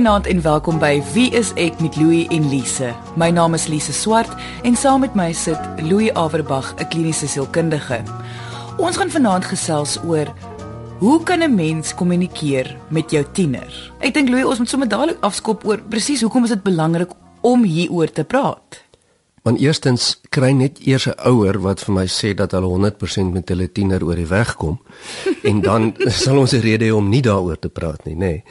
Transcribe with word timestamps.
Goeienaand 0.00 0.30
en 0.32 0.38
welkom 0.40 0.78
by 0.80 1.02
Wie 1.12 1.26
is 1.36 1.50
ek 1.60 1.82
met 1.84 1.98
Louie 2.00 2.22
en 2.32 2.46
Lise. 2.48 2.94
My 3.20 3.26
naam 3.28 3.52
is 3.52 3.66
Lise 3.68 3.92
Swart 3.92 4.30
en 4.64 4.72
saam 4.72 5.02
met 5.04 5.12
my 5.12 5.26
sit 5.36 5.60
Louie 5.84 6.08
Averbag, 6.16 6.70
'n 6.80 6.88
kliniese 6.88 7.28
sielkundige. 7.28 8.00
Ons 8.78 8.96
gaan 8.96 9.10
vanaand 9.10 9.44
gesels 9.44 9.98
oor 10.08 10.32
hoe 11.04 11.22
kan 11.22 11.42
'n 11.42 11.54
mens 11.54 11.94
kommunikeer 11.94 12.76
met 12.88 13.10
jou 13.10 13.24
tiener? 13.32 13.92
Ek 14.00 14.14
dink 14.14 14.28
Louie, 14.28 14.48
ons 14.48 14.58
moet 14.58 14.68
sommer 14.68 14.88
dadelik 14.88 15.20
afskop 15.20 15.66
oor 15.66 15.78
presies 15.88 16.22
hoekom 16.22 16.44
is 16.44 16.50
dit 16.50 16.62
belangrik 16.62 17.10
om 17.40 17.62
hieroor 17.62 18.10
te 18.12 18.24
praat. 18.24 18.89
Want 19.42 19.60
eerstens 19.60 20.20
kry 20.28 20.50
net 20.52 20.78
eers 20.86 21.06
'n 21.06 21.16
ouer 21.24 21.60
wat 21.60 21.80
vir 21.80 21.94
my 21.94 22.06
sê 22.06 22.34
dat 22.34 22.52
hulle 22.52 22.66
100% 22.66 23.32
met 23.32 23.48
hulle 23.48 23.72
tiener 23.72 24.04
oor 24.04 24.16
die 24.16 24.28
weg 24.28 24.54
kom 24.54 24.80
en 25.48 25.60
dan 25.60 25.94
sal 26.06 26.38
ons 26.38 26.52
'n 26.52 26.60
rede 26.60 26.84
hê 26.84 26.92
om 26.92 27.08
nie 27.08 27.22
daaroor 27.22 27.58
te 27.58 27.68
praat 27.68 28.04
nie, 28.04 28.14
nê. 28.14 28.18
Nee. 28.18 28.44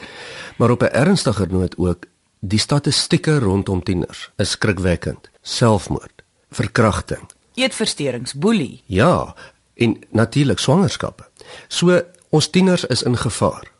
Maar 0.57 0.71
op 0.71 0.81
'n 0.81 0.93
ernstiger 0.93 1.51
noot 1.51 1.77
ook, 1.77 2.05
die 2.39 2.59
statistieke 2.59 3.39
rondom 3.39 3.83
tieners 3.83 4.31
is 4.37 4.49
skrikwekkend. 4.49 5.29
Selfmoord, 5.41 6.23
verkrachting, 6.51 7.29
eetversteurings, 7.53 8.33
boelie. 8.33 8.81
Ja, 8.85 9.35
en 9.73 9.97
natuurlik 10.09 10.59
swangerskappe. 10.59 11.27
So 11.67 12.01
ons 12.29 12.49
tieners 12.49 12.85
is 12.85 13.03
in 13.03 13.17
gevaar. 13.17 13.71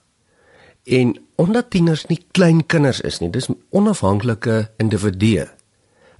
En 0.83 1.19
omdat 1.35 1.69
tieners 1.69 2.05
nie 2.05 2.25
klein 2.31 2.65
kinders 2.65 3.01
is 3.01 3.19
nie, 3.19 3.29
dis 3.29 3.47
onafhanklike 3.69 4.71
individue. 4.77 5.47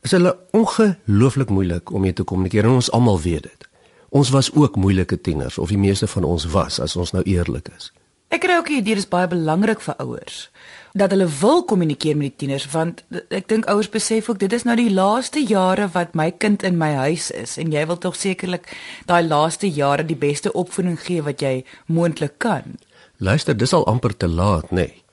Is 0.01 0.11
hulle 0.11 0.37
ongelooflik 0.51 1.49
moeilik 1.49 1.91
om 1.91 2.01
mee 2.01 2.13
te 2.13 2.23
kommunikeer 2.23 2.63
en 2.63 2.79
ons 2.79 2.91
almal 2.91 3.19
weet 3.21 3.43
dit. 3.43 3.69
Ons 4.09 4.29
was 4.29 4.51
ook 4.53 4.75
moeilike 4.75 5.21
tieners 5.21 5.57
of 5.57 5.69
die 5.69 5.77
meeste 5.77 6.07
van 6.07 6.23
ons 6.23 6.45
was 6.45 6.79
as 6.79 6.95
ons 6.95 7.11
nou 7.11 7.23
eerlik 7.23 7.69
is. 7.77 7.91
Ek 8.29 8.43
kry 8.45 8.59
ook 8.59 8.67
hier 8.69 8.83
dit 8.85 8.97
is 8.97 9.07
baie 9.09 9.27
belangrik 9.27 9.81
vir 9.81 9.95
ouers 9.97 10.49
dat 10.97 11.11
hulle 11.13 11.27
wil 11.39 11.63
kommunikeer 11.69 12.17
met 12.17 12.31
die 12.31 12.45
tieners 12.45 12.65
want 12.71 13.03
ek 13.33 13.47
dink 13.49 13.67
ouers 13.69 13.89
besef 13.89 14.29
ook 14.29 14.39
dit 14.41 14.53
is 14.53 14.65
nou 14.65 14.75
die 14.77 14.91
laaste 14.93 15.41
jare 15.41 15.87
wat 15.93 16.15
my 16.17 16.29
kind 16.31 16.63
in 16.65 16.77
my 16.77 16.91
huis 17.05 17.29
is 17.33 17.57
en 17.61 17.73
jy 17.73 17.85
wil 17.89 17.97
tog 17.97 18.17
sekerlik 18.17 18.69
daai 19.09 19.21
laaste 19.25 19.69
jare 19.69 20.05
die 20.05 20.17
beste 20.17 20.53
opvoeding 20.53 20.97
gee 21.01 21.25
wat 21.25 21.41
jy 21.41 21.63
moontlik 21.85 22.37
kan. 22.37 22.77
Luister, 23.17 23.57
dis 23.57 23.73
al 23.73 23.85
amper 23.85 24.15
te 24.17 24.27
laat, 24.27 24.71
nê. 24.71 24.87
Nee. 24.87 25.03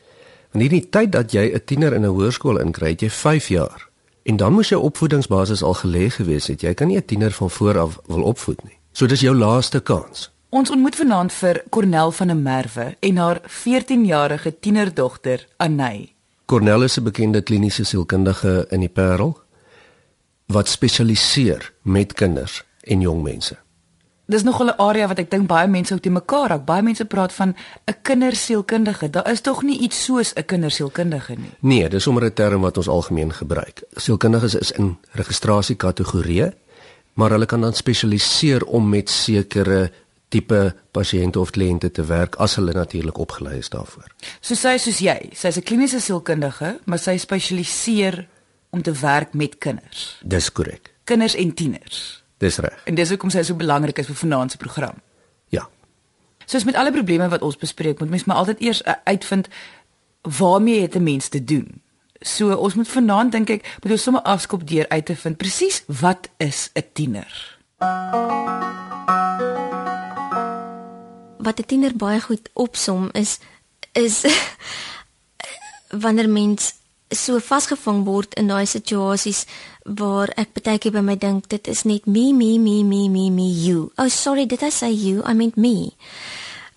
Want 0.53 0.63
hierdie 0.63 0.87
tyd 0.89 1.13
dat 1.13 1.33
jy 1.33 1.53
'n 1.53 1.65
tiener 1.65 1.93
in 1.93 2.05
'n 2.05 2.15
hoërskool 2.17 2.61
inkry, 2.61 2.97
jy 3.01 3.11
5 3.11 3.49
jaar. 3.49 3.89
En 4.27 4.37
dan 4.37 4.53
moes 4.53 4.69
jou 4.69 4.83
opvoedingsbasis 4.83 5.63
al 5.63 5.75
gelê 5.75 6.09
gewees 6.11 6.47
het. 6.51 6.61
Jy 6.61 6.75
kan 6.75 6.87
nie 6.87 6.97
'n 6.97 7.05
tiener 7.05 7.31
van 7.31 7.51
voor 7.51 7.79
af 7.79 7.99
wil 8.07 8.23
opvoed 8.23 8.65
nie. 8.65 8.79
So 8.93 9.07
dis 9.07 9.21
jou 9.21 9.37
laaste 9.37 9.81
kans. 9.81 10.31
Ons 10.49 10.71
ontmoet 10.71 10.97
vanaand 10.97 11.33
vir 11.33 11.63
Cornel 11.71 12.11
van 12.11 12.27
der 12.27 12.37
Merwe 12.37 12.97
en 13.01 13.17
haar 13.17 13.41
14-jarige 13.47 14.59
tienerdogter 14.61 15.47
Anay. 15.57 16.13
Cornel 16.45 16.83
is 16.83 16.97
'n 16.99 17.03
bekende 17.03 17.43
kliniese 17.43 17.85
sielkundige 17.85 18.67
in 18.71 18.81
die 18.81 18.89
Parel 18.89 19.39
wat 20.47 20.69
spesialiseer 20.69 21.73
met 21.83 22.13
kinders 22.13 22.65
en 22.81 23.01
jong 23.01 23.23
mense. 23.23 23.57
Dis 24.27 24.43
nog 24.43 24.63
'n 24.63 24.75
area 24.77 25.07
wat 25.07 25.19
ek 25.19 25.31
dink 25.31 25.47
baie 25.47 25.69
mense 25.69 25.95
ook 25.95 26.01
te 26.01 26.11
mekaar 26.11 26.49
raak. 26.49 26.65
Baie 26.65 26.83
mense 26.83 27.05
praat 27.05 27.33
van 27.33 27.55
'n 27.85 27.95
kindersielkundige. 28.03 29.11
Daar 29.11 29.31
is 29.31 29.41
tog 29.41 29.63
nie 29.63 29.79
iets 29.79 30.05
soos 30.05 30.33
'n 30.35 30.45
kindersielkundige 30.45 31.35
nie. 31.35 31.51
Nee, 31.61 31.89
dis 31.89 32.03
sommer 32.03 32.25
'n 32.25 32.33
term 32.33 32.61
wat 32.61 32.77
ons 32.77 32.89
algemeen 32.89 33.33
gebruik. 33.33 33.83
Sielkundiges 33.95 34.55
is 34.55 34.71
in 34.71 34.99
registrasiekategorieë, 35.11 36.55
maar 37.13 37.31
hulle 37.31 37.47
kan 37.47 37.61
dan 37.61 37.75
spesialiseer 37.75 38.65
om 38.65 38.89
met 38.89 39.11
sekere 39.11 39.91
tipe 40.29 40.75
pasiënte 40.91 41.39
of 41.39 41.51
kliënte 41.51 41.91
te 41.91 42.05
werk 42.05 42.35
as 42.35 42.55
hulle 42.55 42.73
natuurlik 42.73 43.19
opgelei 43.19 43.59
is 43.59 43.69
daarvoor. 43.69 44.11
So 44.41 44.55
sy 44.55 44.77
soos 44.77 44.99
jy, 44.99 45.31
sy's 45.33 45.57
'n 45.57 45.63
kliniese 45.63 46.01
sielkundige, 46.01 46.79
maar 46.85 46.99
sy 46.99 47.17
spesialiseer 47.17 48.29
om 48.71 48.83
te 48.83 48.93
werk 48.93 49.35
met 49.35 49.59
kinders. 49.59 50.19
Dis 50.25 50.53
korrek. 50.53 50.95
Kinders 51.05 51.35
en 51.35 51.55
tieners. 51.55 52.26
Dis 52.39 52.59
reg. 52.59 52.83
En 52.85 52.95
dis 52.95 53.09
hoekom 53.09 53.31
sy 53.31 53.43
so 53.43 53.55
belangrik 53.55 53.99
is 53.99 54.07
vir 54.07 54.15
vanaand 54.15 54.51
se 54.51 54.57
program. 54.57 55.01
Ja. 55.49 55.69
Soos 56.45 56.65
met 56.65 56.75
alle 56.75 56.93
probleme 56.93 57.29
wat 57.29 57.43
ons 57.43 57.57
bespreek, 57.57 57.99
moet 57.99 58.11
mens 58.11 58.25
maar 58.25 58.37
altyd 58.37 58.61
eers 58.61 58.83
uh, 58.83 58.95
uitvind 59.05 59.49
waarmee 60.39 60.81
het 60.81 60.95
'n 60.95 61.03
mens 61.03 61.29
te 61.29 61.45
doen. 61.45 61.83
So 62.21 62.55
ons 62.55 62.75
moet 62.75 62.89
vanaand 62.89 63.33
dink 63.33 63.51
ek 63.51 63.79
moet 63.83 63.93
ons 63.93 64.03
sommer 64.03 64.23
afskop 64.23 64.69
deur 64.69 64.89
uit 64.89 65.07
te 65.07 65.17
vind 65.17 65.37
presies 65.37 65.83
wat 65.87 66.29
is 66.37 66.71
'n 66.75 66.85
tiener. 66.93 67.57
wat 71.47 71.61
'n 71.61 71.67
tiener 71.67 71.97
baie 71.97 72.21
goed 72.21 72.51
opsom 72.53 73.09
is 73.13 73.39
is 73.93 74.17
wanneer 76.05 76.29
mens 76.29 76.75
so 77.09 77.39
vasgevang 77.39 78.05
word 78.05 78.35
in 78.35 78.47
daai 78.47 78.67
situasies 78.67 79.47
waar 79.87 80.33
ek 80.37 80.57
baie 80.59 80.79
keer 80.79 80.93
by 80.93 81.03
my 81.05 81.17
dink 81.17 81.49
dit 81.53 81.69
is 81.71 81.85
net 81.87 82.07
me 82.07 82.33
me 82.33 82.59
me 82.59 82.83
me 82.85 83.09
me 83.09 83.31
me 83.31 83.47
you. 83.51 83.93
Oh 83.99 84.09
sorry, 84.09 84.47
did 84.47 84.63
I 84.63 84.71
say 84.71 84.91
you? 84.91 85.23
I 85.25 85.35
meant 85.35 85.57
me. 85.57 85.93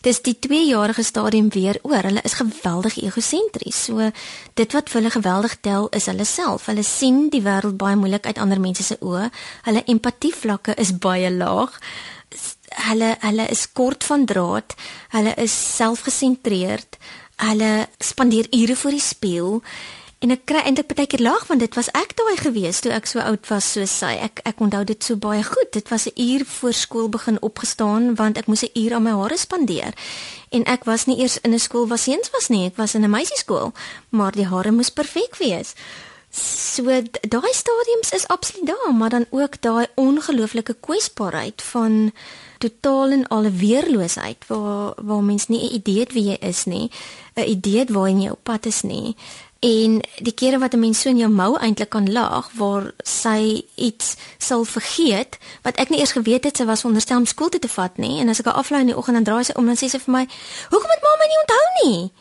Dis 0.02 0.22
die 0.24 0.38
2-jarige 0.40 1.04
stadium 1.04 1.50
weer 1.52 1.76
oor. 1.84 2.06
Hulle 2.08 2.22
is 2.24 2.38
geweldig 2.40 2.96
egosentries. 3.04 3.82
So 3.90 4.12
dit 4.56 4.76
wat 4.76 4.90
vir 4.90 5.02
hulle 5.02 5.12
geweldig 5.12 5.58
tel 5.60 5.90
is 5.92 6.08
hulle 6.08 6.26
self. 6.26 6.70
Hulle 6.72 6.86
sien 6.88 7.28
die 7.34 7.44
wêreld 7.44 7.76
baie 7.82 8.00
moeilik 8.00 8.30
uit 8.30 8.40
ander 8.40 8.62
mense 8.64 8.86
se 8.86 8.96
oë. 9.04 9.28
Hulle 9.68 9.84
empatievlakke 9.92 10.78
is 10.80 10.96
baie 10.96 11.34
laag 11.34 11.76
hulle 12.90 13.16
hulle 13.24 13.48
is 13.50 13.66
kort 13.74 14.06
van 14.06 14.26
draad, 14.26 14.76
hulle 15.16 15.34
is 15.42 15.54
selfgesentreerd, 15.78 16.98
hulle 17.50 17.88
spandeer 18.04 18.50
ure 18.56 18.76
voor 18.76 18.96
die 18.96 19.04
spieël 19.04 19.60
en 20.20 20.34
ek 20.36 20.42
kry 20.52 20.62
eintlik 20.68 20.92
baie 20.92 21.08
keer 21.08 21.22
lag 21.24 21.46
want 21.48 21.64
dit 21.64 21.76
was 21.80 21.90
ek 21.96 22.12
daai 22.20 22.36
gewees 22.40 22.82
toe 22.84 22.92
ek 22.92 23.08
so 23.08 23.24
oud 23.24 23.46
was 23.48 23.72
soos 23.76 23.94
sy. 24.02 24.12
Ek 24.20 24.42
ek 24.50 24.60
onthou 24.60 24.84
dit 24.84 25.04
so 25.04 25.16
baie 25.16 25.44
goed. 25.44 25.72
Dit 25.72 25.90
was 25.90 26.08
'n 26.08 26.20
uur 26.20 26.46
voor 26.46 26.74
skool 26.74 27.10
begin 27.10 27.38
opgestaan 27.42 28.16
want 28.16 28.38
ek 28.38 28.48
moes 28.48 28.64
'n 28.64 28.76
uur 28.76 28.94
aan 28.94 29.04
my 29.04 29.16
hare 29.16 29.38
spandeer. 29.38 29.94
En 30.52 30.64
ek 30.66 30.84
was 30.84 31.06
nie 31.06 31.20
eers 31.20 31.40
in 31.42 31.54
'n 31.54 31.60
skool 31.60 31.88
waar 31.88 31.98
seuns 31.98 32.30
was 32.32 32.50
nie, 32.50 32.66
ek 32.66 32.76
was 32.76 32.96
in 32.96 33.04
'n 33.04 33.10
meisieskool, 33.10 33.72
maar 34.10 34.32
die 34.32 34.48
hare 34.48 34.72
moes 34.72 34.90
perfek 34.90 35.38
wees. 35.38 35.74
So 36.32 36.84
daai 37.26 37.54
stadiums 37.54 38.12
is 38.14 38.28
absoluut 38.28 38.68
daar, 38.68 38.94
maar 38.94 39.10
dan 39.10 39.26
ook 39.30 39.62
daai 39.62 39.88
ongelooflike 39.96 40.76
kwesbaarheid 40.80 41.62
van 41.62 42.12
totaal 42.58 43.10
en 43.10 43.28
al 43.28 43.50
weerloosheid 43.52 44.48
waar 44.48 44.94
waar 44.96 45.24
mens 45.24 45.48
nie 45.48 45.60
'n 45.60 45.74
idee 45.74 46.00
het 46.00 46.14
wie 46.14 46.24
jy 46.24 46.38
is 46.40 46.66
nie, 46.66 46.92
'n 47.36 47.50
idee 47.50 47.80
het 47.80 47.90
waar 47.90 48.10
jy 48.10 48.30
op 48.30 48.44
pad 48.44 48.66
is 48.66 48.82
nie. 48.82 49.16
En 49.60 50.00
die 50.24 50.34
kere 50.34 50.60
wat 50.60 50.74
'n 50.74 50.80
mens 50.80 51.02
so 51.02 51.10
in 51.10 51.18
jou 51.18 51.30
mou 51.30 51.58
eintlik 51.58 51.90
kan 51.90 52.12
lag 52.12 52.50
waar 52.54 52.94
sy 53.04 53.66
iets 53.76 54.16
sal 54.38 54.64
vergeet 54.64 55.38
wat 55.62 55.76
ek 55.76 55.90
nie 55.90 56.00
eers 56.00 56.12
geweet 56.12 56.44
het 56.44 56.58
sy 56.58 56.66
was 56.66 56.80
veronderstel 56.80 57.18
om 57.18 57.26
skool 57.26 57.50
toe 57.50 57.60
te 57.60 57.68
vat 57.68 57.98
nie 57.98 58.20
en 58.22 58.30
as 58.30 58.40
ek 58.40 58.46
haar 58.46 58.56
aflaai 58.56 58.82
in 58.82 58.88
die 58.88 58.98
oggend 58.98 59.16
dan 59.16 59.24
draai 59.24 59.44
sy 59.44 59.54
om 59.56 59.70
en 59.70 59.76
sê 59.76 59.90
sy 59.90 60.00
vir 60.00 60.12
my 60.12 60.28
hoekom 60.70 60.90
het 60.90 61.04
mamma 61.04 61.26
nie 61.28 61.42
onthou 61.44 61.66
nie 61.84 62.12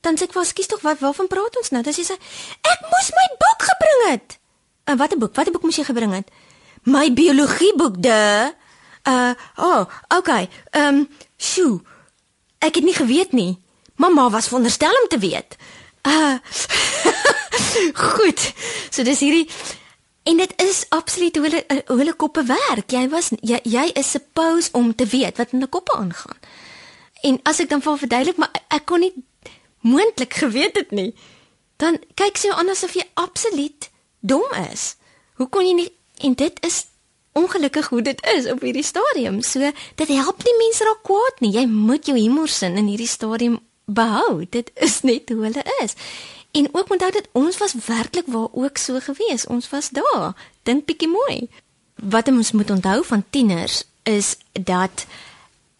dan 0.00 0.16
sê 0.16 0.22
ek 0.22 0.32
was 0.32 0.48
skies 0.48 0.66
tog 0.66 0.80
wat 0.80 0.98
waarvan 0.98 1.26
praat 1.26 1.56
ons 1.56 1.70
nou 1.70 1.82
dan 1.82 1.92
sê 1.92 2.04
sy 2.04 2.16
ek 2.72 2.80
moes 2.92 3.10
my 3.18 3.26
boek 3.44 3.60
gebring 3.70 4.12
het 4.12 4.38
en 4.84 4.96
watter 4.96 5.18
boek 5.18 5.34
watter 5.34 5.52
boek 5.52 5.62
moes 5.62 5.76
jy 5.76 5.84
gebring 5.84 6.12
het 6.12 6.30
my 6.84 7.12
biologieboek 7.12 8.02
de 8.02 8.52
Uh, 9.04 9.34
oh, 9.56 9.84
okay. 10.16 10.48
Ehm, 10.70 10.94
um, 10.94 11.08
sjoe. 11.36 11.80
Ek 12.58 12.74
het 12.74 12.84
nie 12.84 12.94
geweet 12.94 13.32
nie. 13.32 13.58
Mamma 13.96 14.30
was 14.30 14.48
veronderstel 14.48 14.96
om 15.02 15.08
te 15.08 15.18
weet. 15.18 15.56
Uh. 16.04 16.38
Goed. 17.94 18.52
So 18.90 19.02
dis 19.02 19.20
hierdie 19.24 19.48
en 20.24 20.36
dit 20.40 20.52
is 20.64 20.84
absoluut 20.88 21.36
hoe 21.36 21.44
hulle 21.44 21.82
hoe 21.86 21.98
hulle 21.98 22.16
koppe 22.16 22.44
werk. 22.48 22.92
Jy 22.92 23.08
was 23.12 23.30
jy, 23.40 23.60
jy 23.62 23.90
is 23.98 24.10
supposed 24.16 24.72
om 24.72 24.94
te 24.94 25.06
weet 25.06 25.40
wat 25.40 25.52
in 25.52 25.62
'n 25.62 25.68
koppe 25.68 25.96
aangaan. 25.96 26.38
En 27.22 27.40
as 27.42 27.60
ek 27.60 27.68
dan 27.68 27.82
vir 27.82 27.98
verduidelik, 27.98 28.36
maar 28.36 28.52
ek 28.68 28.84
kon 28.86 29.00
nie 29.00 29.12
moontlik 29.80 30.34
geweet 30.34 30.76
het 30.76 30.90
nie. 30.90 31.14
Dan 31.76 31.98
kyk 32.14 32.36
sy 32.36 32.48
anders 32.48 32.84
of 32.84 32.94
jy 32.94 33.04
absoluut 33.14 33.90
dom 34.20 34.44
is. 34.72 34.96
Hoe 35.34 35.48
kon 35.48 35.66
jy 35.66 35.74
nie 35.74 35.92
en 36.20 36.34
dit 36.34 36.64
is 36.64 36.86
ongelukkig 37.32 37.88
hoe 37.88 38.02
dit 38.02 38.26
is 38.36 38.46
op 38.50 38.60
hierdie 38.60 38.84
stadium. 38.84 39.42
So 39.42 39.58
dit 39.94 40.08
help 40.08 40.44
nie 40.44 40.56
mense 40.58 40.84
raak 40.84 41.02
kwaad 41.02 41.40
nie. 41.40 41.52
Jy 41.52 41.66
moet 41.66 42.06
jou 42.06 42.16
humor 42.18 42.48
sin 42.48 42.76
in 42.76 42.86
hierdie 42.86 43.10
stadium 43.10 43.58
behou. 43.84 44.46
Dit 44.50 44.70
is 44.74 45.00
net 45.00 45.28
hoe 45.28 45.42
hulle 45.42 45.64
is. 45.82 45.94
En 46.50 46.68
ook 46.72 46.90
onthou 46.90 47.10
dat 47.12 47.28
ons 47.32 47.58
was 47.58 47.74
werklik 47.86 48.26
waar 48.26 48.48
ook 48.52 48.76
so 48.78 49.00
gewees. 49.00 49.46
Ons 49.46 49.68
was 49.70 49.90
daar. 49.90 50.34
Dink 50.62 50.84
bietjie 50.84 51.08
mooi. 51.08 51.48
Wat 51.94 52.28
ons 52.28 52.52
moet 52.52 52.70
onthou 52.70 53.04
van 53.04 53.24
tieners 53.30 53.84
is 54.02 54.36
dat 54.52 55.06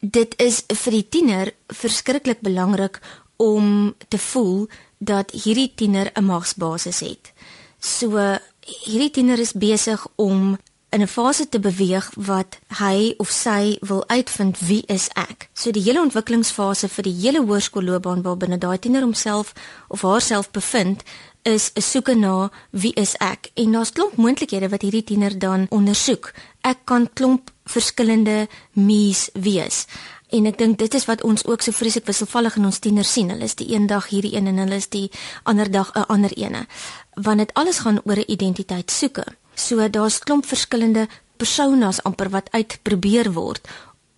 dit 0.01 0.35
is 0.37 0.63
vir 0.67 0.93
die 0.93 1.09
tiener 1.09 1.53
verskriklik 1.67 2.41
belangrik 2.41 3.01
om 3.37 3.95
te 4.09 4.19
voel 4.19 4.69
dat 4.99 5.31
hierdie 5.31 5.73
tiener 5.75 6.11
'n 6.15 6.25
magsbasis 6.25 7.01
het. 7.01 7.33
So 7.79 8.39
hierdie 8.61 9.11
tiener 9.11 9.39
is 9.39 9.53
besig 9.53 10.07
om 10.15 10.59
in 10.95 11.03
'n 11.03 11.09
fase 11.09 11.49
te 11.49 11.59
beweeg 11.59 12.11
wat 12.17 12.59
hy 12.79 13.15
of 13.17 13.31
sy 13.31 13.77
wil 13.81 14.05
uitvind 14.07 14.59
wie 14.59 14.83
is 14.87 15.09
ek. 15.15 15.49
So 15.53 15.71
die 15.71 15.83
hele 15.83 16.01
ontwikkelingsfase 16.01 16.89
vir 16.89 17.05
die 17.05 17.19
hele 17.23 17.41
hoërskoolloopbaan 17.47 18.23
waarbinne 18.23 18.59
daai 18.59 18.79
tiener 18.79 19.03
homself 19.03 19.53
of 19.89 20.03
haarself 20.03 20.51
bevind 20.51 21.03
is 21.43 21.71
'n 21.75 21.81
soeke 21.81 22.15
na 22.15 22.51
wie 22.71 22.93
is 22.95 23.15
ek 23.19 23.51
en 23.55 23.73
daar's 23.73 23.93
klomp 23.93 24.17
moontlikhede 24.17 24.69
wat 24.69 24.83
hierdie 24.83 25.05
tiener 25.05 25.39
dan 25.39 25.67
ondersoek. 25.71 26.33
Ek 26.61 26.79
kan 26.85 27.09
klomp 27.13 27.51
verskillende 27.65 28.49
me's 28.73 29.31
wees. 29.33 29.87
En 30.29 30.47
ek 30.47 30.59
dink 30.59 30.79
dit 30.79 30.95
is 30.95 31.05
wat 31.05 31.23
ons 31.23 31.45
ook 31.47 31.63
so 31.63 31.73
vreeslik 31.73 32.07
wisselvallig 32.07 32.57
in 32.57 32.65
ons 32.65 32.79
tieners 32.79 33.13
sien. 33.13 33.31
Hulle 33.31 33.45
is 33.45 33.55
die 33.55 33.75
een 33.75 33.87
dag 33.87 34.09
hierdie 34.09 34.35
een 34.37 34.47
en 34.47 34.57
hulle 34.57 34.75
is 34.75 34.89
die 34.89 35.11
ander 35.43 35.71
dag 35.71 35.93
'n 35.95 36.07
ander 36.09 36.33
ene. 36.37 36.67
Want 37.15 37.39
dit 37.39 37.55
alles 37.55 37.79
gaan 37.79 38.01
oor 38.05 38.17
'n 38.17 38.25
identiteit 38.27 38.91
soeke. 38.91 39.25
So 39.55 39.89
daar's 39.89 40.19
klomp 40.19 40.47
verskillende 40.47 41.09
personas 41.37 42.03
amper 42.03 42.31
wat 42.31 42.51
uitprobeer 42.51 43.33
word 43.33 43.69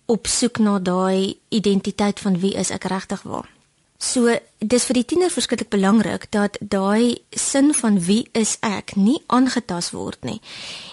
op 0.05 0.27
soek 0.27 0.59
na 0.63 0.79
daai 0.79 1.37
identiteit 1.49 2.19
van 2.19 2.39
wie 2.39 2.53
is 2.55 2.71
ek 2.71 2.87
regtig 2.87 3.21
waar. 3.27 3.49
So 3.97 4.29
dis 4.61 4.83
vir 4.85 4.99
die 4.99 5.05
tiener 5.09 5.31
verskriklik 5.33 5.71
belangrik 5.73 6.27
dat 6.29 6.59
daai 6.61 7.17
sin 7.33 7.71
van 7.73 7.97
wie 8.05 8.27
is 8.37 8.57
ek 8.61 8.93
nie 8.95 9.17
aangetast 9.33 9.91
word 9.97 10.21
nie. 10.21 10.37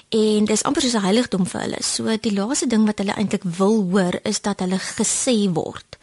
En 0.09 0.49
dis 0.49 0.65
amper 0.65 0.83
soos 0.83 0.97
'n 0.97 1.05
heiligdom 1.05 1.45
vir 1.47 1.61
hulle. 1.61 1.83
So 1.83 2.17
die 2.17 2.33
laaste 2.33 2.67
ding 2.67 2.87
wat 2.87 2.99
hulle 2.99 3.13
eintlik 3.13 3.45
wil 3.45 3.85
hoor 3.93 4.21
is 4.25 4.41
dat 4.41 4.61
hulle 4.61 4.79
gesê 4.79 5.53
word. 5.53 5.99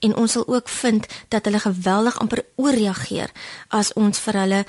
En 0.00 0.16
ons 0.16 0.32
sal 0.32 0.46
ook 0.46 0.68
vind 0.68 1.06
dat 1.28 1.44
hulle 1.44 1.58
geweldig 1.58 2.18
amper 2.20 2.44
ooreageer 2.56 3.30
as 3.68 3.92
ons 3.92 4.18
vir 4.18 4.34
hulle 4.34 4.64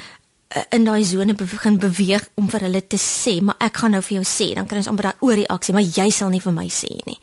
in 0.71 0.85
daai 0.87 1.03
sone 1.05 1.33
begin 1.33 1.77
beweeg 1.77 2.29
om 2.35 2.49
vir 2.49 2.67
hulle 2.67 2.81
te 2.87 2.97
sê, 2.97 3.41
maar 3.41 3.55
ek 3.59 3.77
gaan 3.77 3.91
nou 3.91 4.01
vir 4.01 4.17
jou 4.17 4.25
sê, 4.25 4.53
dan 4.55 4.67
kry 4.67 4.77
ons 4.77 4.87
amper 4.91 5.09
daai 5.09 5.23
ooreaksie, 5.27 5.73
maar 5.73 5.83
jy 5.83 6.09
sal 6.11 6.29
nie 6.29 6.43
vir 6.43 6.55
my 6.55 6.67
sê 6.71 6.91
nie. 7.05 7.19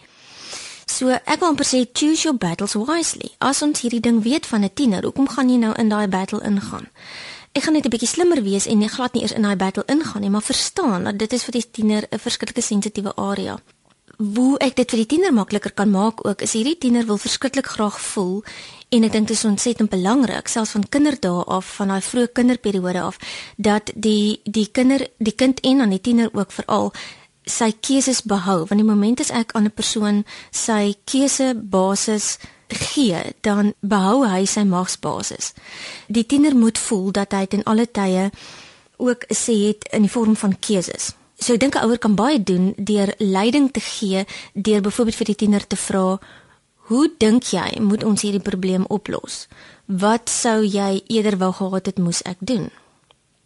So 0.86 1.08
ek 1.08 1.40
wil 1.40 1.52
amper 1.52 1.66
sê 1.66 1.84
choose 1.88 2.26
your 2.26 2.36
battles 2.36 2.74
wisely. 2.76 3.30
As 3.40 3.62
ons 3.64 3.80
hierdie 3.80 4.02
ding 4.04 4.22
weet 4.22 4.46
van 4.46 4.64
'n 4.64 4.74
tiener, 4.74 5.04
hoekom 5.04 5.28
gaan 5.28 5.48
jy 5.48 5.56
nou 5.56 5.72
in 5.78 5.88
daai 5.88 6.08
battle 6.08 6.40
ingaan? 6.44 6.88
Ek 7.52 7.62
gaan 7.62 7.72
net 7.72 7.86
'n 7.86 7.90
bietjie 7.90 8.08
slimmer 8.08 8.42
wees 8.42 8.66
en 8.66 8.78
nie 8.78 8.88
glad 8.88 9.12
nie 9.14 9.22
eers 9.22 9.32
in 9.32 9.42
daai 9.42 9.56
battle 9.56 9.84
ingaan 9.86 10.20
nie, 10.20 10.30
maar 10.30 10.42
verstaan 10.42 11.04
dat 11.04 11.18
dit 11.18 11.32
is 11.32 11.44
vir 11.44 11.52
die 11.52 11.70
tiener 11.70 12.02
'n 12.10 12.18
verskriklike 12.18 12.62
sensitiewe 12.62 13.14
area. 13.16 13.60
Hoe 14.18 14.58
ek 14.58 14.76
dit 14.76 14.90
vir 14.90 14.98
die 14.98 15.06
tiener 15.06 15.32
makliker 15.32 15.72
kan 15.72 15.90
maak 15.90 16.26
ook 16.26 16.42
is 16.42 16.52
hierdie 16.52 16.78
tiener 16.78 17.06
wil 17.06 17.18
verskriklik 17.18 17.66
graag 17.66 18.00
voel 18.00 18.44
en 18.92 19.06
ek 19.06 19.12
dink 19.14 19.28
dit 19.30 19.36
is 19.36 19.44
ontsettend 19.48 19.90
belangrik 19.90 20.50
selfs 20.52 20.74
van 20.76 20.84
kinderdae 20.94 21.44
af 21.56 21.68
van 21.78 21.92
daai 21.94 22.04
vroeë 22.04 22.32
kinderperiode 22.36 23.00
af 23.00 23.18
dat 23.56 23.92
die 23.94 24.40
die 24.44 24.68
kinder 24.68 25.06
die 25.18 25.32
kind 25.32 25.60
en 25.64 25.78
dan 25.78 25.94
die 25.94 26.00
tiener 26.00 26.28
ook 26.32 26.52
veral 26.52 26.92
sy 27.48 27.72
keuses 27.80 28.22
behou. 28.22 28.62
Want 28.68 28.80
die 28.80 28.86
oomblik 28.86 29.20
as 29.24 29.30
ek 29.30 29.52
aan 29.56 29.64
'n 29.66 29.74
persoon 29.74 30.24
sy 30.50 30.94
keuse 31.04 31.54
basis 31.54 32.38
gee 32.68 33.34
dan 33.40 33.74
behou 33.80 34.28
hy 34.28 34.44
sy 34.46 34.62
magsbasis. 34.64 35.52
Die 36.08 36.26
tiener 36.26 36.56
moet 36.56 36.78
voel 36.78 37.10
dat 37.12 37.32
hy 37.32 37.46
ten 37.46 37.64
alle 37.64 37.86
tye 37.86 38.30
ook 38.96 39.24
sê 39.28 39.68
het 39.68 39.88
in 39.92 40.02
die 40.02 40.10
vorm 40.10 40.36
van 40.36 40.58
keuses. 40.58 41.12
So 41.38 41.54
ek 41.54 41.60
dink 41.60 41.74
'n 41.74 41.84
ouer 41.84 41.98
kan 41.98 42.14
baie 42.14 42.42
doen 42.42 42.74
deur 42.76 43.14
leiding 43.18 43.72
te 43.72 43.80
gee 43.80 44.24
deur 44.54 44.80
byvoorbeeld 44.80 45.16
vir 45.16 45.26
die 45.26 45.34
tiener 45.34 45.66
te 45.66 45.76
vra 45.76 46.18
hoe 46.92 47.08
dink 47.24 47.48
jy 47.56 47.80
moet 47.80 48.04
ons 48.04 48.22
hierdie 48.22 48.44
probleem 48.44 48.84
oplos 48.92 49.46
wat 50.04 50.28
sou 50.28 50.60
jy 50.60 51.02
eerder 51.08 51.40
wou 51.40 51.52
gehad 51.56 51.88
het 51.90 51.98
moes 51.98 52.22
ek 52.28 52.40
doen 52.52 52.68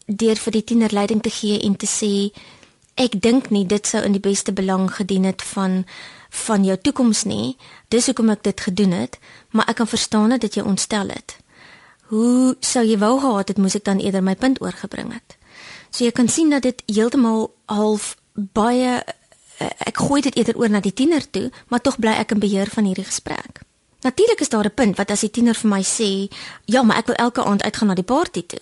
deur 0.06 0.38
vir 0.44 0.58
die 0.58 0.66
tiener 0.72 0.94
leiding 0.94 1.22
te 1.22 1.30
gee 1.30 1.62
en 1.66 1.78
te 1.78 1.86
sê 1.90 2.12
ek 2.96 3.18
dink 3.22 3.50
nie 3.52 3.66
dit 3.68 3.86
sou 3.86 4.02
in 4.06 4.14
die 4.16 4.22
beste 4.22 4.52
belang 4.56 4.88
gedien 4.98 5.26
het 5.28 5.42
van 5.54 5.84
van 6.36 6.64
jou 6.64 6.76
toekoms 6.76 7.24
nie. 7.24 7.56
Dis 7.88 8.06
hoekom 8.10 8.30
ek 8.34 8.42
dit 8.44 8.60
gedoen 8.60 8.92
het, 8.92 9.18
maar 9.50 9.68
ek 9.70 9.80
kan 9.80 9.88
verstaan 9.88 10.34
dat 10.36 10.54
jy 10.54 10.64
ontstel 10.66 11.08
het. 11.08 11.38
Hoe 12.12 12.56
sou 12.60 12.84
jy 12.84 12.98
wou 12.98 13.16
gehad 13.20 13.48
het 13.48 13.58
moes 13.58 13.76
ek 13.78 13.86
dan 13.86 14.02
eerder 14.02 14.22
my 14.22 14.34
punt 14.34 14.60
oorgebring 14.60 15.14
het? 15.14 15.36
So 15.90 16.04
jy 16.04 16.12
kan 16.12 16.28
sien 16.28 16.50
dat 16.52 16.66
dit 16.66 16.82
heeltemal 16.86 17.50
half 17.72 18.16
baie 18.34 19.00
ek 19.58 19.96
gooi 19.96 20.20
dit 20.20 20.36
eerder 20.36 20.58
oor 20.58 20.70
na 20.70 20.80
die 20.80 20.92
tiener 20.92 21.24
toe, 21.30 21.50
maar 21.68 21.80
tog 21.80 21.98
bly 21.98 22.12
ek 22.20 22.36
in 22.36 22.42
beheer 22.42 22.70
van 22.72 22.84
hierdie 22.84 23.06
gesprek. 23.06 23.62
Natuurlik 24.04 24.40
is 24.40 24.48
daar 24.48 24.64
'n 24.64 24.74
punt 24.74 24.96
wat 24.96 25.10
as 25.10 25.20
die 25.20 25.30
tiener 25.30 25.54
vir 25.54 25.70
my 25.70 25.82
sê, 25.82 26.30
"Ja, 26.64 26.82
maar 26.82 26.96
ek 26.96 27.06
wil 27.06 27.16
elke 27.16 27.44
aand 27.44 27.62
uitgaan 27.62 27.88
na 27.88 27.94
die 27.94 28.04
party 28.04 28.42
toe." 28.46 28.60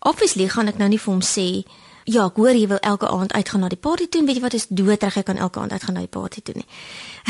Obviously 0.00 0.48
gaan 0.48 0.68
ek 0.68 0.78
nou 0.78 0.88
nie 0.88 0.98
vir 0.98 1.12
hom 1.12 1.22
sê, 1.22 1.64
ja, 2.04 2.24
ek 2.26 2.36
hoor 2.36 2.56
jy 2.56 2.66
wil 2.66 2.78
elke 2.78 3.08
aand 3.08 3.32
uitgaan 3.32 3.60
na 3.60 3.68
die 3.68 3.80
party 3.80 4.06
toe, 4.08 4.24
weet 4.24 4.36
jy 4.36 4.42
wat 4.42 4.54
is 4.54 4.66
doodreg 4.68 5.16
ek 5.16 5.24
kan 5.24 5.36
elke 5.36 5.60
aand 5.60 5.72
uitgaan 5.72 5.94
na 5.94 6.00
die 6.00 6.14
party 6.14 6.40
toe 6.40 6.54
nie. 6.54 6.66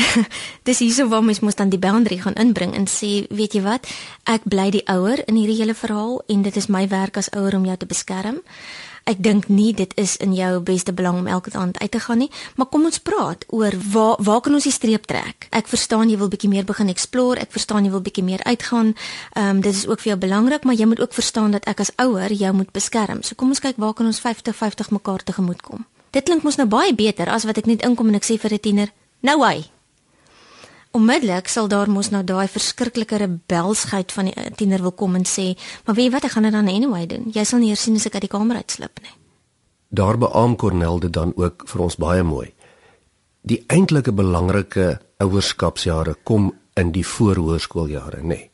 Dis 0.67 0.79
hierso 0.79 1.07
waar 1.07 1.23
mens 1.23 1.39
moet 1.39 1.57
dan 1.57 1.69
die 1.69 1.79
boundary 1.79 2.17
gaan 2.17 2.33
inbring 2.33 2.75
en 2.77 2.87
sê, 2.87 3.27
weet 3.29 3.53
jy 3.53 3.63
wat, 3.65 3.87
ek 4.23 4.41
bly 4.43 4.69
die 4.71 4.85
ouer 4.87 5.23
in 5.27 5.35
hierdie 5.35 5.57
hele 5.59 5.75
verhaal 5.75 6.21
en 6.27 6.41
dit 6.41 6.55
is 6.55 6.69
my 6.71 6.87
werk 6.87 7.17
as 7.17 7.31
ouer 7.35 7.55
om 7.55 7.65
jou 7.65 7.77
te 7.77 7.89
beskerm 7.89 8.39
ek 9.03 9.23
dink 9.23 9.47
nie 9.47 9.73
dit 9.73 9.93
is 9.95 10.17
in 10.17 10.33
jou 10.33 10.59
beste 10.59 10.93
belang 10.93 11.19
om 11.19 11.27
elke 11.27 11.51
aand 11.53 11.79
uit 11.79 11.91
te 11.91 11.99
gaan 11.99 12.17
nie, 12.17 12.31
maar 12.55 12.67
kom 12.67 12.85
ons 12.85 12.99
praat 12.99 13.45
oor 13.47 13.73
waar 13.91 14.15
waar 14.19 14.41
kan 14.41 14.53
ons 14.53 14.63
die 14.63 14.73
streep 14.73 15.05
trek? 15.05 15.47
Ek 15.51 15.67
verstaan 15.67 16.09
jy 16.09 16.17
wil 16.17 16.29
bietjie 16.29 16.49
meer 16.49 16.65
begin 16.65 16.89
explore, 16.89 17.39
ek 17.39 17.51
verstaan 17.51 17.85
jy 17.85 17.91
wil 17.91 18.03
bietjie 18.03 18.23
meer 18.23 18.43
uitgaan. 18.43 18.95
Ehm 19.35 19.49
um, 19.49 19.61
dit 19.61 19.73
is 19.73 19.87
ook 19.87 19.99
vir 19.99 20.13
jou 20.13 20.19
belangrik, 20.19 20.63
maar 20.63 20.75
jy 20.75 20.85
moet 20.85 20.99
ook 20.99 21.13
verstaan 21.13 21.51
dat 21.51 21.65
ek 21.65 21.79
as 21.79 21.91
ouer 21.97 22.33
jou 22.33 22.53
moet 22.53 22.71
beskerm. 22.71 23.23
So 23.23 23.35
kom 23.35 23.49
ons 23.49 23.59
kyk 23.59 23.77
waar 23.77 23.93
kan 23.93 24.05
ons 24.05 24.21
50-50 24.21 24.91
mekaar 24.91 25.23
tegemoet 25.23 25.61
kom. 25.61 25.85
Dit 26.11 26.25
klink 26.25 26.43
mos 26.43 26.57
nou 26.57 26.67
baie 26.67 26.93
beter 26.95 27.29
as 27.29 27.45
wat 27.45 27.57
ek 27.57 27.67
net 27.69 27.85
inkom 27.85 28.09
en 28.09 28.15
ek 28.15 28.25
sê 28.25 28.39
vir 28.39 28.53
'n 28.53 28.59
tiener, 28.59 28.89
"Nou 29.21 29.43
hy, 29.45 29.69
Onmiddellik 30.91 31.47
sal 31.47 31.67
daar 31.69 31.89
mos 31.89 32.09
nou 32.09 32.23
daai 32.23 32.47
verskriklike 32.47 33.17
rebelsheid 33.21 34.11
van 34.11 34.25
die 34.25 34.51
tiener 34.57 34.81
wil 34.81 34.91
kom 34.91 35.15
en 35.15 35.25
sê, 35.25 35.57
"Maar 35.85 35.95
weet 35.95 36.05
jy 36.05 36.11
wat, 36.11 36.23
ek 36.23 36.31
gaan 36.31 36.43
dit 36.43 36.51
dan 36.51 36.67
anyway 36.67 37.05
doen. 37.05 37.29
Jy 37.33 37.43
sal 37.43 37.59
nie 37.59 37.69
eers 37.69 37.81
sien 37.83 37.95
as 37.95 38.05
ek 38.05 38.13
uit 38.13 38.21
die 38.21 38.37
kamer 38.37 38.55
uitslip 38.55 38.99
nie." 39.01 39.11
Daar 39.89 40.17
beam 40.17 40.55
Cornel 40.55 40.99
dit 40.99 41.13
dan 41.13 41.33
ook 41.35 41.63
vir 41.65 41.81
ons 41.81 41.95
baie 41.95 42.23
mooi. 42.23 42.53
Die 43.41 43.63
eintlike 43.67 44.11
belangrike 44.11 44.99
ouerskapsjare 45.17 46.15
kom 46.23 46.53
in 46.73 46.91
die 46.91 47.05
voorhoërskooljare, 47.05 48.21
nê. 48.21 48.27
Nee. 48.27 48.51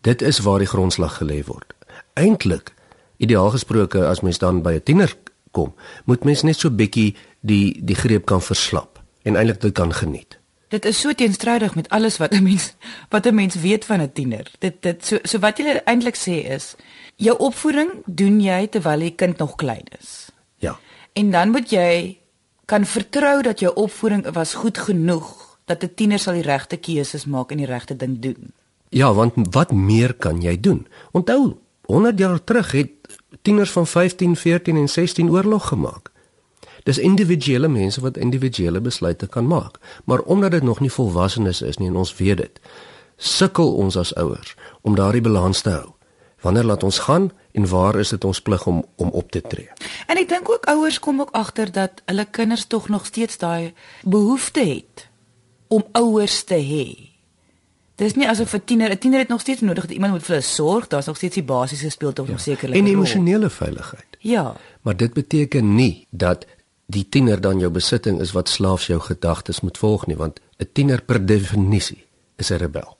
Dit 0.00 0.22
is 0.22 0.38
waar 0.38 0.58
die 0.58 0.70
grondslag 0.70 1.18
gelê 1.20 1.44
word. 1.44 1.74
Eintlik, 2.14 2.72
ideaal 3.16 3.50
gesproke 3.50 4.06
as 4.06 4.20
mens 4.20 4.38
dan 4.38 4.62
by 4.62 4.72
'n 4.72 4.82
tiener 4.82 5.16
kom, 5.50 5.74
moet 6.04 6.24
mens 6.24 6.42
net 6.42 6.56
so 6.56 6.70
bietjie 6.70 7.16
die 7.40 7.80
die 7.84 7.94
greep 7.94 8.24
kan 8.24 8.40
verslap 8.40 9.02
en 9.22 9.36
eintlik 9.36 9.60
dit 9.60 9.74
kan 9.74 9.92
geniet. 9.92 10.39
Dit 10.70 10.84
is 10.86 11.00
so 11.02 11.12
teenstrydig 11.12 11.74
met 11.74 11.88
alles 11.88 12.16
wat 12.22 12.32
'n 12.32 12.42
mens 12.42 12.74
wat 13.08 13.26
'n 13.26 13.34
mens 13.34 13.54
weet 13.54 13.84
van 13.84 14.00
'n 14.00 14.12
tiener. 14.12 14.50
Dit 14.58 14.82
dit 14.82 15.06
so 15.06 15.18
so 15.22 15.38
wat 15.38 15.58
jy 15.58 15.80
eintlik 15.84 16.16
sê 16.16 16.46
is 16.54 16.74
jou 17.16 17.38
opvoeding 17.38 17.90
doen 18.06 18.40
jy 18.40 18.66
terwyl 18.66 18.98
die 18.98 19.14
kind 19.14 19.38
nog 19.38 19.54
klein 19.54 19.86
is. 20.00 20.30
Ja. 20.56 20.78
En 21.12 21.30
dan 21.30 21.50
moet 21.50 21.70
jy 21.70 22.18
kan 22.64 22.86
vertrou 22.86 23.42
dat 23.42 23.60
jou 23.60 23.74
opvoeding 23.74 24.30
was 24.32 24.54
goed 24.54 24.78
genoeg 24.78 25.58
dat 25.64 25.82
'n 25.82 25.94
tiener 25.94 26.18
sal 26.18 26.34
die 26.34 26.42
regte 26.42 26.76
keuses 26.76 27.24
maak 27.24 27.50
en 27.50 27.56
die 27.56 27.66
regte 27.66 27.96
ding 27.96 28.18
doen. 28.18 28.52
Ja, 28.88 29.12
want 29.14 29.32
wat 29.50 29.72
meer 29.72 30.14
kan 30.14 30.40
jy 30.40 30.60
doen? 30.60 30.86
Onthou, 31.10 31.56
100 31.82 32.18
jaar 32.18 32.44
terug 32.44 32.72
het 32.72 32.90
tieners 33.42 33.70
van 33.70 33.86
15, 33.86 34.36
14 34.36 34.76
en 34.76 34.88
16 34.88 35.30
oorlog 35.30 35.68
gemaak. 35.68 36.10
Dis 36.84 36.98
individuele 36.98 37.68
mense 37.68 38.00
wat 38.00 38.16
individuele 38.16 38.80
besluite 38.80 39.26
kan 39.26 39.46
maak, 39.46 39.78
maar 40.04 40.20
omdat 40.20 40.50
dit 40.50 40.62
nog 40.62 40.80
nie 40.80 40.92
volwassenes 40.92 41.62
is 41.62 41.78
nie 41.78 41.88
en 41.88 41.96
ons 41.96 42.16
weet 42.16 42.36
dit, 42.36 42.60
sukkel 43.16 43.74
ons 43.74 43.96
as 43.96 44.14
ouers 44.14 44.54
om 44.80 44.94
daardie 44.94 45.20
balans 45.20 45.60
te 45.60 45.70
hou. 45.70 45.92
Wanneer 46.40 46.64
laat 46.64 46.82
ons 46.82 46.98
gaan 46.98 47.30
en 47.52 47.68
waar 47.68 47.98
is 48.00 48.08
dit 48.08 48.24
ons 48.24 48.40
plig 48.40 48.66
om 48.66 48.84
om 48.96 49.08
op 49.08 49.30
te 49.30 49.40
tree? 49.40 49.68
En 50.06 50.16
ek 50.16 50.28
dink 50.28 50.48
ook 50.48 50.64
ouers 50.72 50.98
kom 50.98 51.20
ook 51.20 51.34
agter 51.36 51.72
dat 51.72 52.00
hulle 52.06 52.24
kinders 52.24 52.64
tog 52.64 52.88
nog 52.88 53.06
steeds 53.06 53.38
daai 53.38 53.72
behoefte 54.04 54.64
het 54.64 55.08
om 55.68 55.84
ouers 55.92 56.44
te 56.44 56.56
hê. 56.56 56.86
Dis 58.00 58.16
nie 58.16 58.28
asof 58.28 58.54
'n 58.54 58.64
tiener, 58.64 58.90
'n 58.90 58.98
tiener 58.98 59.18
het 59.18 59.28
nog 59.28 59.40
steeds 59.40 59.60
nodig 59.60 59.84
dat 59.84 59.92
iemand 59.92 60.12
moet 60.12 60.22
vir 60.22 60.34
hulle 60.34 60.46
sorg, 60.46 60.86
daar's 60.86 61.06
nog 61.06 61.16
steeds 61.16 61.34
die 61.34 61.44
basiese 61.44 61.90
speeltog 61.90 62.26
ja. 62.26 62.32
nog 62.32 62.40
sekerlik. 62.40 62.78
En 62.78 62.86
emosionele 62.86 63.50
veiligheid. 63.50 64.16
Ja. 64.18 64.56
Maar 64.80 64.96
dit 64.96 65.12
beteken 65.12 65.74
nie 65.74 66.06
dat 66.10 66.46
die 66.90 67.06
tiener 67.08 67.40
dan 67.40 67.60
jou 67.60 67.70
besitting 67.70 68.20
is 68.20 68.32
wat 68.32 68.48
slaafs 68.48 68.86
jou 68.86 68.98
gedagtes 69.00 69.60
moet 69.60 69.78
volg 69.78 70.06
nie 70.06 70.16
want 70.16 70.40
'n 70.58 70.68
tiener 70.72 71.02
per 71.02 71.26
definisie 71.26 72.06
is 72.36 72.50
'n 72.50 72.56
rebel. 72.56 72.98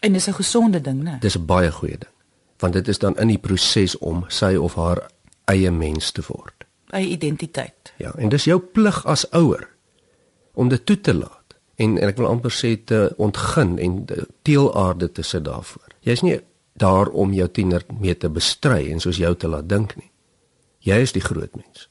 En 0.00 0.12
dis 0.12 0.28
'n 0.28 0.32
gesonde 0.32 0.80
ding, 0.80 1.02
né? 1.02 1.18
Dis 1.20 1.36
'n 1.36 1.46
baie 1.46 1.72
goeie 1.72 1.98
ding. 1.98 2.12
Want 2.58 2.72
dit 2.72 2.88
is 2.88 2.98
dan 2.98 3.16
in 3.18 3.28
die 3.28 3.38
proses 3.38 3.98
om 3.98 4.24
sy 4.28 4.54
of 4.54 4.74
haar 4.74 5.10
eie 5.44 5.70
mens 5.70 6.10
te 6.10 6.22
word. 6.26 6.64
Eie 6.86 7.08
identiteit. 7.08 7.92
Ja, 7.96 8.12
en 8.16 8.28
dis 8.28 8.44
jou 8.44 8.60
plig 8.60 9.06
as 9.06 9.30
ouer 9.30 9.68
om 10.52 10.68
dit 10.68 10.86
toe 10.86 11.00
te 11.00 11.14
laat 11.14 11.54
en 11.74 11.98
en 11.98 12.08
ek 12.08 12.16
wil 12.16 12.26
amper 12.26 12.52
sê 12.52 12.84
te 12.84 13.14
ontgin 13.16 13.78
en 13.78 14.04
teelaarde 14.42 15.12
te 15.12 15.22
sit 15.22 15.44
daarvoor. 15.44 15.86
Jy's 16.00 16.22
nie 16.22 16.40
daar 16.72 17.08
om 17.08 17.32
jou 17.32 17.48
tiener 17.48 17.84
mee 18.00 18.16
te 18.16 18.28
bestry 18.28 18.90
en 18.90 19.00
soos 19.00 19.16
jou 19.16 19.34
te 19.36 19.48
laat 19.48 19.68
dink 19.68 19.96
nie. 19.96 20.10
Jy 20.78 20.94
is 20.94 21.12
die 21.12 21.24
groot 21.24 21.56
mens. 21.56 21.88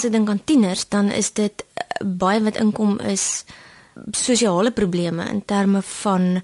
As 0.00 0.06
ek 0.08 0.14
dink 0.14 0.30
aan 0.32 0.38
tieners, 0.48 0.86
dan 0.88 1.10
is 1.12 1.28
dit 1.36 1.60
uh, 1.60 1.82
baie 2.00 2.40
wat 2.40 2.56
inkom 2.56 2.94
is 3.04 3.44
sosiale 4.16 4.70
probleme 4.72 5.26
in 5.28 5.42
terme 5.44 5.82
van 5.84 6.40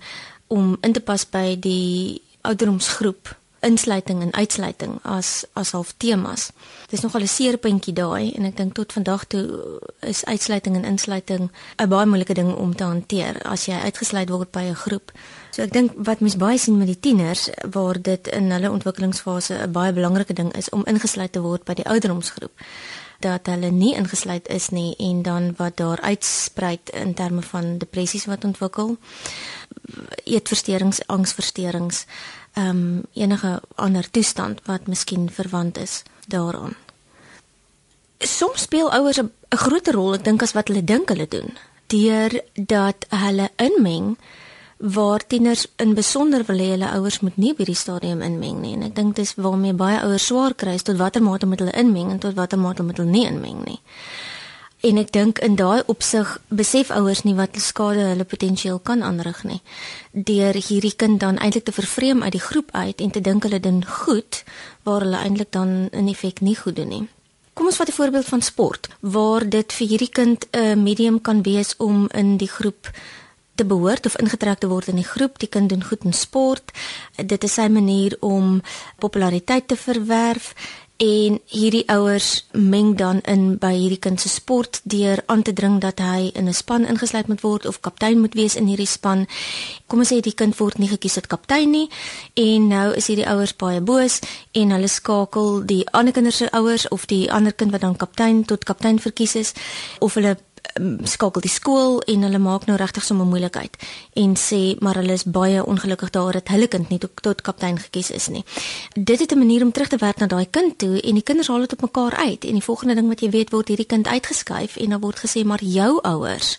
om 0.53 0.75
in 0.85 0.93
te 0.93 1.01
pas 1.01 1.25
by 1.25 1.55
die 1.57 2.21
ouderdomsgroep 2.45 3.33
insluiting 3.65 4.21
en 4.21 4.35
uitsluiting 4.37 4.99
as 5.09 5.47
as 5.57 5.73
half 5.73 5.95
temas. 5.97 6.51
Dis 6.93 7.01
nogal 7.01 7.25
'n 7.25 7.33
seerpuntjie 7.33 7.95
daai 7.97 8.37
en 8.37 8.45
ek 8.45 8.57
dink 8.57 8.75
tot 8.75 8.93
vandag 8.93 9.25
toe 9.25 9.81
is 10.01 10.25
uitsluiting 10.25 10.77
en 10.77 10.85
insluiting 10.85 11.49
'n 11.81 11.89
baie 11.89 12.07
moeilike 12.07 12.35
ding 12.35 12.53
om 12.55 12.77
te 12.77 12.85
hanteer 12.85 13.41
as 13.43 13.65
jy 13.65 13.81
uitgesluit 13.89 14.29
word 14.29 14.51
by 14.53 14.69
'n 14.69 14.83
groep. 14.85 15.13
So 15.51 15.63
ek 15.63 15.73
dink 15.73 15.93
wat 15.97 16.21
mens 16.21 16.37
baie 16.37 16.59
sien 16.59 16.77
met 16.77 16.93
die 16.93 17.01
tieners 17.01 17.49
waar 17.73 18.03
dit 18.03 18.29
in 18.29 18.51
hulle 18.51 18.71
ontwikkelingsfase 18.71 19.55
'n 19.55 19.73
baie 19.73 19.93
belangrike 19.93 20.35
ding 20.35 20.53
is 20.53 20.69
om 20.69 20.85
ingesluit 20.85 21.33
te 21.33 21.41
word 21.41 21.65
by 21.65 21.75
die 21.75 21.89
ouderdomsgroep 21.89 22.53
dat 23.21 23.47
hulle 23.47 23.71
nie 23.71 23.95
ingesluit 23.95 24.49
is 24.49 24.69
nie 24.69 24.97
en 24.97 25.23
dan 25.23 25.55
wat 25.57 25.77
daar 25.77 26.01
uitspruit 26.01 26.91
in 26.91 27.15
terme 27.15 27.43
van 27.43 27.79
depressies 27.79 28.25
wat 28.25 28.45
ontwikkel 28.45 28.97
eetversteurings, 30.25 31.07
angsversteurings, 31.07 32.05
ehm 32.53 32.69
um, 32.69 33.03
enige 33.13 33.61
ander 33.75 34.11
toestand 34.11 34.61
wat 34.65 34.87
miskien 34.87 35.31
verwant 35.31 35.79
is 35.79 36.03
daaraan. 36.27 36.75
Soms 38.19 38.63
speel 38.63 38.93
ouers 38.93 39.21
'n 39.21 39.33
groter 39.49 39.95
rol, 39.95 40.15
ek 40.15 40.25
dink 40.25 40.43
as 40.43 40.53
wat 40.53 40.69
hulle 40.69 40.85
dink 40.85 41.09
hulle 41.09 41.29
doen, 41.29 41.57
deur 41.87 42.41
dat 42.55 43.07
hulle 43.09 43.51
inmeng 43.57 44.17
waar 44.77 45.27
tieners 45.27 45.67
in 45.77 45.95
besonder 45.95 46.45
wil 46.45 46.59
hê 46.61 46.71
hulle 46.75 46.91
ouers 46.99 47.21
moet 47.21 47.37
nie 47.37 47.55
by 47.57 47.65
die 47.65 47.75
stadium 47.75 48.21
inmeng 48.21 48.61
nie 48.61 48.75
en 48.77 48.83
ek 48.83 48.97
dink 48.97 49.17
dis 49.17 49.35
waarmee 49.41 49.73
baie 49.73 50.03
ouers 50.05 50.27
swaar 50.29 50.55
kry 50.55 50.77
tot 50.79 51.01
watter 51.01 51.23
mate 51.23 51.47
moet 51.47 51.65
hulle 51.65 51.73
inmeng 51.73 52.11
en 52.13 52.19
tot 52.21 52.37
watter 52.37 52.61
mate 52.61 52.83
moet 52.83 52.97
hulle 53.01 53.11
nie 53.11 53.27
inmeng 53.27 53.65
nie. 53.65 53.81
En 54.85 55.01
ek 55.01 55.11
dink 55.13 55.41
in 55.43 55.57
daai 55.57 55.81
opsig 55.89 56.37
besef 56.53 56.91
ouers 56.95 57.25
nie 57.25 57.35
wat 57.35 57.57
skade 57.59 58.05
hulle 58.13 58.29
potensieel 58.29 58.79
kan 58.79 59.03
aanrig 59.03 59.41
nie. 59.49 59.63
Deur 60.13 60.55
hierdie 60.55 60.93
kind 60.95 61.21
dan 61.21 61.41
eintlik 61.41 61.65
te 61.65 61.73
vervreem 61.73 62.23
uit 62.23 62.37
die 62.37 62.45
groep 62.45 62.71
uit 62.73 63.01
en 63.01 63.11
te 63.11 63.21
dink 63.21 63.49
hulle 63.49 63.61
doen 63.61 63.81
goed 63.85 64.45
waar 64.85 65.01
hulle 65.07 65.23
eintlik 65.25 65.51
dan 65.57 65.89
in 65.91 66.13
effek 66.13 66.41
nie 66.41 66.57
goed 66.57 66.77
doen 66.77 66.93
nie. 66.93 67.05
Kom 67.57 67.67
ons 67.67 67.77
vat 67.81 67.89
'n 67.89 67.99
voorbeeld 67.99 68.29
van 68.29 68.43
sport 68.43 68.89
waar 69.01 69.49
dit 69.49 69.73
vir 69.73 69.87
hierdie 69.89 70.13
kind 70.13 70.47
'n 70.53 70.83
medium 70.83 71.21
kan 71.21 71.43
wees 71.43 71.75
om 71.77 72.09
in 72.13 72.37
die 72.37 72.49
groep 72.49 72.93
te 73.57 73.65
behoort 73.65 74.07
of 74.07 74.19
ingetrek 74.21 74.59
te 74.63 74.69
word 74.69 74.89
in 74.93 75.01
die 75.01 75.09
groep. 75.09 75.39
Die 75.39 75.51
kind 75.51 75.69
doen 75.73 75.85
goed 75.85 76.05
in 76.05 76.13
sport. 76.13 76.73
Dit 77.17 77.45
is 77.45 77.57
sy 77.59 77.69
manier 77.73 78.17
om 78.21 78.61
populariteit 79.03 79.69
te 79.69 79.77
verwerf 79.77 80.55
en 80.97 81.41
hierdie 81.53 81.85
ouers 81.93 82.47
meng 82.53 82.95
dan 82.97 83.19
in 83.29 83.59
by 83.61 83.75
hierdie 83.75 84.01
kind 84.01 84.21
se 84.21 84.31
sport 84.33 84.81
deur 84.89 85.21
aan 85.29 85.43
te 85.45 85.53
dring 85.53 85.77
dat 85.81 86.01
hy 86.01 86.31
in 86.33 86.49
'n 86.49 86.55
span 86.55 86.87
ingesluit 86.87 87.29
moet 87.29 87.41
word 87.41 87.67
of 87.67 87.81
kaptein 87.81 88.21
moet 88.21 88.35
wees 88.35 88.57
in 88.57 88.67
hierdie 88.67 88.87
span. 88.87 89.27
Kom 89.87 89.99
ons 89.99 90.09
sê 90.13 90.21
die 90.21 90.35
kind 90.35 90.57
word 90.59 90.79
nie 90.79 90.89
gekies 90.89 91.19
as 91.19 91.27
kaptein 91.27 91.71
nie 91.71 91.91
en 92.35 92.69
nou 92.69 92.95
is 92.95 93.07
hierdie 93.07 93.29
ouers 93.29 93.57
baie 93.57 93.81
boos 93.81 94.21
en 94.53 94.71
hulle 94.71 94.89
skakel 94.89 95.67
die 95.67 95.85
ander 95.91 96.13
kinders 96.13 96.37
se 96.37 96.51
ouers 96.53 96.89
of 96.89 97.07
die 97.07 97.31
ander 97.31 97.53
kind 97.53 97.73
wat 97.73 97.81
dan 97.81 97.97
kaptein 97.97 98.45
tot 98.45 98.65
kaptein 98.65 98.99
verkies 98.99 99.35
is 99.35 99.53
of 100.01 100.15
hulle 100.15 100.37
skakel 101.03 101.41
die 101.41 101.51
skool 101.51 102.01
en 102.07 102.23
hulle 102.23 102.39
maak 102.39 102.67
nou 102.67 102.77
regtig 102.77 103.05
sommer 103.05 103.27
moeilikheid 103.27 103.77
en 104.23 104.35
sê 104.41 104.77
maar 104.81 104.99
hulle 105.01 105.13
is 105.13 105.25
baie 105.25 105.65
ongelukkig 105.65 106.11
daar 106.11 106.33
dat 106.33 106.49
hulle 106.49 106.69
kind 106.69 106.89
nie 106.89 106.99
tot, 106.99 107.13
tot 107.23 107.43
kaptein 107.43 107.79
gekies 107.79 108.11
is 108.11 108.29
nie. 108.29 108.45
Dit 108.95 109.21
het 109.21 109.33
'n 109.33 109.39
manier 109.39 109.63
om 109.63 109.73
terug 109.73 109.89
te 109.89 109.97
werk 109.97 110.19
na 110.19 110.27
daai 110.27 110.47
kind 110.51 110.79
toe 110.79 111.01
en 111.01 111.15
die 111.15 111.23
kinders 111.23 111.49
haal 111.49 111.61
dit 111.61 111.73
op 111.73 111.81
mekaar 111.81 112.15
uit 112.15 112.45
en 112.45 112.53
die 112.53 112.65
volgende 112.65 112.95
ding 112.95 113.09
wat 113.09 113.21
jy 113.21 113.31
weet 113.31 113.51
word 113.51 113.69
hierdie 113.69 113.87
kind 113.87 114.07
uitgeskuif 114.07 114.77
en 114.77 114.91
dan 114.91 115.01
word 115.01 115.19
gesê 115.19 115.45
maar 115.45 115.65
jou 115.65 116.01
ouers 116.03 116.59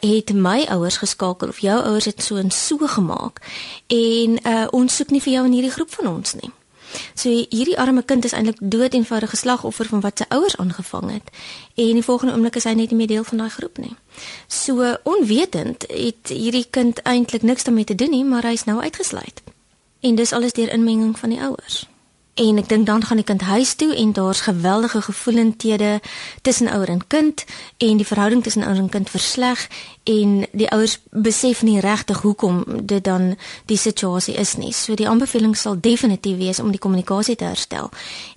het 0.00 0.32
my 0.32 0.66
ouers 0.68 0.96
geskakel 0.96 1.48
of 1.48 1.58
jou 1.58 1.82
ouers 1.82 2.04
het 2.04 2.22
so 2.22 2.36
en 2.36 2.50
so 2.50 2.78
gemaak 2.78 3.40
en 3.86 4.38
uh, 4.46 4.66
ons 4.70 4.96
soek 4.96 5.10
nie 5.10 5.20
vir 5.20 5.32
jou 5.32 5.44
in 5.46 5.52
hierdie 5.52 5.70
groep 5.70 5.90
van 5.90 6.06
ons 6.06 6.34
nie. 6.34 6.50
So 7.14 7.28
hierdie 7.30 7.78
arme 7.78 8.02
kind 8.02 8.24
is 8.24 8.32
eintlik 8.32 8.58
dood 8.60 8.94
eenvoudige 8.94 9.36
slagoffer 9.36 9.88
van 9.88 10.00
wat 10.00 10.18
sy 10.18 10.24
ouers 10.28 10.56
aangevang 10.56 11.10
het. 11.12 11.30
En 11.74 11.92
die 11.98 12.04
volgende 12.04 12.34
oomblik 12.34 12.56
is 12.56 12.64
hy 12.64 12.74
net 12.74 12.90
nie 12.90 12.98
meer 13.02 13.12
deel 13.14 13.24
van 13.24 13.38
daai 13.38 13.50
groep 13.50 13.78
nie. 13.78 13.96
So 14.48 14.96
onwetend 15.02 15.86
het 15.88 16.28
hierdie 16.28 16.66
kind 16.70 17.02
eintlik 17.02 17.42
niks 17.42 17.64
daarmee 17.64 17.84
te 17.84 17.94
doen 17.94 18.10
nie, 18.10 18.24
maar 18.24 18.42
hy 18.42 18.52
is 18.58 18.64
nou 18.64 18.80
uitgesluit. 18.80 19.42
En 20.00 20.14
dis 20.14 20.32
alles 20.32 20.52
deur 20.52 20.72
inmenging 20.72 21.18
van 21.18 21.30
die 21.30 21.40
ouers. 21.40 21.84
En 22.34 22.58
ek 22.58 22.68
dink 22.68 22.86
dan 22.86 23.04
gaan 23.04 23.20
die 23.20 23.26
kind 23.26 23.42
huis 23.46 23.74
toe 23.78 23.94
en 23.94 24.12
daar's 24.12 24.40
geweldige 24.40 25.02
gevoelendhede 25.02 26.00
tussen 26.42 26.68
ouer 26.68 26.88
en 26.88 27.06
kind 27.06 27.44
en 27.78 27.96
die 27.96 28.06
verhouding 28.06 28.42
tussen 28.42 28.64
ouer 28.66 28.76
en 28.76 28.88
kind 28.88 29.10
versleg 29.10 29.68
en 30.04 30.46
die 30.52 30.70
ouers 30.70 30.98
besef 31.10 31.62
nie 31.62 31.80
regtig 31.80 32.20
hoekom 32.20 32.64
dit 32.82 33.04
dan 33.04 33.36
die 33.70 33.78
situasie 33.78 34.34
is 34.34 34.56
nie. 34.56 34.72
So 34.72 34.94
die 34.94 35.08
aanbeveling 35.08 35.56
sal 35.56 35.80
definitief 35.80 36.36
wees 36.36 36.58
om 36.58 36.74
die 36.74 36.82
kommunikasie 36.82 37.36
te 37.36 37.44
herstel 37.44 37.90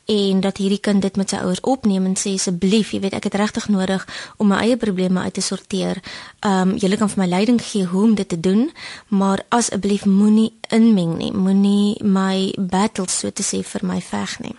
en 0.08 0.40
dat 0.40 0.58
hierdie 0.58 0.80
kind 0.80 1.02
dit 1.02 1.18
met 1.20 1.30
sy 1.30 1.42
ouers 1.44 1.60
opneem 1.68 2.06
en 2.08 2.16
sê 2.16 2.32
asseblief, 2.38 2.94
jy 2.94 3.02
weet 3.04 3.18
ek 3.18 3.28
het 3.28 3.36
regtig 3.42 3.68
nodig 3.74 4.06
om 4.40 4.48
my 4.54 4.62
eie 4.64 4.78
probleme 4.80 5.26
uit 5.26 5.36
te 5.36 5.44
sorteer. 5.44 6.00
Ehm 6.46 6.72
um, 6.72 6.76
julle 6.80 6.98
kan 6.98 7.12
vir 7.12 7.24
my 7.24 7.28
leiding 7.28 7.60
gee 7.62 7.86
hoe 7.86 8.04
om 8.04 8.16
dit 8.16 8.30
te 8.30 8.40
doen, 8.40 8.70
maar 9.08 9.44
asseblief 9.50 10.06
moenie 10.06 10.54
inmeng 10.72 11.18
nie. 11.18 11.32
Moenie 11.34 12.04
my 12.04 12.54
battles 12.58 13.20
so 13.20 13.32
te 13.32 13.44
sê 13.44 13.64
vir 13.64 13.87
my 13.88 14.02
veg 14.04 14.38
nie. 14.44 14.56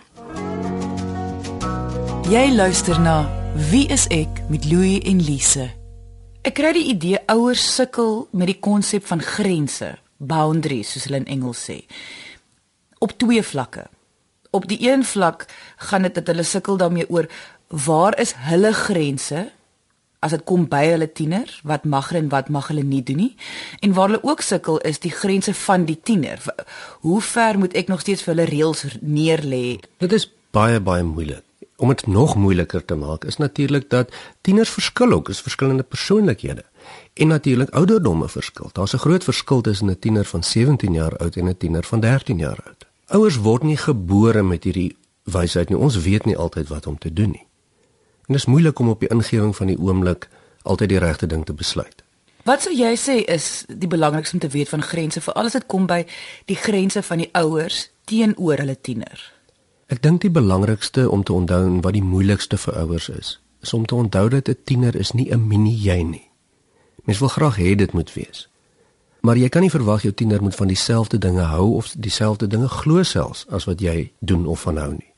Jy 2.29 2.45
luister 2.53 2.99
na 3.01 3.23
Wie 3.69 3.87
is 3.89 4.05
ek 4.13 4.43
met 4.49 4.65
Louie 4.69 4.99
en 5.09 5.21
Lise. 5.25 5.69
Ek 6.45 6.55
kry 6.59 6.71
die 6.77 6.87
idee 6.91 7.19
ouers 7.31 7.63
sukkel 7.75 8.27
met 8.31 8.51
die 8.51 8.59
konsep 8.61 9.07
van 9.09 9.21
grense, 9.25 9.95
boundaries 10.17 10.93
soos 10.93 11.07
hulle 11.09 11.23
in 11.23 11.29
Engels 11.39 11.63
sê. 11.67 11.79
Op 13.03 13.15
twee 13.17 13.41
vlakke. 13.43 13.87
Op 14.55 14.67
die 14.69 14.79
een 14.85 15.03
vlak 15.05 15.47
gaan 15.89 16.07
dit 16.07 16.15
dat 16.15 16.29
hulle 16.31 16.45
sukkel 16.45 16.77
daarmee 16.77 17.09
oor 17.09 17.29
waar 17.69 18.17
is 18.21 18.33
hulle 18.49 18.73
grense 18.73 19.49
as 20.19 20.31
dit 20.31 20.43
kom 20.43 20.67
by 20.67 20.83
hulle 20.85 21.11
tiener, 21.11 21.51
wat 21.63 21.85
mag 21.85 22.11
en 22.11 22.29
wat 22.29 22.49
mag 22.49 22.67
hulle 22.67 22.83
nie 22.83 23.03
doen 23.03 23.17
nie? 23.17 23.35
En 23.79 23.93
waar 23.93 24.09
hulle 24.09 24.23
ook 24.23 24.41
sukkel 24.41 24.79
is 24.79 24.99
die 24.99 25.11
grense 25.11 25.53
van 25.53 25.85
die 25.85 25.99
tiener. 26.03 26.43
Hoe 26.99 27.21
ver 27.21 27.59
moet 27.59 27.73
ek 27.73 27.87
nog 27.87 28.01
steeds 28.01 28.23
vir 28.23 28.35
hulle 28.35 28.49
reëls 28.49 28.99
neerlê? 29.01 29.79
Dit 29.97 30.11
is 30.11 30.27
baie 30.51 30.79
baie 30.79 31.03
moeilik 31.03 31.45
om 31.79 31.87
dit 31.87 32.07
nog 32.07 32.35
moeiliker 32.35 32.85
te 32.85 32.95
maak 32.95 33.23
is 33.23 33.37
natuurlik 33.37 33.89
dat 33.89 34.11
tieners 34.41 34.69
verskil 34.69 35.11
ook, 35.11 35.29
is 35.29 35.41
verskillende 35.41 35.83
persoonlikhede. 35.83 36.63
En 37.13 37.27
natuurlik 37.27 37.69
ouderdomme 37.69 38.29
verskil. 38.29 38.69
Daar's 38.73 38.93
'n 38.93 38.97
groot 38.97 39.23
verskil 39.23 39.61
tussen 39.61 39.89
'n 39.89 39.99
tiener 39.99 40.25
van 40.25 40.43
17 40.43 40.93
jaar 40.93 41.17
oud 41.17 41.35
en 41.35 41.47
'n 41.47 41.57
tiener 41.57 41.83
van 41.83 41.99
13 41.99 42.37
jaar 42.37 42.59
oud. 42.65 42.85
Ouers 43.07 43.37
word 43.37 43.63
nie 43.63 43.77
gebore 43.77 44.43
met 44.43 44.63
hierdie 44.63 44.97
wysheid 45.23 45.69
nie. 45.69 45.77
Ons 45.77 46.01
weet 46.01 46.25
nie 46.25 46.37
altyd 46.37 46.67
wat 46.67 46.87
om 46.87 46.97
te 46.97 47.13
doen 47.13 47.29
nie. 47.29 47.48
En 48.29 48.35
dit 48.35 48.43
is 48.43 48.45
moeilik 48.45 48.79
om 48.79 48.89
op 48.89 48.99
die 48.99 49.09
ingewing 49.09 49.55
van 49.57 49.67
die 49.67 49.79
oomblik 49.79 50.27
altyd 50.61 50.89
die 50.89 50.99
regte 51.01 51.25
ding 51.27 51.45
te 51.45 51.53
besluit. 51.53 52.03
Wat 52.45 52.61
sou 52.61 52.73
jy 52.75 52.91
sê 52.93 53.15
is 53.25 53.65
die 53.65 53.89
belangrikste 53.89 54.37
om 54.37 54.43
te 54.43 54.51
weet 54.53 54.69
van 54.69 54.85
grense 54.85 55.21
veral 55.21 55.49
as 55.49 55.57
dit 55.57 55.65
kom 55.65 55.87
by 55.89 56.03
die 56.45 56.57
grense 56.57 57.01
van 57.01 57.23
die 57.23 57.29
ouers 57.33 57.87
teenoor 58.05 58.61
hulle 58.61 58.77
tiener? 58.77 59.23
Ek 59.89 60.03
dink 60.05 60.21
die 60.21 60.29
belangrikste 60.29 61.07
om 61.09 61.23
te 61.25 61.33
onthou 61.33 61.63
en 61.65 61.81
wat 61.81 61.97
die 61.97 62.05
moeilikste 62.05 62.61
vir 62.61 62.77
ouers 62.83 63.09
is, 63.09 63.31
is 63.65 63.73
om 63.73 63.89
te 63.89 63.97
onthou 63.97 64.29
dat 64.29 64.49
'n 64.49 64.61
tiener 64.63 64.95
is 64.95 65.11
nie 65.17 65.33
'n 65.33 65.47
mini 65.47 65.73
jy 65.73 66.01
nie. 66.03 66.29
Mens 67.05 67.19
wil 67.19 67.33
graag 67.33 67.57
hê 67.57 67.75
dit 67.75 67.93
moet 67.93 68.13
wees. 68.13 68.47
Maar 69.21 69.37
jy 69.37 69.49
kan 69.49 69.61
nie 69.61 69.71
verwag 69.71 70.01
jou 70.01 70.13
tiener 70.13 70.41
moet 70.41 70.55
van 70.55 70.67
dieselfde 70.67 71.17
dinge 71.17 71.41
hou 71.41 71.75
of 71.75 71.93
dieselfde 71.97 72.47
dinge 72.47 72.67
glo 72.67 73.03
selfs 73.03 73.45
as 73.49 73.65
wat 73.65 73.81
jy 73.81 74.11
doen 74.19 74.45
of 74.45 74.61
van 74.61 74.77
hou 74.77 74.91
nie. 74.91 75.08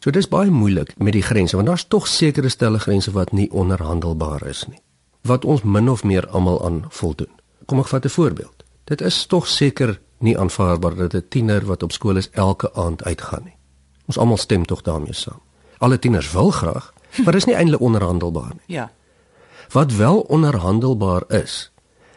So 0.00 0.08
dit 0.08 0.22
is 0.22 0.30
baie 0.32 0.48
moeilik 0.50 0.94
met 0.96 1.12
die 1.12 1.24
grense 1.24 1.58
want 1.58 1.68
daar's 1.68 1.84
tog 1.84 2.06
sekere 2.08 2.48
stelle 2.48 2.78
grense 2.80 3.12
wat 3.12 3.34
nie 3.36 3.50
onderhandelbaar 3.52 4.46
is 4.48 4.64
nie. 4.68 4.80
Wat 5.28 5.44
ons 5.44 5.62
min 5.62 5.90
of 5.92 6.04
meer 6.08 6.24
almal 6.28 6.56
aan 6.64 6.84
voldoen. 6.88 7.28
Kom 7.68 7.80
ek 7.80 7.88
vat 7.92 8.04
'n 8.04 8.08
voorbeeld. 8.08 8.64
Dit 8.84 9.00
is 9.00 9.26
tog 9.26 9.46
seker 9.46 10.00
nie 10.18 10.38
aanvaarbaar 10.38 10.96
dat 10.96 11.14
'n 11.14 11.28
tiener 11.28 11.66
wat 11.66 11.82
op 11.82 11.92
skool 11.92 12.16
is 12.16 12.30
elke 12.30 12.72
aand 12.74 13.04
uitgaan 13.04 13.44
nie. 13.44 13.56
Ons 14.06 14.18
almal 14.18 14.36
stem 14.36 14.64
tog 14.64 14.82
daarmee 14.82 15.12
saam. 15.12 15.40
Alle 15.78 15.98
tieners 15.98 16.32
wil 16.32 16.50
graag, 16.50 16.94
maar 17.24 17.32
dis 17.32 17.44
nie 17.44 17.54
eintlik 17.54 17.80
onderhandelbaar 17.80 18.52
nie. 18.52 18.76
Ja. 18.76 18.90
Wat 19.70 19.92
wel 19.92 20.20
onderhandelbaar 20.20 21.22
is, 21.28 21.72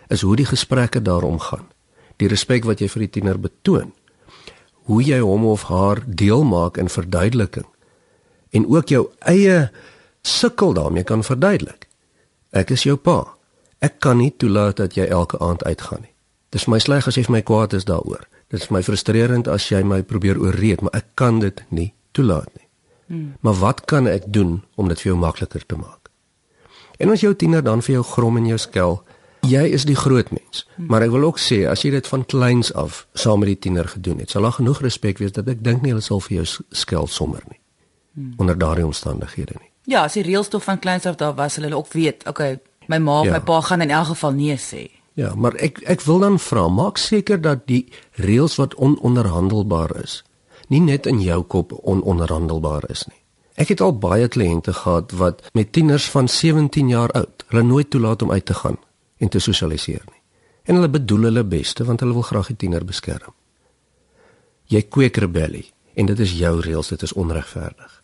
is 0.07 0.21
hoe 0.21 0.35
die 0.35 0.45
gesprekke 0.45 1.01
daarom 1.01 1.39
gaan. 1.39 1.67
Die 2.15 2.27
respek 2.27 2.63
wat 2.63 2.79
jy 2.79 2.89
vir 2.89 2.99
die 2.99 3.09
tiener 3.09 3.39
betoon. 3.39 3.93
Hoe 4.73 5.03
jy 5.03 5.19
hom 5.19 5.45
of 5.45 5.63
haar 5.63 6.03
deel 6.07 6.43
maak 6.43 6.77
in 6.77 6.89
verduideliking 6.89 7.72
en 8.53 8.67
ook 8.69 8.91
jou 8.93 9.07
eie 9.19 9.69
sukkel 10.21 10.73
daarmee 10.73 11.03
kan 11.03 11.23
verduidelik. 11.23 11.87
Ek 12.53 12.69
is 12.69 12.85
jou 12.85 12.95
pa. 12.95 13.25
Ek 13.83 13.99
kan 13.99 14.21
nie 14.21 14.31
toelaat 14.37 14.77
dat 14.79 14.95
jy 14.95 15.07
elke 15.09 15.39
aand 15.43 15.63
uitgaan 15.63 16.05
nie. 16.05 16.13
Dis 16.53 16.69
my 16.69 16.79
sleg 16.79 17.07
as 17.09 17.17
jy 17.17 17.25
vir 17.25 17.37
my 17.39 17.41
kwaad 17.41 17.73
is 17.73 17.87
daaroor. 17.89 18.27
Dit 18.53 18.61
is 18.61 18.69
my 18.69 18.83
frustrerend 18.85 19.49
as 19.49 19.65
jy 19.71 19.81
my 19.83 20.03
probeer 20.05 20.37
oorreed, 20.37 20.83
maar 20.85 20.93
ek 20.99 21.15
kan 21.19 21.39
dit 21.41 21.63
nie 21.73 21.89
toelaat 22.13 22.51
nie. 22.53 22.67
Hmm. 23.09 23.31
Maar 23.41 23.57
wat 23.59 23.81
kan 23.89 24.07
ek 24.07 24.29
doen 24.29 24.61
om 24.77 24.87
dit 24.87 25.01
vir 25.01 25.11
jou 25.11 25.17
makliker 25.19 25.65
te 25.65 25.79
maak? 25.79 26.11
En 27.01 27.09
as 27.09 27.25
jou 27.25 27.33
tiener 27.33 27.65
dan 27.65 27.81
vir 27.81 27.97
jou 27.97 28.03
grom 28.05 28.37
en 28.37 28.45
jou 28.51 28.59
skel, 28.61 28.99
jy 29.49 29.65
is 29.75 29.87
die 29.89 29.97
groot 29.97 30.29
mens. 30.31 30.67
Hmm. 30.75 30.85
Maar 30.93 31.07
ek 31.09 31.15
wil 31.17 31.25
ook 31.31 31.41
sê 31.41 31.63
as 31.67 31.81
jy 31.83 31.95
dit 31.97 32.07
van 32.13 32.25
kleins 32.29 32.69
af 32.77 33.03
saam 33.17 33.41
met 33.41 33.55
die 33.55 33.59
tiener 33.65 33.89
gedoen 33.89 34.21
het, 34.21 34.31
sal 34.31 34.45
daar 34.45 34.59
genoeg 34.61 34.85
respek 34.85 35.19
wees 35.19 35.33
dat 35.33 35.49
ek 35.49 35.65
dink 35.65 35.81
nie 35.81 35.95
hulle 35.95 36.05
sal 36.05 36.21
vir 36.21 36.43
jou 36.43 36.47
skel 36.69 37.09
sommer 37.09 37.41
nie. 37.49 37.59
Hmm. 38.13 38.33
Onder 38.37 38.57
daardie 38.57 38.85
omstandighede 38.85 39.55
nie. 39.59 39.69
Ja, 39.89 40.03
as 40.03 40.13
die 40.13 40.23
reëls 40.23 40.47
tog 40.47 40.63
van 40.63 40.79
kleins 40.79 41.05
af 41.05 41.15
daar 41.19 41.33
was, 41.35 41.55
hulle 41.55 41.75
ook 41.75 41.91
weet, 41.93 42.27
okay, 42.27 42.59
my 42.87 42.97
ma 42.97 43.19
of 43.19 43.25
ja. 43.25 43.31
my 43.31 43.41
pa 43.43 43.61
gaan 43.61 43.81
in 43.81 43.89
elk 43.89 44.13
geval 44.13 44.31
nee 44.31 44.57
sê. 44.57 44.87
Ja, 45.13 45.33
maar 45.35 45.53
ek 45.61 45.81
ek 45.89 46.01
wil 46.07 46.23
dan 46.23 46.39
vra, 46.39 46.67
maak 46.69 46.97
seker 46.97 47.41
dat 47.41 47.67
die 47.69 47.85
reëls 48.17 48.55
wat 48.57 48.75
ononderhandelbaar 48.75 49.95
is, 50.03 50.23
nie 50.73 50.81
net 50.81 51.05
in 51.05 51.21
jou 51.21 51.43
kop 51.43 51.75
ononderhandelbaar 51.81 52.89
is 52.89 53.05
nie. 53.09 53.19
Ek 53.53 53.69
het 53.69 53.81
al 53.85 53.93
baie 54.01 54.27
kliënte 54.27 54.73
gehad 54.73 55.11
wat 55.13 55.43
met 55.53 55.71
tieners 55.71 56.09
van 56.09 56.27
17 56.27 56.89
jaar 56.89 57.11
oud, 57.13 57.45
hulle 57.47 57.63
nooit 57.63 57.89
toelaat 57.89 58.21
om 58.21 58.31
uit 58.31 58.45
te 58.45 58.53
gaan 58.53 58.79
en 59.17 59.29
te 59.29 59.39
sosialiseer 59.39 60.01
nie. 60.09 60.21
En 60.63 60.75
hulle 60.75 60.89
bedoel 60.89 61.29
hulle 61.29 61.43
beste 61.43 61.85
want 61.85 62.01
hulle 62.01 62.13
wil 62.13 62.25
graag 62.25 62.49
die 62.53 62.57
tiener 62.65 62.85
beskerm. 62.85 63.33
Jy 64.65 64.81
kweek 64.89 65.17
rebellie 65.21 65.67
en 65.93 66.09
dit 66.09 66.19
is 66.19 66.33
jou 66.39 66.55
reëls, 66.61 66.89
dit 66.89 67.01
is 67.01 67.13
onregverdig. 67.13 68.02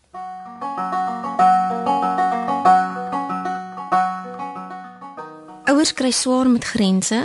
Ouers 5.80 5.94
kry 5.94 6.12
swaar 6.12 6.50
met 6.50 6.64
grense 6.64 7.18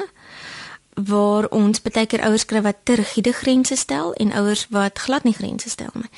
waar 0.94 1.48
ons 1.50 1.80
baie 1.82 2.06
keer 2.06 2.22
ouers 2.22 2.44
kry 2.46 2.60
wat 2.62 2.84
te 2.86 2.94
rigiede 2.94 3.32
grense 3.34 3.74
stel 3.74 4.12
en 4.22 4.30
ouers 4.38 4.68
wat 4.70 5.00
glad 5.02 5.24
nie 5.26 5.34
grense 5.34 5.66
stel 5.72 5.90
nie. 5.98 6.10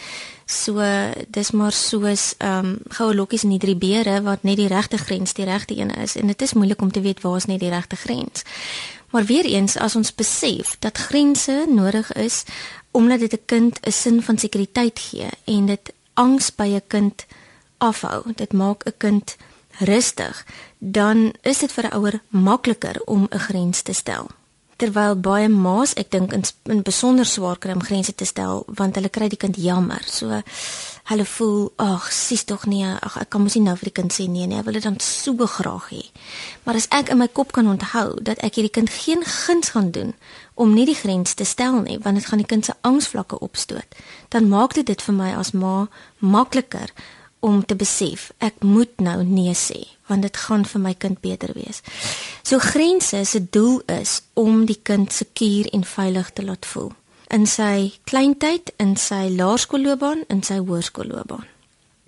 So 0.44 0.84
dis 1.32 1.50
maar 1.56 1.72
soos 1.72 2.34
ehm 2.36 2.74
um, 2.74 2.74
goue 2.98 3.14
lokkies 3.16 3.46
in 3.48 3.54
die 3.54 3.62
drie 3.62 3.76
beere 3.76 4.18
wat 4.26 4.44
net 4.44 4.60
die 4.60 4.68
regte 4.68 5.00
grens 5.00 5.32
die 5.32 5.48
regte 5.48 5.78
een 5.78 5.94
is 5.96 6.18
en 6.20 6.28
dit 6.28 6.42
is 6.42 6.52
moeilik 6.52 6.82
om 6.84 6.92
te 6.92 7.00
weet 7.00 7.24
waar 7.24 7.40
is 7.40 7.48
net 7.48 7.64
die 7.64 7.72
regte 7.72 7.96
grens. 7.96 8.44
Maar 9.10 9.24
weer 9.24 9.48
eens 9.48 9.78
as 9.80 9.96
ons 9.96 10.14
besef 10.14 10.76
dat 10.84 10.98
grense 11.08 11.64
nodig 11.72 12.12
is 12.12 12.44
omdat 12.92 13.20
dit 13.24 13.32
'n 13.32 13.44
kind 13.46 13.80
'n 13.80 13.92
sin 13.92 14.22
van 14.22 14.38
sekuriteit 14.38 14.98
gee 14.98 15.28
en 15.44 15.66
dit 15.66 15.92
angs 16.14 16.54
by 16.54 16.68
'n 16.68 16.84
kind 16.86 17.26
afhou. 17.78 18.22
Dit 18.34 18.52
maak 18.52 18.84
'n 18.84 18.94
kind 18.96 19.36
rustig, 19.78 20.46
dan 20.78 21.32
is 21.42 21.58
dit 21.58 21.72
vir 21.72 21.84
'n 21.84 21.96
ouer 21.96 22.20
makliker 22.28 23.02
om 23.04 23.28
'n 23.30 23.38
grens 23.38 23.82
te 23.82 23.92
stel. 23.92 24.30
Terwyl 24.76 25.14
baie 25.16 25.48
ma's, 25.48 25.94
ek 25.96 26.10
dink 26.10 26.32
in, 26.36 26.42
in 26.68 26.82
besonder 26.82 27.24
swaar 27.24 27.56
kry 27.56 27.72
om 27.72 27.82
grense 27.82 28.12
te 28.14 28.26
stel 28.28 28.64
want 28.66 28.94
hulle 28.94 29.08
kry 29.08 29.28
die 29.32 29.38
kind 29.40 29.56
jammer. 29.56 30.02
So 30.04 30.42
hulle 31.08 31.24
voel, 31.24 31.72
ag, 31.80 32.10
sies 32.12 32.44
tog 32.44 32.66
nie, 32.68 32.82
ag 32.84 33.16
ek 33.22 33.30
kan 33.32 33.40
mos 33.40 33.54
nie 33.56 33.62
nou 33.64 33.76
vir 33.80 33.88
die 33.88 33.94
kind 34.02 34.12
sê 34.12 34.26
nee 34.28 34.46
nie, 34.46 34.58
ek 34.58 34.66
wil 34.66 34.76
dit 34.76 34.84
dan 34.84 34.98
so 35.00 35.48
graag 35.48 35.88
hê. 35.94 36.02
Maar 36.64 36.74
as 36.74 36.88
ek 36.90 37.08
in 37.14 37.22
my 37.22 37.28
kop 37.32 37.54
kan 37.56 37.70
onthou 37.70 38.18
dat 38.20 38.42
ek 38.44 38.58
hierdie 38.58 38.74
kind 38.74 38.92
geen 38.92 39.24
guns 39.24 39.72
gaan 39.72 39.92
doen 39.96 40.12
om 40.54 40.74
nie 40.74 40.84
die 40.84 40.98
grens 40.98 41.32
te 41.34 41.48
stel 41.48 41.80
nie, 41.80 41.96
want 42.04 42.20
dit 42.20 42.26
gaan 42.26 42.42
die 42.44 42.50
kind 42.50 42.68
se 42.68 42.76
angsvlakke 42.84 43.40
opstoot, 43.40 43.96
dan 44.28 44.50
maak 44.52 44.76
dit 44.76 44.84
dit 44.86 45.02
vir 45.08 45.16
my 45.16 45.32
as 45.40 45.54
ma 45.56 45.86
makliker 46.20 46.92
om 47.40 47.64
te 47.64 47.76
besef 47.76 48.30
ek 48.38 48.62
moet 48.62 49.00
nou 49.00 49.24
nee 49.24 49.54
sê 49.54 49.84
want 50.06 50.22
dit 50.22 50.36
gaan 50.36 50.64
vir 50.64 50.80
my 50.80 50.94
kind 50.94 51.20
beter 51.20 51.50
wees. 51.54 51.82
So 52.42 52.58
grense 52.62 53.24
se 53.24 53.40
doel 53.50 53.80
is 53.90 54.20
om 54.34 54.64
die 54.66 54.78
kind 54.82 55.12
sekuur 55.12 55.66
en 55.74 55.84
veilig 55.84 56.30
te 56.32 56.44
laat 56.46 56.66
voel 56.66 56.92
in 57.34 57.46
sy 57.50 57.90
kleintyd, 58.06 58.70
in 58.78 58.94
sy 58.94 59.26
laerskoolloopbaan, 59.34 60.24
in 60.30 60.44
sy 60.46 60.60
hoërskoolloopbaan. 60.62 61.46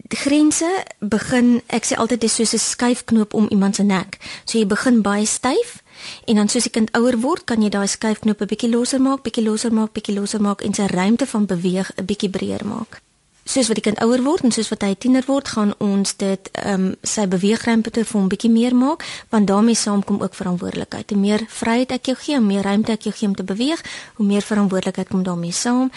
Die 0.08 0.16
grense 0.16 0.68
begin, 1.02 1.58
ek 1.74 1.88
sê 1.88 1.98
altyd 1.98 2.22
dis 2.22 2.36
soos 2.38 2.54
'n 2.54 2.58
skuifknop 2.58 3.34
om 3.34 3.48
iemand 3.50 3.76
se 3.76 3.82
nek. 3.82 4.18
So 4.44 4.58
jy 4.58 4.66
begin 4.66 5.02
baie 5.02 5.26
styf 5.26 5.82
en 6.26 6.36
dan 6.36 6.48
soos 6.48 6.62
die 6.62 6.70
kind 6.70 6.96
ouer 6.96 7.20
word, 7.20 7.44
kan 7.44 7.62
jy 7.62 7.68
daai 7.68 7.88
skuifknop 7.88 8.40
'n 8.40 8.46
bietjie 8.46 8.70
losser 8.70 9.00
maak, 9.00 9.22
bietjie 9.22 9.44
losser 9.44 9.72
maak, 9.72 9.92
bietjie 9.92 10.14
losser 10.14 10.40
maak 10.40 10.62
en 10.62 10.74
sy 10.74 10.86
ruimte 10.86 11.26
van 11.26 11.46
beweeg 11.46 11.90
'n 11.96 12.04
bietjie 12.04 12.30
breër 12.30 12.64
maak 12.64 13.02
soos 13.48 13.70
wat 13.70 13.78
die 13.80 13.84
kind 13.86 14.00
ouer 14.04 14.20
word 14.24 14.44
en 14.44 14.52
soos 14.52 14.68
wat 14.72 14.84
hy 14.84 14.92
tiener 15.00 15.24
word, 15.28 15.48
gaan 15.56 15.72
ons 15.84 16.16
dit 16.20 16.50
ehm 16.52 16.74
um, 16.74 16.90
sy 17.02 17.24
beweegruimte 17.30 18.04
vir 18.04 18.18
hom 18.18 18.28
bietjie 18.28 18.50
meer 18.52 18.76
maak, 18.76 19.04
want 19.32 19.48
daarmee 19.48 19.78
saamkom 19.78 20.20
ook 20.22 20.36
verantwoordelikheid. 20.36 21.10
Hoe 21.10 21.20
meer 21.20 21.44
vryheid 21.48 21.94
ek 21.96 22.12
jou 22.12 22.16
gee, 22.20 22.36
hoe 22.36 22.44
meer 22.44 22.66
ruimte 22.66 22.92
ek 22.92 23.08
jou 23.08 23.14
gee 23.14 23.28
om 23.28 23.36
te 23.38 23.46
beweeg, 23.48 23.82
hoe 24.20 24.26
meer 24.26 24.44
verantwoordelikheid 24.44 25.08
kom 25.08 25.24
daarmee 25.24 25.52
saam. 25.52 25.90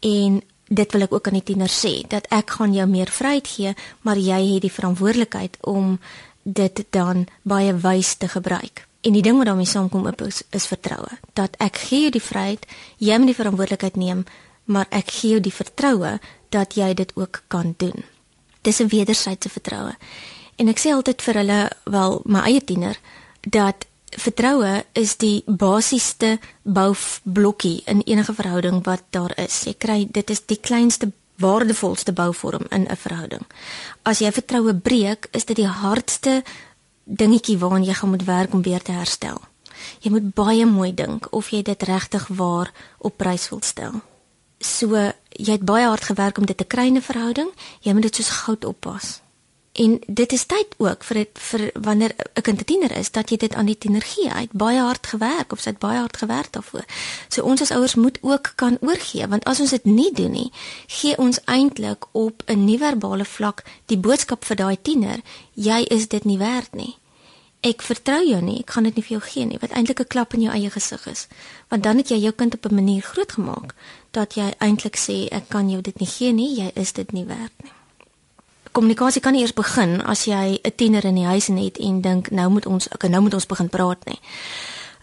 En 0.00 0.40
dit 0.68 0.96
wil 0.96 1.04
ek 1.06 1.12
ook 1.12 1.28
aan 1.28 1.38
die 1.38 1.46
tiener 1.52 1.72
sê, 1.72 1.92
dat 2.08 2.26
ek 2.32 2.56
gaan 2.56 2.72
jou 2.74 2.86
meer 2.88 3.12
vryheid 3.12 3.48
gee, 3.48 3.74
maar 4.02 4.18
jy 4.18 4.40
het 4.54 4.64
die 4.64 4.72
verantwoordelikheid 4.72 5.60
om 5.60 5.98
dit 6.42 6.84
dan 6.90 7.26
baie 7.42 7.76
wys 7.84 8.16
te 8.16 8.28
gebruik. 8.28 8.86
En 9.04 9.12
die 9.12 9.22
ding 9.22 9.36
wat 9.36 9.46
daarmee 9.46 9.68
saamkom 9.68 10.08
is, 10.24 10.42
is 10.50 10.66
vertroue. 10.66 11.18
Dat 11.36 11.56
ek 11.60 11.76
gee 11.76 12.06
jou 12.06 12.10
die 12.10 12.24
vryheid, 12.24 12.64
jy 12.96 13.18
moet 13.18 13.34
die 13.34 13.36
verantwoordelikheid 13.36 13.96
neem, 14.00 14.24
maar 14.64 14.86
ek 14.90 15.10
gee 15.10 15.30
jou 15.30 15.40
die 15.40 15.54
vertroue 15.54 16.18
dat 16.48 16.74
jy 16.74 16.94
dit 16.94 17.12
ook 17.16 17.42
kan 17.48 17.74
doen. 17.76 18.04
Dis 18.62 18.80
'n 18.80 18.88
wederwysige 18.88 19.48
vertroue. 19.48 19.94
En 20.56 20.68
ek 20.68 20.78
sê 20.78 20.92
altyd 20.92 21.22
vir 21.22 21.34
hulle, 21.34 21.70
wel 21.84 22.20
my 22.24 22.40
eie 22.40 22.64
tiener, 22.64 22.98
dat 23.40 23.86
vertroue 24.10 24.84
is 24.92 25.16
die 25.16 25.42
basiesste 25.46 26.38
boublokkie 26.62 27.82
in 27.90 28.02
enige 28.06 28.34
verhouding 28.34 28.84
wat 28.84 29.02
daar 29.10 29.32
is. 29.36 29.64
Jy 29.64 29.74
kry 29.78 29.98
dit 30.10 30.30
is 30.30 30.42
die 30.46 30.60
kleinste 30.60 31.12
waardevolste 31.42 32.12
bouvorm 32.12 32.66
in 32.70 32.86
'n 32.88 32.96
verhouding. 32.96 33.46
As 34.02 34.18
jy 34.18 34.32
vertroue 34.32 34.74
breek, 34.74 35.28
is 35.32 35.44
dit 35.44 35.56
die 35.56 35.66
hardste 35.66 36.42
dingetjie 37.04 37.58
waaraan 37.58 37.84
jy 37.84 37.94
gaan 37.94 38.10
moet 38.10 38.24
werk 38.24 38.54
om 38.54 38.62
weer 38.62 38.82
te 38.82 38.92
herstel. 38.92 39.40
Jy 40.00 40.10
moet 40.10 40.34
baie 40.34 40.66
mooi 40.66 40.94
dink 40.94 41.26
of 41.30 41.50
jy 41.50 41.62
dit 41.62 41.82
regtig 41.82 42.26
waar 42.28 42.72
op 42.98 43.16
prys 43.16 43.48
wil 43.48 43.62
stel. 43.62 44.00
So 44.58 45.12
jy 45.30 45.52
het 45.52 45.64
baie 45.64 45.86
hard 45.86 46.04
gewerk 46.04 46.38
om 46.38 46.46
dit 46.46 46.56
te 46.56 46.64
kry 46.64 46.86
in 46.86 46.96
'n 46.96 47.02
verhouding. 47.02 47.50
Jy 47.80 47.92
moet 47.92 48.02
dit 48.02 48.14
soos 48.14 48.28
goud 48.28 48.64
oppas. 48.64 49.20
En 49.74 50.00
dit 50.06 50.32
is 50.32 50.46
tyd 50.46 50.74
ook 50.76 51.04
vir 51.04 51.16
dit 51.16 51.38
vir 51.48 51.70
wanneer 51.82 52.14
'n 52.34 52.40
kind 52.40 52.60
'n 52.60 52.64
tiener 52.64 52.96
is 52.96 53.10
dat 53.10 53.30
jy 53.30 53.36
dit 53.36 53.54
aan 53.54 53.66
die 53.66 53.78
tiener 53.78 54.02
gee. 54.02 54.30
Hy 54.30 54.40
het 54.40 54.52
baie 54.52 54.78
hard 54.80 55.06
gewerk 55.06 55.52
of 55.52 55.60
sy 55.60 55.70
het 55.70 55.78
baie 55.78 55.98
hard 55.98 56.16
gewerk 56.16 56.52
daarvoor. 56.52 56.84
So 57.28 57.42
ons 57.42 57.60
as 57.60 57.70
ouers 57.70 57.94
moet 57.94 58.18
ook 58.20 58.52
kan 58.54 58.78
oorgee 58.80 59.26
want 59.28 59.44
as 59.44 59.60
ons 59.60 59.70
dit 59.70 59.84
nie 59.84 60.12
doen 60.12 60.30
nie, 60.30 60.52
gee 60.86 61.18
ons 61.18 61.40
eintlik 61.44 62.04
op 62.12 62.42
'n 62.46 62.64
nie-verbale 62.64 63.24
vlak 63.24 63.64
die 63.86 63.98
boodskap 63.98 64.44
vir 64.44 64.56
daai 64.56 64.76
tiener, 64.82 65.20
jy 65.52 65.82
is 65.82 66.08
dit 66.08 66.24
nie 66.24 66.38
werd 66.38 66.74
nie. 66.74 66.96
Ek 67.64 67.80
vertrou 67.82 68.20
jou 68.20 68.40
nie, 68.44 68.58
ek 68.60 68.74
gaan 68.74 68.84
dit 68.84 68.96
nie 68.98 69.02
vir 69.06 69.14
jou 69.14 69.22
gee 69.24 69.44
nie, 69.48 69.58
wat 69.60 69.72
eintlik 69.72 70.00
'n 70.00 70.12
klap 70.12 70.34
in 70.34 70.42
jou 70.42 70.52
eie 70.52 70.70
gesig 70.70 71.06
is. 71.06 71.28
Want 71.68 71.82
dan 71.82 71.96
het 71.96 72.08
jy 72.08 72.18
jou 72.18 72.32
kind 72.32 72.54
op 72.54 72.66
'n 72.66 72.74
manier 72.74 73.02
grootgemaak 73.02 73.74
dat 74.10 74.34
jy 74.34 74.52
eintlik 74.58 74.96
sê 74.96 75.28
ek 75.30 75.48
kan 75.48 75.70
jou 75.70 75.80
dit 75.80 75.98
nie 75.98 76.06
gee 76.06 76.32
nie, 76.32 76.60
jy 76.60 76.70
is 76.74 76.92
dit 76.92 77.12
nie 77.12 77.24
werd 77.24 77.52
nie. 77.62 77.72
Kommunikasie 78.72 79.20
kan 79.20 79.32
nie 79.32 79.40
eers 79.40 79.54
begin 79.54 80.02
as 80.02 80.24
jy 80.24 80.58
'n 80.62 80.72
tiener 80.76 81.04
in 81.04 81.14
die 81.14 81.24
huis 81.24 81.46
het 81.46 81.78
en 81.78 82.00
dink 82.00 82.30
nou 82.30 82.50
moet 82.50 82.66
ons 82.66 82.88
okay, 82.88 83.10
nou 83.10 83.22
moet 83.22 83.34
ons 83.34 83.46
begin 83.46 83.68
praat 83.68 84.04
nie. 84.04 84.20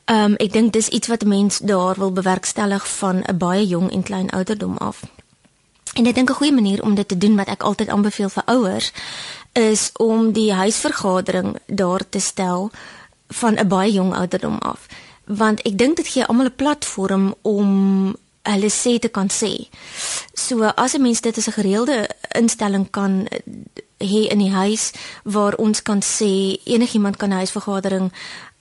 Ehm 0.05 0.31
um, 0.31 0.35
ek 0.35 0.53
dink 0.53 0.73
dis 0.73 0.87
iets 0.87 1.07
wat 1.07 1.23
'n 1.23 1.27
mens 1.27 1.59
daar 1.59 1.95
wil 1.97 2.11
bewerkstellig 2.11 2.87
van 2.97 3.23
'n 3.27 3.37
baie 3.37 3.67
jong 3.67 3.91
en 3.91 4.03
klein 4.03 4.29
ouderdom 4.29 4.77
af. 4.77 5.01
En 5.93 6.05
ek 6.05 6.15
dink 6.15 6.29
'n 6.29 6.33
goeie 6.33 6.53
manier 6.53 6.83
om 6.83 6.95
dit 6.95 7.07
te 7.07 7.17
doen 7.17 7.35
wat 7.35 7.47
ek 7.47 7.63
altyd 7.63 7.89
aanbeveel 7.89 8.29
vir 8.29 8.43
ouers 8.45 8.91
is 9.53 9.89
om 9.93 10.31
die 10.31 10.53
huisvergadering 10.53 11.57
daar 11.67 12.01
te 12.09 12.19
stel 12.19 12.71
van 13.27 13.57
'n 13.59 13.67
baie 13.67 13.91
jong 13.91 14.13
ouderdom 14.15 14.57
af 14.59 14.87
want 15.25 15.61
ek 15.61 15.77
dink 15.77 15.95
dit 15.95 16.07
gee 16.07 16.25
almal 16.25 16.45
'n 16.45 16.55
platform 16.55 17.33
om 17.41 18.15
hulle 18.43 18.69
sê 18.69 18.99
te 18.99 19.07
kan 19.07 19.29
sê. 19.29 19.69
So 20.33 20.63
as 20.63 20.93
'n 20.93 21.01
mens 21.01 21.21
dit 21.21 21.37
as 21.37 21.47
'n 21.47 21.51
gereelde 21.51 22.09
instelling 22.35 22.89
kan 22.89 23.27
hê 23.97 24.27
in 24.29 24.37
die 24.37 24.51
huis 24.51 24.91
waar 25.23 25.55
ons 25.55 25.81
kan 25.81 26.01
sê 26.01 26.57
enigiemand 26.63 27.17
kan 27.17 27.29
'n 27.29 27.41
huisvergadering 27.41 28.11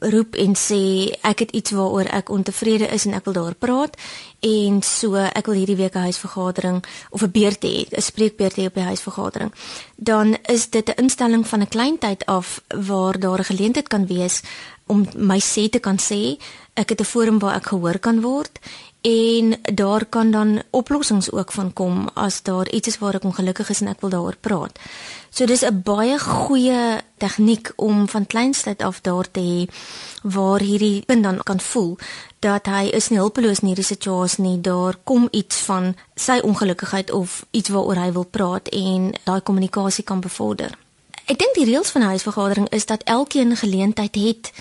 roep 0.00 0.34
en 0.34 0.54
sê 0.56 1.12
ek 1.22 1.44
het 1.44 1.50
iets 1.50 1.70
waaroor 1.70 2.08
ek 2.08 2.30
ontevrede 2.32 2.88
is 2.88 3.04
en 3.06 3.14
ek 3.14 3.24
wil 3.24 3.36
daaroor 3.36 3.54
praat 3.54 3.96
en 4.40 4.82
so 4.82 5.14
ek 5.20 5.46
wil 5.46 5.58
hierdie 5.60 5.76
week 5.76 5.94
'n 5.94 6.08
huisvergadering 6.08 6.84
of 7.10 7.22
'n 7.22 7.30
beurt 7.30 7.62
hê, 7.64 7.86
'n 7.86 8.02
spreekbeurt 8.02 8.56
hê 8.56 8.66
op 8.66 8.74
die 8.74 8.90
huisvergadering. 8.90 9.52
Dan 9.96 10.36
is 10.48 10.70
dit 10.70 10.88
'n 10.88 11.02
instelling 11.02 11.46
van 11.46 11.60
'n 11.60 11.68
klein 11.68 11.98
tyd 11.98 12.26
af 12.26 12.60
waar 12.68 13.18
daar 13.18 13.38
'n 13.38 13.50
geleentheid 13.52 13.88
kan 13.88 14.06
wees 14.06 14.42
om 14.86 15.06
my 15.16 15.38
sê 15.38 15.68
te 15.68 15.78
kan 15.78 15.98
sê. 15.98 16.38
Ek 16.74 16.88
het 16.88 17.00
'n 17.00 17.04
forum 17.04 17.38
waar 17.38 17.54
ek 17.54 17.66
gehoor 17.66 17.98
kan 17.98 18.20
word 18.20 18.58
en 19.00 19.60
daar 19.74 20.04
kan 20.04 20.30
dan 20.30 20.62
oplossings 20.70 21.32
ook 21.32 21.52
van 21.52 21.72
kom 21.72 22.08
as 22.14 22.42
daar 22.42 22.68
iets 22.68 22.88
is 22.88 22.98
waar 22.98 23.14
ek 23.14 23.24
ongelukkig 23.24 23.70
is 23.70 23.80
en 23.80 23.88
ek 23.88 24.00
wil 24.00 24.10
daaroor 24.10 24.36
praat. 24.40 24.78
So 25.30 25.46
dis 25.46 25.64
'n 25.64 25.82
baie 25.82 26.18
goeie 26.18 27.00
tegniek 27.16 27.72
om 27.76 28.08
van 28.08 28.26
kleinstyd 28.26 28.82
af 28.82 29.00
daar 29.00 29.30
te 29.30 29.40
hê 29.40 29.68
waar 30.22 30.60
hierdie 30.60 31.04
kind 31.06 31.22
dan 31.22 31.42
kan 31.42 31.60
voel 31.60 31.98
dat 32.38 32.66
hy 32.66 32.84
is 32.92 33.08
nie 33.08 33.18
hulpeloos 33.18 33.60
in 33.60 33.66
hierdie 33.66 33.84
situasie 33.84 34.44
nie. 34.44 34.60
Daar 34.60 34.96
kom 35.04 35.28
iets 35.30 35.56
van 35.56 35.96
sy 36.14 36.40
ongelukkigheid 36.42 37.10
of 37.10 37.46
iets 37.50 37.68
waaroor 37.68 37.96
hy 37.96 38.12
wil 38.12 38.24
praat 38.24 38.68
en 38.68 39.12
daai 39.24 39.40
kommunikasie 39.40 40.04
kan 40.04 40.20
bevorder. 40.20 40.78
Ek 41.26 41.38
dink 41.38 41.54
die 41.54 41.64
reëls 41.64 41.90
van 41.90 42.02
huisvergadering 42.02 42.68
is 42.68 42.86
dat 42.86 43.02
elkeen 43.02 43.56
geleentheid 43.56 44.14
het 44.14 44.52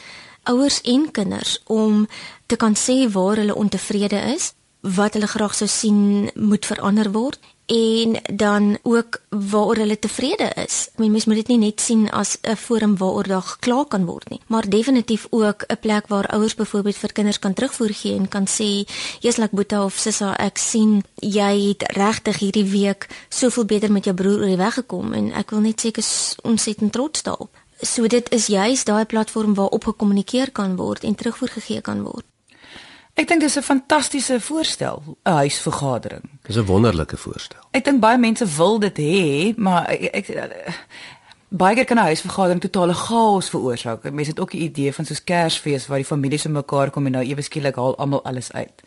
ouers 0.49 0.81
en 0.81 1.11
kinders 1.11 1.59
om 1.65 2.07
te 2.45 2.55
kan 2.55 2.75
sê 2.75 3.05
waar 3.13 3.37
hulle 3.41 3.55
ontevrede 3.55 4.19
is, 4.33 4.53
wat 4.81 5.13
hulle 5.13 5.27
graag 5.27 5.55
sou 5.55 5.67
sien 5.67 6.29
moet 6.35 6.65
verander 6.65 7.11
word 7.11 7.39
en 7.69 8.15
dan 8.33 8.77
ook 8.81 9.21
waaroor 9.29 9.75
hulle 9.75 9.99
tevrede 9.99 10.51
is. 10.55 10.87
I 10.87 11.01
mean, 11.01 11.11
mens 11.11 11.25
moet 11.25 11.35
dit 11.35 11.47
nie 11.47 11.57
net 11.57 11.81
sien 11.81 12.09
as 12.09 12.37
'n 12.41 12.55
forum 12.55 12.97
waaroor 12.97 13.27
daar 13.27 13.41
gekla 13.41 13.83
kan 13.83 14.05
word 14.05 14.29
nie, 14.29 14.41
maar 14.47 14.69
definitief 14.69 15.27
ook 15.29 15.63
'n 15.67 15.79
plek 15.79 16.07
waar 16.07 16.27
ouers 16.27 16.55
byvoorbeeld 16.55 16.95
vir 16.95 17.11
kinders 17.11 17.39
kan 17.39 17.53
terugvoer 17.53 17.93
gee 17.93 18.15
en 18.15 18.27
kan 18.27 18.47
sê, 18.47 18.89
"Jesuslike 19.19 19.55
Boeta 19.55 19.83
of 19.83 19.97
Sissa, 19.97 20.37
ek 20.37 20.57
sien 20.57 21.03
jy 21.15 21.67
het 21.67 21.91
regtig 21.95 22.37
hierdie 22.37 22.69
week 22.71 23.07
soveel 23.29 23.65
beter 23.65 23.91
met 23.91 24.03
jou 24.03 24.15
broer 24.15 24.39
oor 24.39 24.45
die 24.45 24.57
weg 24.57 24.73
gekom 24.73 25.13
en 25.13 25.31
ek 25.33 25.49
wil 25.49 25.59
net 25.59 25.81
sê 25.81 25.87
ek 25.87 25.97
is 25.97 26.35
ontsettend 26.41 26.91
trots 26.91 27.23
daarop." 27.23 27.49
So 27.81 28.07
dit 28.07 28.31
is 28.31 28.47
juist 28.47 28.85
daai 28.85 29.05
platform 29.05 29.53
waarop 29.53 29.83
gekommunikeer 29.83 30.51
kan 30.51 30.75
word 30.75 31.03
en 31.03 31.15
terugvoer 31.15 31.49
gegee 31.49 31.81
kan 31.81 32.03
word. 32.03 32.25
Ek 33.19 33.27
dink 33.27 33.41
dis 33.41 33.57
'n 33.57 33.61
fantastiese 33.61 34.39
voorstel, 34.39 35.03
'n 35.23 35.31
huisvergadering. 35.31 36.23
Dis 36.41 36.55
'n 36.55 36.65
wonderlike 36.65 37.17
voorstel. 37.17 37.59
Ek 37.71 37.83
dink 37.83 37.99
baie 37.99 38.17
mense 38.17 38.45
wil 38.45 38.79
dit 38.79 38.97
hê, 38.97 39.55
maar 39.57 39.87
ek, 39.87 40.01
ek 40.13 40.27
baie 41.49 41.75
keer 41.75 41.85
kan 41.85 41.97
'n 41.97 42.11
huisvergadering 42.11 42.61
totale 42.61 42.93
chaos 42.93 43.49
veroorsaak. 43.49 44.11
Mense 44.11 44.31
het 44.31 44.39
ook 44.39 44.53
'n 44.53 44.61
idee 44.61 44.93
van 44.93 45.05
soos 45.05 45.23
Kersfees 45.23 45.87
waar 45.87 45.97
die 45.97 46.05
families 46.05 46.41
so 46.41 46.49
mekaar 46.49 46.89
kom 46.89 47.05
en 47.05 47.11
nou 47.11 47.23
ewe 47.23 47.41
skielik 47.41 47.75
haal 47.75 47.97
almal 47.97 48.23
alles 48.23 48.51
uit. 48.51 48.83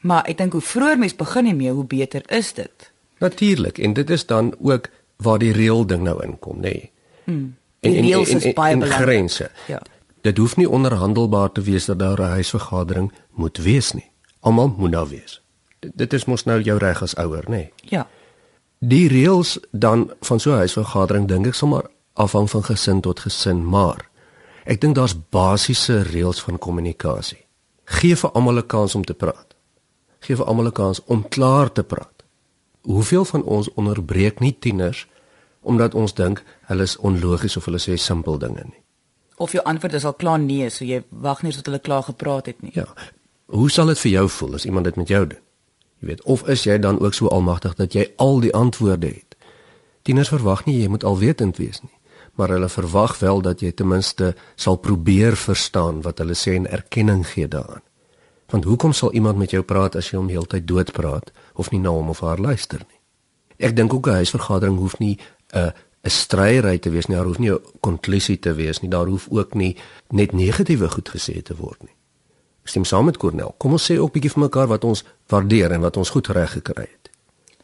Maar 0.00 0.24
ek 0.24 0.38
dink 0.38 0.52
hoe 0.52 0.60
vroeër 0.60 0.98
mens 0.98 1.16
begin 1.16 1.44
hiermee, 1.44 1.70
hoe 1.70 1.84
beter 1.84 2.22
is 2.30 2.52
dit. 2.52 2.92
Natuurlik, 3.18 3.78
en 3.78 3.92
dit 3.92 4.10
is 4.10 4.26
dan 4.26 4.54
ook 4.60 4.88
waar 5.16 5.38
die 5.38 5.52
reël 5.52 5.86
ding 5.86 6.02
nou 6.02 6.24
inkom, 6.24 6.56
nê. 6.56 6.60
Nee. 6.60 6.90
Hmm. 7.24 7.59
Die 7.80 8.00
reëls 8.00 8.28
is 8.28 8.52
baie 8.52 8.76
belangrik. 8.76 9.02
Grense. 9.02 9.50
Ja. 9.66 9.80
Dit 10.20 10.36
hoef 10.36 10.56
nie 10.56 10.68
onderhandelbaar 10.68 11.52
te 11.52 11.62
wees 11.64 11.84
dat 11.84 11.98
daar 11.98 12.20
'n 12.20 12.36
huisvergadering 12.36 13.12
moet 13.30 13.58
wees 13.58 13.92
nie. 13.92 14.10
Almal 14.40 14.74
moet 14.76 14.90
nou 14.90 15.08
wees. 15.08 15.42
Dit, 15.78 15.92
dit 15.94 16.12
is 16.12 16.24
mos 16.24 16.44
nou 16.44 16.60
jou 16.60 16.78
reg 16.78 17.02
as 17.02 17.14
ouer, 17.14 17.44
nê? 17.44 17.50
Nee. 17.50 17.72
Ja. 17.80 18.08
Die 18.78 19.08
reëls 19.08 19.58
dan 19.70 20.12
van 20.20 20.40
so 20.40 20.52
'n 20.52 20.56
huisvergadering 20.56 21.28
dink 21.28 21.46
ek 21.46 21.54
sommer 21.54 21.90
afhang 22.12 22.50
van 22.50 22.64
gesin 22.64 23.00
tot 23.00 23.20
gesin, 23.20 23.68
maar 23.68 24.08
ek 24.64 24.80
dink 24.80 24.94
daar's 24.94 25.28
basiese 25.28 26.02
reëls 26.02 26.42
van 26.42 26.58
kommunikasie. 26.58 27.46
Gee 27.84 28.16
vir 28.16 28.30
almal 28.30 28.56
'n 28.56 28.66
kans 28.66 28.94
om 28.94 29.04
te 29.04 29.14
praat. 29.14 29.54
Gee 30.20 30.36
vir 30.36 30.44
almal 30.44 30.66
'n 30.66 30.72
kans 30.72 31.04
om 31.04 31.28
klaar 31.28 31.72
te 31.72 31.82
praat. 31.82 32.24
Hoeveel 32.80 33.24
van 33.24 33.42
ons 33.42 33.72
onderbreek 33.74 34.40
nie 34.40 34.56
tieners 34.58 35.06
omdat 35.62 35.94
ons 35.94 36.14
dink 36.14 36.44
hulle 36.68 36.82
is 36.82 36.96
onlogies 36.96 37.56
of 37.56 37.64
hulle 37.64 37.78
sê 37.78 37.96
simpel 37.96 38.38
dinge 38.38 38.64
nie? 38.64 38.80
of 39.40 39.52
jou 39.52 39.62
antwoord 39.64 39.94
is 39.96 40.04
al 40.04 40.14
klaar 40.20 40.38
nee, 40.38 40.68
so 40.70 40.84
jy 40.84 41.00
wag 41.08 41.40
nie 41.42 41.52
tot 41.56 41.68
hulle 41.70 41.80
klaar 41.80 42.04
gepraat 42.04 42.50
het 42.50 42.58
nie. 42.60 42.72
Ja. 42.76 42.84
Hoe 43.50 43.70
sal 43.72 43.88
dit 43.88 44.00
vir 44.02 44.12
jou 44.12 44.26
voel 44.28 44.58
as 44.58 44.66
iemand 44.68 44.90
dit 44.90 44.98
met 45.00 45.08
jou 45.08 45.22
doen? 45.30 45.40
Jy 46.00 46.08
weet, 46.10 46.20
of 46.22 46.44
is 46.48 46.66
jy 46.68 46.76
dan 46.80 47.00
ook 47.00 47.16
so 47.16 47.28
almagtig 47.32 47.74
dat 47.78 47.96
jy 47.96 48.04
al 48.20 48.40
die 48.44 48.52
antwoorde 48.56 49.08
het? 49.08 49.36
Tieners 50.04 50.32
verwag 50.32 50.66
nie 50.68 50.76
jy 50.82 50.92
moet 50.92 51.04
alwetend 51.08 51.56
wees 51.60 51.80
nie, 51.80 51.96
maar 52.36 52.52
hulle 52.52 52.68
verwag 52.68 53.16
wel 53.20 53.40
dat 53.44 53.64
jy 53.64 53.72
ten 53.72 53.88
minste 53.88 54.34
sal 54.60 54.76
probeer 54.76 55.36
verstaan 55.40 56.04
wat 56.04 56.20
hulle 56.20 56.36
sê 56.36 56.58
en 56.60 56.68
erkenning 56.68 57.24
gee 57.32 57.48
daaraan. 57.48 57.84
Want 58.52 58.68
hoekom 58.68 58.92
sal 58.92 59.12
iemand 59.16 59.40
met 59.40 59.56
jou 59.56 59.62
praat 59.64 59.96
as 59.96 60.12
jy 60.12 60.20
hom 60.20 60.28
heeltyd 60.28 60.68
doodpraat 60.68 61.32
of 61.54 61.72
nie 61.72 61.80
na 61.80 61.96
hom 61.96 62.12
of 62.12 62.20
haar 62.20 62.40
luister 62.40 62.84
nie? 62.84 63.00
Ek 63.56 63.76
dink 63.76 63.92
ook 63.92 64.08
'n 64.08 64.20
huisvergadering 64.20 64.78
hoef 64.78 64.98
nie 64.98 65.18
'n 65.52 65.58
uh, 65.58 65.70
'n 66.02 66.10
stryery 66.10 66.78
te 66.78 66.90
wees 66.90 67.06
nie, 67.06 67.16
daar 67.16 67.26
hoef 67.26 67.38
nie 67.38 67.50
'n 67.50 67.60
konklusie 67.80 68.38
te 68.38 68.54
wees 68.54 68.80
nie, 68.80 68.90
daar 68.90 69.06
hoef 69.06 69.26
ook 69.30 69.54
nie 69.54 69.76
net 70.08 70.32
negatiewe 70.32 70.88
goed 70.88 71.08
gesê 71.08 71.42
te 71.42 71.56
word 71.56 71.82
nie. 71.82 71.94
Ek 72.62 72.68
stem 72.68 72.84
saam 72.84 73.04
met 73.04 73.16
Cornel. 73.16 73.54
Kom 73.58 73.72
ons 73.72 73.90
sê 73.90 73.98
ook 73.98 74.12
bietjie 74.12 74.30
vir 74.30 74.42
mekaar 74.42 74.66
wat 74.66 74.84
ons 74.84 75.04
waardeer 75.28 75.72
en 75.72 75.80
wat 75.80 75.96
ons 75.96 76.10
goed 76.10 76.26
reg 76.26 76.52
gekry 76.52 76.82
het. 76.82 77.10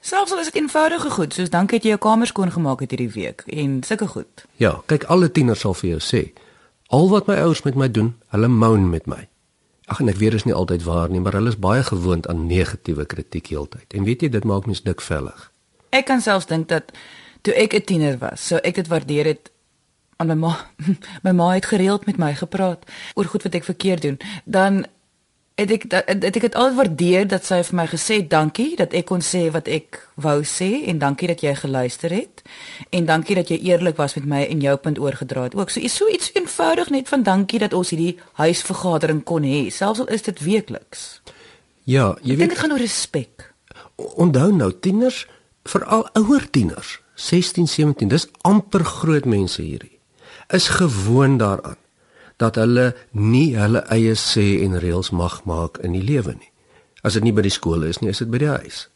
Selfs 0.00 0.32
al 0.32 0.38
is 0.38 0.50
dit 0.50 0.62
eenvoudige 0.62 1.10
goed, 1.10 1.34
soos 1.34 1.50
dankie 1.50 1.78
dat 1.78 1.84
jy 1.84 1.88
jou 1.88 1.98
kamer 1.98 2.26
skoon 2.26 2.50
gemaak 2.50 2.80
het 2.80 2.90
hierdie 2.90 3.10
week 3.10 3.42
en 3.46 3.82
sulke 3.82 4.06
goed. 4.06 4.44
Ja, 4.56 4.82
kyk 4.86 5.04
alle 5.04 5.30
tieners 5.32 5.60
sal 5.60 5.74
vir 5.74 5.90
jou 5.90 6.00
sê, 6.00 6.32
al 6.88 7.08
wat 7.10 7.26
my 7.26 7.34
ouers 7.34 7.64
met 7.66 7.74
my 7.74 7.90
doen, 7.90 8.14
hulle 8.28 8.48
moan 8.48 8.90
met 8.90 9.06
my. 9.06 9.28
Ag 9.86 10.00
en 10.00 10.08
ek 10.08 10.16
weet 10.20 10.30
dit 10.30 10.40
is 10.40 10.46
nie 10.46 10.54
altyd 10.54 10.82
waar 10.82 11.10
nie, 11.10 11.20
maar 11.20 11.32
hulle 11.32 11.48
is 11.48 11.58
baie 11.58 11.82
gewoond 11.82 12.26
aan 12.28 12.46
negatiewe 12.46 13.04
kritiek 13.06 13.50
heeltyd. 13.50 13.94
En 13.94 14.04
weet 14.04 14.22
jy, 14.22 14.28
dit 14.28 14.44
maak 14.44 14.66
mens 14.66 14.82
dikvellig. 14.82 15.50
Ek 15.90 16.06
kan 16.06 16.22
selfs 16.22 16.46
dink 16.46 16.68
dat 16.68 16.90
toe 17.46 17.54
ek 17.54 17.74
'n 17.78 17.84
tiener 17.84 18.18
was, 18.18 18.46
sou 18.46 18.58
ek 18.58 18.74
dit 18.74 18.88
waardeer 18.90 19.26
het 19.30 19.50
aan 20.16 20.26
my 20.26 20.34
ma. 20.34 20.52
My 21.24 21.30
ma 21.30 21.52
het 21.54 21.66
gereeld 21.66 22.06
met 22.06 22.16
my 22.16 22.34
gepraat 22.34 22.84
oor 23.14 23.24
goed 23.24 23.42
wat 23.42 23.54
ek 23.54 23.64
verkeerd 23.64 24.02
doen. 24.02 24.18
Dan 24.44 24.86
het 25.54 25.70
ek 25.70 25.82
het 25.92 26.24
ek 26.24 26.42
het 26.42 26.54
altyd 26.54 26.76
waardeer 26.76 27.28
dat 27.28 27.44
sy 27.44 27.62
vir 27.64 27.76
my 27.76 27.86
gesê 27.86 28.16
dankie 28.28 28.76
dat 28.76 28.92
ek 28.92 29.06
kon 29.08 29.22
sê 29.24 29.46
wat 29.52 29.68
ek 29.68 30.00
wou 30.16 30.42
sê 30.44 30.84
en 30.88 30.98
dankie 30.98 31.28
dat 31.28 31.40
jy 31.40 31.54
geluister 31.54 32.12
het 32.12 32.42
en 32.90 33.06
dankie 33.08 33.36
dat 33.36 33.48
jy 33.48 33.60
eerlik 33.70 33.96
was 33.96 34.16
met 34.16 34.26
my 34.26 34.42
en 34.44 34.60
jou 34.60 34.76
punt 34.76 34.98
oorgedra 34.98 35.46
het. 35.48 35.54
Ook 35.54 35.70
so 35.70 35.80
is 35.80 35.96
so 35.96 36.08
iets 36.08 36.32
eenvoudig 36.34 36.90
net 36.90 37.08
van 37.08 37.22
dankie 37.22 37.58
dat 37.58 37.72
ons 37.72 37.90
hierdie 37.90 38.18
huisvergadering 38.32 39.24
kon 39.24 39.42
hê, 39.44 39.70
selfs 39.70 40.00
al 40.00 40.12
is 40.12 40.22
dit 40.22 40.40
weekliks. 40.40 41.22
Ja, 41.84 42.16
jy 42.22 42.34
ek 42.34 42.38
weet 42.38 42.54
dit 42.56 42.58
gaan 42.58 42.72
oor 42.72 42.82
respek. 42.82 43.52
Onthou 43.96 44.52
nou 44.52 44.72
tieners, 44.80 45.26
veral 45.64 46.08
ouer 46.18 46.50
tieners 46.50 47.00
16, 47.16 47.66
17, 47.66 48.08
dis 48.12 48.28
amper 48.44 48.84
groot 48.84 49.24
mense 49.24 49.62
hierdie. 49.62 49.96
Is 50.52 50.68
gewoon 50.68 51.38
daaraan 51.40 51.80
dat 52.36 52.58
hulle 52.60 52.90
nie 53.16 53.56
hulle 53.56 53.80
eie 53.92 54.12
sê 54.20 54.60
en 54.64 54.76
reëls 54.78 55.10
mag 55.16 55.40
maak 55.48 55.80
in 55.84 55.96
die 55.96 56.04
lewe 56.04 56.36
nie. 56.36 56.52
As 57.00 57.16
dit 57.16 57.24
nie 57.24 57.32
by 57.32 57.46
die 57.46 57.54
skool 57.54 57.86
is 57.88 58.02
nie, 58.02 58.12
is 58.12 58.20
dit 58.20 58.30
by 58.30 58.42
die 58.42 58.52
huis. 58.52 58.86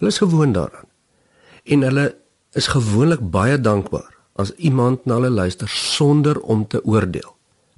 Hulle 0.00 0.12
is 0.14 0.20
gewoon 0.22 0.54
daaraan. 0.56 0.88
En 1.68 1.84
hulle 1.84 2.06
is 2.56 2.72
gewoonlik 2.72 3.20
baie 3.30 3.60
dankbaar 3.60 4.08
as 4.40 4.54
iemand 4.56 5.04
na 5.04 5.20
hulle 5.20 5.30
luister 5.30 5.68
sonder 5.68 6.40
om 6.40 6.64
te 6.66 6.80
oordeel. 6.84 7.28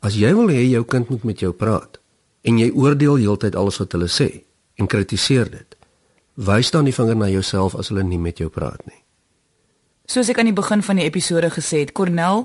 As 0.01 0.15
jy 0.15 0.31
wil 0.37 0.53
hê 0.55 0.63
jou 0.69 0.85
kind 0.87 1.11
moet 1.11 1.25
met 1.27 1.43
jou 1.43 1.53
praat 1.53 1.99
en 2.45 2.59
jy 2.61 2.71
oordeel 2.71 3.19
heeltyd 3.19 3.57
alles 3.57 3.81
wat 3.83 3.97
hulle 3.97 4.09
sê 4.13 4.29
en 4.79 4.87
kritiseer 4.91 5.51
dit, 5.51 5.77
wys 6.35 6.71
dan 6.71 6.87
die 6.87 6.95
vinger 6.95 7.17
na 7.19 7.31
jouself 7.33 7.75
as 7.79 7.91
hulle 7.91 8.05
nie 8.07 8.21
met 8.21 8.39
jou 8.39 8.51
praat 8.53 8.83
nie. 8.87 9.04
Soos 10.05 10.29
ek 10.29 10.37
aan 10.37 10.51
die 10.51 10.57
begin 10.57 10.83
van 10.85 10.99
die 11.01 11.07
episode 11.09 11.49
gesê 11.49 11.79
het, 11.81 11.95
Cornel 11.97 12.43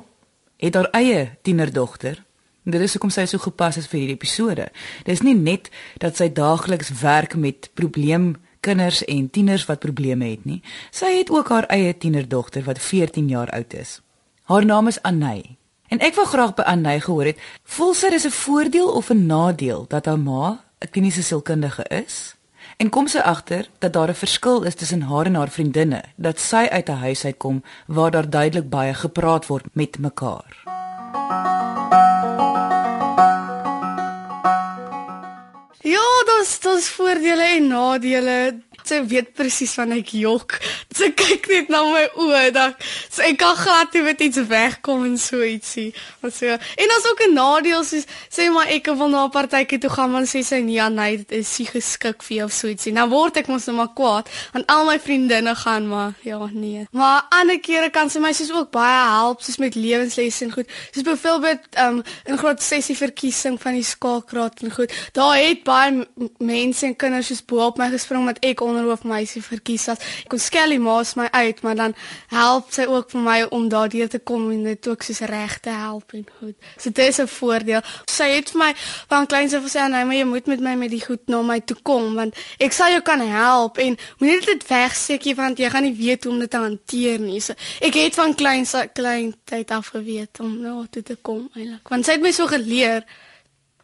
het 0.64 0.78
haar 0.80 0.88
eie 0.96 1.26
tienerdogter. 1.44 2.22
Dit 2.64 2.86
is 2.86 2.94
hoekom 2.96 3.12
sy 3.12 3.26
so 3.28 3.42
gepas 3.44 3.76
is 3.82 3.90
vir 3.92 4.00
hierdie 4.00 4.16
episode. 4.16 4.70
Dis 5.04 5.20
nie 5.28 5.36
net 5.36 5.68
dat 6.00 6.16
sy 6.16 6.30
daagliks 6.32 6.94
werk 7.02 7.36
met 7.36 7.68
probleemkinders 7.76 9.02
en 9.12 9.28
tieners 9.28 9.68
wat 9.68 9.84
probleme 9.84 10.32
het 10.32 10.48
nie. 10.48 10.62
Sy 10.96 11.12
het 11.18 11.34
ook 11.36 11.52
haar 11.52 11.68
eie 11.76 11.92
tienerdogter 11.92 12.64
wat 12.64 12.80
14 12.80 13.28
jaar 13.28 13.52
oud 13.52 13.76
is. 13.76 14.00
Haar 14.48 14.64
naam 14.64 14.88
is 14.88 15.02
Anay. 15.04 15.58
En 15.92 16.00
ek 16.00 16.16
wou 16.16 16.30
graag 16.32 16.56
by 16.56 16.64
Anay 16.64 17.04
gehoor 17.04 17.34
het, 17.34 17.44
voel 17.68 17.92
sy 17.94 18.16
dis 18.16 18.26
'n 18.26 18.40
voordeel 18.40 18.88
of 18.88 19.12
'n 19.12 19.28
nadeel 19.28 19.86
dat 19.90 20.06
haar 20.06 20.20
ma 20.20 20.64
'n 20.80 20.92
kliniese 20.92 21.24
sielkundige 21.24 21.84
is? 21.92 22.39
En 22.78 22.90
kom 22.90 23.08
sy 23.08 23.20
agter 23.20 23.70
dat 23.80 23.94
daar 23.94 24.10
'n 24.10 24.22
verskil 24.26 24.64
is 24.64 24.76
tussen 24.76 25.02
haar 25.02 25.26
en 25.26 25.36
haar 25.36 25.50
vriendinne, 25.50 26.04
dat 26.16 26.40
sy 26.40 26.68
uit 26.72 26.90
'n 26.90 27.02
huis 27.06 27.26
uitkom 27.26 27.64
waar 27.88 28.12
daar 28.12 28.30
duidelik 28.30 28.70
baie 28.70 28.94
gepraat 28.94 29.48
word 29.48 29.66
met 29.74 30.00
mekaar. 30.00 30.64
Ja, 35.82 36.08
dis 36.26 36.60
dis 36.60 36.90
voordele 36.90 37.44
en 37.44 37.68
nadele. 37.68 38.62
Sy 38.84 39.06
weet 39.08 39.34
presies 39.34 39.74
van 39.74 39.92
ek 39.92 40.08
jok. 40.08 40.60
Sy 41.00 41.12
kyk 41.16 41.48
net 41.48 41.70
na 41.72 41.84
my 41.88 42.06
oë 42.20 42.52
dan 42.56 42.74
so 43.08 43.24
kan 43.40 43.56
glad 43.56 43.94
nie 43.96 44.02
met 44.04 44.22
iets 44.22 44.40
wegkom 44.50 45.06
en 45.08 45.18
so 45.22 45.40
ietsie. 45.46 45.94
Want 46.22 46.36
so 46.36 46.46
en 46.48 46.96
as 46.96 47.08
ook 47.12 47.22
'n 47.28 47.34
nadeel 47.34 47.84
soos 47.84 48.06
sê 48.28 48.50
maar 48.52 48.68
ek 48.68 48.92
wil 48.92 49.08
na 49.08 49.26
'n 49.26 49.32
partytjie 49.32 49.80
toe 49.80 49.90
gaan, 49.90 50.12
maar 50.12 50.24
sê 50.24 50.44
sy 50.44 50.60
nee, 50.60 50.90
nee, 50.90 51.18
dit 51.18 51.32
is 51.32 51.58
nie 51.60 51.68
geskik 51.68 52.24
vir 52.24 52.38
jou 52.38 52.46
of 52.46 52.54
so 52.54 52.68
ietsie. 52.68 52.94
Nou 52.94 53.08
word 53.10 53.38
ek 53.38 53.48
mos 53.48 53.66
net 53.66 53.76
maar 53.76 53.94
kwaad 53.94 54.28
want 54.54 54.68
al 54.68 54.86
my 54.86 55.00
vriendinne 55.00 55.56
gaan 55.56 55.88
maar 55.88 56.14
ja, 56.22 56.50
nee. 56.52 56.88
Maar 56.92 57.26
ander 57.30 57.60
kere 57.60 57.90
kan 57.90 58.10
sy 58.10 58.20
my 58.20 58.34
soos 58.34 58.52
ook 58.52 58.72
baie 58.72 59.04
help 59.16 59.42
soos 59.42 59.58
met 59.58 59.76
lewenslesse 59.76 60.46
en 60.46 60.52
goed. 60.52 60.68
Soos 60.92 61.04
byvoorbeeld 61.04 61.60
um, 61.80 62.04
'n 62.26 62.38
groot 62.38 62.62
sessie 62.62 62.98
verkiesing 62.98 63.62
van 63.62 63.74
die 63.74 63.84
skaakraad 63.84 64.62
en 64.64 64.72
goed. 64.72 64.92
Daar 65.14 65.38
het 65.38 65.64
baie 65.64 66.08
mense 66.38 66.86
en 66.86 66.96
kinders 66.96 67.28
soos 67.28 67.46
bo 67.46 67.66
op 67.66 67.78
my 67.78 67.90
gespring 67.90 68.26
met 68.26 68.40
ek 68.46 68.62
onderhoof 68.62 69.04
meisie 69.04 69.42
verkies 69.44 69.88
as 69.88 70.00
ek 70.00 70.30
kon 70.34 70.40
skelly 70.40 70.78
maas 70.90 71.14
my 71.20 71.28
uit 71.32 71.62
maar 71.66 71.78
dan 71.80 71.96
help 72.34 72.74
sy 72.76 72.86
ook 72.90 73.14
vir 73.14 73.24
my 73.26 73.38
om 73.56 73.70
daardeur 73.70 74.10
te 74.10 74.20
kom 74.20 74.50
en 74.52 74.64
dit 74.70 74.88
ook 74.92 75.06
soos 75.06 75.22
reg 75.30 75.58
te 75.66 75.74
help 75.74 76.14
en 76.18 76.26
goed. 76.40 76.56
So 76.78 76.90
dit 76.90 77.06
is 77.08 77.20
'n 77.22 77.28
voordeel. 77.28 77.82
Sy 78.06 78.30
het 78.36 78.52
vir 78.52 78.60
my 78.60 78.72
van 79.08 79.26
kleins 79.26 79.54
af 79.54 79.64
gesê 79.64 79.88
nee, 79.88 80.06
maar 80.06 80.16
jy 80.16 80.24
moet 80.24 80.48
met 80.48 80.60
my 80.60 80.76
met 80.76 80.90
die 80.90 81.06
goed 81.06 81.28
na 81.28 81.42
my 81.42 81.60
toe 81.60 81.78
kom 81.84 82.16
want 82.16 82.36
ek 82.60 82.72
sal 82.74 82.90
jou 82.90 83.02
kan 83.02 83.20
help 83.20 83.78
en 83.78 83.98
moenie 84.20 84.46
dit 84.46 84.68
wegsteekie 84.68 85.36
want 85.36 85.58
jy 85.58 85.70
gaan 85.70 85.84
nie 85.84 85.96
weet 85.96 86.24
hoe 86.24 86.34
om 86.34 86.40
dit 86.40 86.50
te 86.50 86.58
hanteer 86.58 87.20
nie. 87.20 87.40
So 87.40 87.54
ek 87.82 87.94
het 87.94 88.16
van 88.16 88.36
kleins 88.36 88.76
klein 88.94 89.34
tyd 89.46 89.72
af 89.72 89.88
geweet 89.88 90.40
om 90.40 90.62
na 90.62 90.70
nou 90.70 90.88
toe 90.90 91.04
te 91.04 91.18
kom 91.22 91.50
eintlik. 91.56 91.90
Want 91.90 92.06
sy 92.06 92.12
het 92.12 92.22
my 92.22 92.32
so 92.32 92.48
geleer 92.48 93.04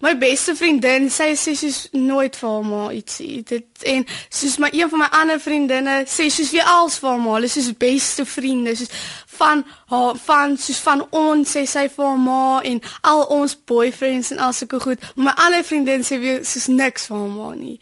My 0.04 0.12
beste 0.20 0.56
vriendin, 0.56 1.08
sy 1.10 1.30
sê 1.40 1.54
sy's 1.56 1.78
nooit 1.96 2.36
vir 2.36 2.50
haar 2.50 2.66
ma 2.68 2.80
iets 2.92 3.22
dit 3.48 3.86
en 3.88 4.04
soos 4.28 4.58
my 4.60 4.68
een 4.76 4.90
van 4.92 5.00
my 5.00 5.08
ander 5.16 5.40
vriendinne 5.40 5.94
sê 6.12 6.26
sy's 6.28 6.52
weer 6.52 6.68
als 6.68 6.98
vir 7.00 7.14
haar 7.14 7.22
ma, 7.24 7.38
hulle 7.38 7.48
is 7.48 7.70
beste 7.80 8.26
vriende, 8.28 8.74
soos 8.76 8.92
van 9.38 9.64
haar 9.94 10.20
van 10.26 10.58
soos 10.60 10.82
van 10.84 11.06
ons 11.16 11.56
sê 11.56 11.64
sy 11.64 11.86
vir 11.94 12.10
haar 12.10 12.20
ma 12.20 12.60
en 12.68 12.82
al 13.08 13.24
ons 13.38 13.56
boyfriends 13.72 14.34
en 14.36 14.44
al 14.44 14.52
sulke 14.58 14.82
goed. 14.84 15.08
My 15.16 15.32
ander 15.46 15.64
vriendin 15.64 16.04
sê 16.04 16.20
weer 16.20 16.44
soos 16.44 16.68
niks 16.68 17.08
vir 17.08 17.22
haar 17.22 17.32
ma 17.38 17.54
nie. 17.56 17.80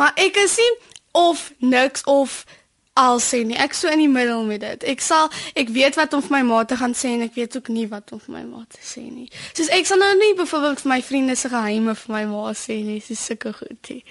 Maar 0.00 0.16
ek 0.16 0.40
is 0.40 0.56
nie 0.56 0.72
of 1.12 1.50
niks 1.58 2.08
of 2.08 2.44
al 3.00 3.20
sê 3.24 3.42
nie. 3.46 3.56
Ek 3.56 3.74
so 3.76 3.88
in 3.88 4.02
die 4.02 4.10
middel 4.10 4.42
met 4.48 4.60
dit. 4.64 4.88
Ek 4.92 5.00
sal 5.04 5.30
ek 5.58 5.72
weet 5.74 5.96
wat 6.00 6.14
om 6.16 6.24
vir 6.24 6.36
my 6.38 6.42
ma 6.50 6.64
te 6.64 6.76
gaan 6.80 6.94
sê 6.96 7.14
en 7.16 7.24
ek 7.26 7.38
weet 7.38 7.56
ook 7.56 7.70
nie 7.72 7.86
wat 7.90 8.12
om 8.12 8.20
vir 8.20 8.34
my 8.38 8.44
ma 8.48 8.64
te 8.68 8.82
sê 8.84 9.04
nie. 9.06 9.28
Soos 9.52 9.72
ek 9.74 9.88
sal 9.88 10.02
nou 10.02 10.12
nie 10.20 10.34
byvoorbeeld 10.38 10.84
vir 10.84 10.92
my 10.94 11.00
vriende 11.02 11.36
se 11.36 11.48
geheime 11.52 11.96
vir 12.02 12.14
my 12.16 12.24
ma 12.32 12.52
sê 12.52 12.80
nie. 12.84 13.00
Dis 13.06 13.24
sulke 13.30 13.54
goed. 13.56 13.80
He. 13.88 14.02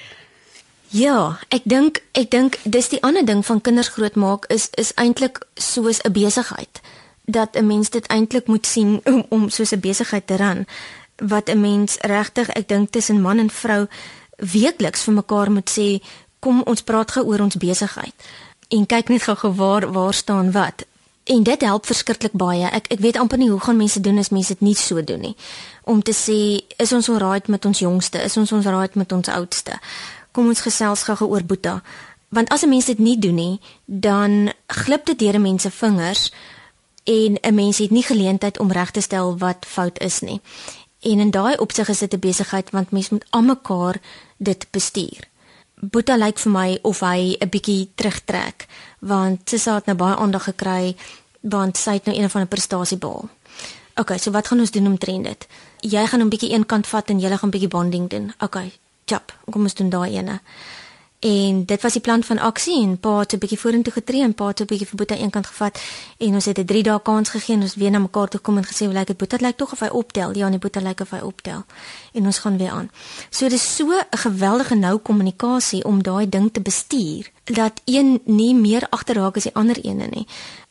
Ja, 0.90 1.38
ek 1.54 1.68
dink 1.70 2.02
ek 2.18 2.32
dink 2.34 2.58
dis 2.66 2.90
die 2.90 3.02
ander 3.06 3.26
ding 3.26 3.44
van 3.46 3.62
kinders 3.62 3.92
grootmaak 3.94 4.48
is 4.50 4.72
is 4.82 4.90
eintlik 4.98 5.44
soos 5.54 6.02
'n 6.02 6.12
besigheid 6.12 6.82
dat 7.30 7.56
'n 7.56 7.68
mens 7.68 7.90
dit 7.90 8.08
eintlik 8.08 8.48
moet 8.48 8.66
sien 8.66 9.02
om, 9.12 9.26
om 9.30 9.50
soos 9.50 9.72
'n 9.72 9.80
besigheid 9.80 10.28
te 10.28 10.36
ran 10.36 10.66
wat 11.18 11.50
'n 11.50 11.62
mens 11.62 11.98
regtig 12.02 12.50
ek 12.50 12.68
dink 12.68 12.92
tussen 12.92 13.22
man 13.22 13.40
en 13.40 13.50
vrou 13.50 13.88
weekliks 14.38 15.04
vir 15.04 15.14
mekaar 15.14 15.52
moet 15.52 15.70
sê 15.70 16.02
kom 16.40 16.62
ons 16.62 16.82
praat 16.82 17.12
gou 17.12 17.24
oor 17.26 17.42
ons 17.42 17.58
besigheid 17.58 18.14
en 18.70 18.86
kyk 18.86 19.10
net 19.10 19.24
gou 19.24 19.54
waar 19.54 19.92
waar 19.92 20.14
staan 20.14 20.52
wat. 20.52 20.86
En 21.24 21.44
dit 21.44 21.62
help 21.62 21.86
verskriklik 21.86 22.34
baie. 22.34 22.66
Ek 22.66 22.88
ek 22.94 23.00
weet 23.00 23.18
amper 23.18 23.38
nie 23.38 23.50
hoe 23.50 23.60
gaan 23.60 23.78
mense 23.78 24.02
doen 24.02 24.18
as 24.18 24.30
mense 24.34 24.54
dit 24.54 24.62
nie 24.66 24.76
so 24.76 25.04
doen 25.04 25.22
nie. 25.22 25.36
Om 25.84 26.02
te 26.02 26.14
sê, 26.14 26.66
is 26.78 26.94
ons 26.94 27.10
alright 27.10 27.48
met 27.48 27.66
ons 27.66 27.80
jongste? 27.80 28.22
Is 28.22 28.38
ons 28.38 28.52
ons 28.52 28.66
alright 28.66 28.96
met 28.96 29.12
ons 29.12 29.30
oudste? 29.30 29.78
Kom 30.32 30.48
ons 30.50 30.62
gesels 30.62 31.04
gou 31.04 31.28
oor 31.30 31.46
Boeta. 31.46 31.82
Want 32.30 32.50
as 32.50 32.64
'n 32.64 32.70
mens 32.70 32.86
dit 32.86 33.00
nie 33.00 33.20
doen 33.20 33.36
nie, 33.36 33.60
dan 33.86 34.54
glip 34.68 35.06
dit 35.06 35.20
deur 35.20 35.42
mense 35.42 35.72
vingers 35.72 36.32
en 37.04 37.38
'n 37.42 37.56
mens 37.56 37.78
het 37.78 37.92
nie 37.92 38.04
geleentheid 38.04 38.60
om 38.60 38.72
reg 38.72 38.92
te 38.92 39.02
stel 39.02 39.38
wat 39.38 39.66
fout 39.68 40.00
is 40.00 40.20
nie. 40.20 40.42
En 41.00 41.20
in 41.20 41.32
daai 41.32 41.58
opsig 41.58 41.90
is 41.90 42.00
dit 42.00 42.14
'n 42.14 42.20
besigheid 42.20 42.70
want 42.70 42.92
mense 42.92 43.14
moet 43.14 43.26
almekaar 43.30 43.96
dit 44.38 44.68
bestuur. 44.72 45.29
Boeta 45.80 46.18
lyk 46.18 46.40
vir 46.44 46.52
my 46.52 46.80
of 46.84 47.00
hy 47.00 47.38
'n 47.40 47.50
bietjie 47.50 47.90
terugtrek 47.96 48.68
want 49.00 49.50
Sissa 49.50 49.76
het 49.76 49.86
nou 49.86 49.96
baie 49.96 50.16
aandag 50.16 50.44
gekry 50.44 50.96
want 51.42 51.78
sy 51.78 51.94
het 51.94 52.06
nou 52.06 52.16
een 52.18 52.30
van 52.30 52.42
'n 52.42 52.48
prestasie 52.48 52.98
behaal. 52.98 53.30
OK, 53.96 54.12
so 54.18 54.32
wat 54.32 54.48
gaan 54.48 54.60
ons 54.60 54.72
doen 54.72 54.88
omtrent 54.88 55.24
dit? 55.24 55.48
Jy 55.80 56.08
gaan 56.08 56.22
'n 56.22 56.30
bietjie 56.30 56.54
een 56.54 56.66
kant 56.66 56.88
vat 56.88 57.10
en 57.10 57.20
jy 57.20 57.38
gaan 57.38 57.50
bietjie 57.50 57.70
bonding 57.70 58.10
doen. 58.10 58.34
OK, 58.40 58.58
chap, 59.06 59.34
kom 59.52 59.62
ons 59.62 59.74
doen 59.74 59.90
daai 59.90 60.18
ene. 60.18 60.42
En 61.20 61.66
dit 61.66 61.82
was 61.82 61.94
die 61.94 62.02
plan 62.02 62.24
van 62.24 62.38
aksie 62.40 62.82
en 62.82 63.00
pa 63.00 63.20
het 63.20 63.34
'n 63.34 63.38
bietjie 63.38 63.60
vorentoe 63.60 63.94
getree 63.94 64.22
en 64.22 64.34
pa 64.34 64.48
het 64.48 64.60
'n 64.62 64.66
bietjie 64.66 64.88
vir 64.88 64.96
Boeta 64.96 65.16
eenkant 65.16 65.48
gevat 65.48 65.80
en 66.18 66.34
ons 66.34 66.46
het 66.46 66.58
'n 66.58 66.66
3 66.66 66.84
dae 66.84 67.02
kans 67.02 67.30
gegee 67.30 67.56
en 67.56 67.62
ons 67.62 67.76
weer 67.76 67.92
na 67.92 68.00
mekaar 68.00 68.28
toe 68.28 68.40
kom 68.40 68.58
en 68.58 68.66
gesê 68.66 68.86
hoe 68.86 68.94
lyk 68.94 69.08
dit 69.08 69.18
Boeta 69.18 69.38
lyk 69.40 69.58
tog 69.58 69.72
of 69.72 69.80
hy 69.80 69.88
optel 69.88 70.36
ja 70.38 70.50
nee 70.50 70.60
Boeta 70.60 70.80
lyk 70.80 71.00
of 71.00 71.10
hy 71.10 71.20
optel 71.20 71.64
en 72.14 72.26
ons 72.26 72.40
gaan 72.40 72.58
weer 72.58 72.70
aan. 72.70 72.92
So 73.30 73.50
dis 73.50 73.76
so 73.76 73.86
'n 73.92 74.18
geweldige 74.18 74.76
nou 74.76 74.98
kommunikasie 74.98 75.84
om 75.84 76.04
daai 76.04 76.30
ding 76.30 76.54
te 76.54 76.62
bestuur 76.62 77.32
dat 77.44 77.82
een 77.86 78.22
nie 78.24 78.56
meer 78.56 78.88
agterraak 78.90 79.36
as 79.36 79.44
die 79.44 79.56
ander 79.56 79.78
ene 79.84 80.08
nie. 80.08 80.28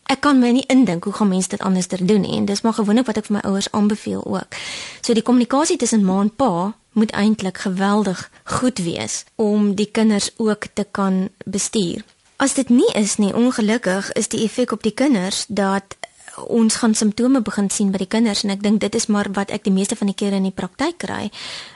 Ek 0.09 0.23
kan 0.25 0.39
my 0.41 0.49
nie 0.57 0.65
indink 0.73 1.05
hoe 1.05 1.13
gaan 1.13 1.29
mense 1.29 1.51
dit 1.53 1.61
anders 1.61 1.89
doen 1.89 2.23
nie 2.25 2.37
en 2.37 2.47
dis 2.49 2.63
maar 2.65 2.73
gewoonlik 2.73 3.07
wat 3.11 3.19
ek 3.21 3.27
vir 3.29 3.37
my 3.37 3.43
ouers 3.45 3.69
aanbeveel 3.77 4.25
ook. 4.25 4.57
So 5.05 5.13
die 5.13 5.23
kommunikasie 5.23 5.77
tussen 5.77 6.05
ma 6.05 6.23
en 6.25 6.31
pa 6.33 6.73
moet 6.97 7.13
eintlik 7.13 7.61
geweldig 7.67 8.31
goed 8.45 8.79
wees 8.79 9.25
om 9.37 9.75
die 9.75 9.91
kinders 9.93 10.31
ook 10.37 10.67
te 10.73 10.87
kan 10.91 11.29
bestuur. 11.45 12.05
As 12.37 12.55
dit 12.55 12.69
nie 12.73 12.89
is 12.95 13.19
nie, 13.21 13.35
ongelukkig 13.35 14.13
is 14.13 14.33
die 14.33 14.45
effek 14.47 14.73
op 14.73 14.83
die 14.83 14.95
kinders 14.97 15.45
dat 15.49 15.99
ons 16.47 16.81
gaan 16.81 16.95
simptome 16.95 17.43
begin 17.43 17.69
sien 17.71 17.91
by 17.93 18.01
die 18.01 18.09
kinders 18.09 18.45
en 18.47 18.55
ek 18.55 18.63
dink 18.63 18.81
dit 18.81 18.95
is 18.95 19.09
maar 19.13 19.29
wat 19.37 19.51
ek 19.51 19.67
die 19.67 19.75
meeste 19.75 19.99
van 19.99 20.09
die 20.09 20.17
kere 20.17 20.39
in 20.39 20.47
die 20.47 20.55
praktyk 20.55 21.03
kry, 21.05 21.29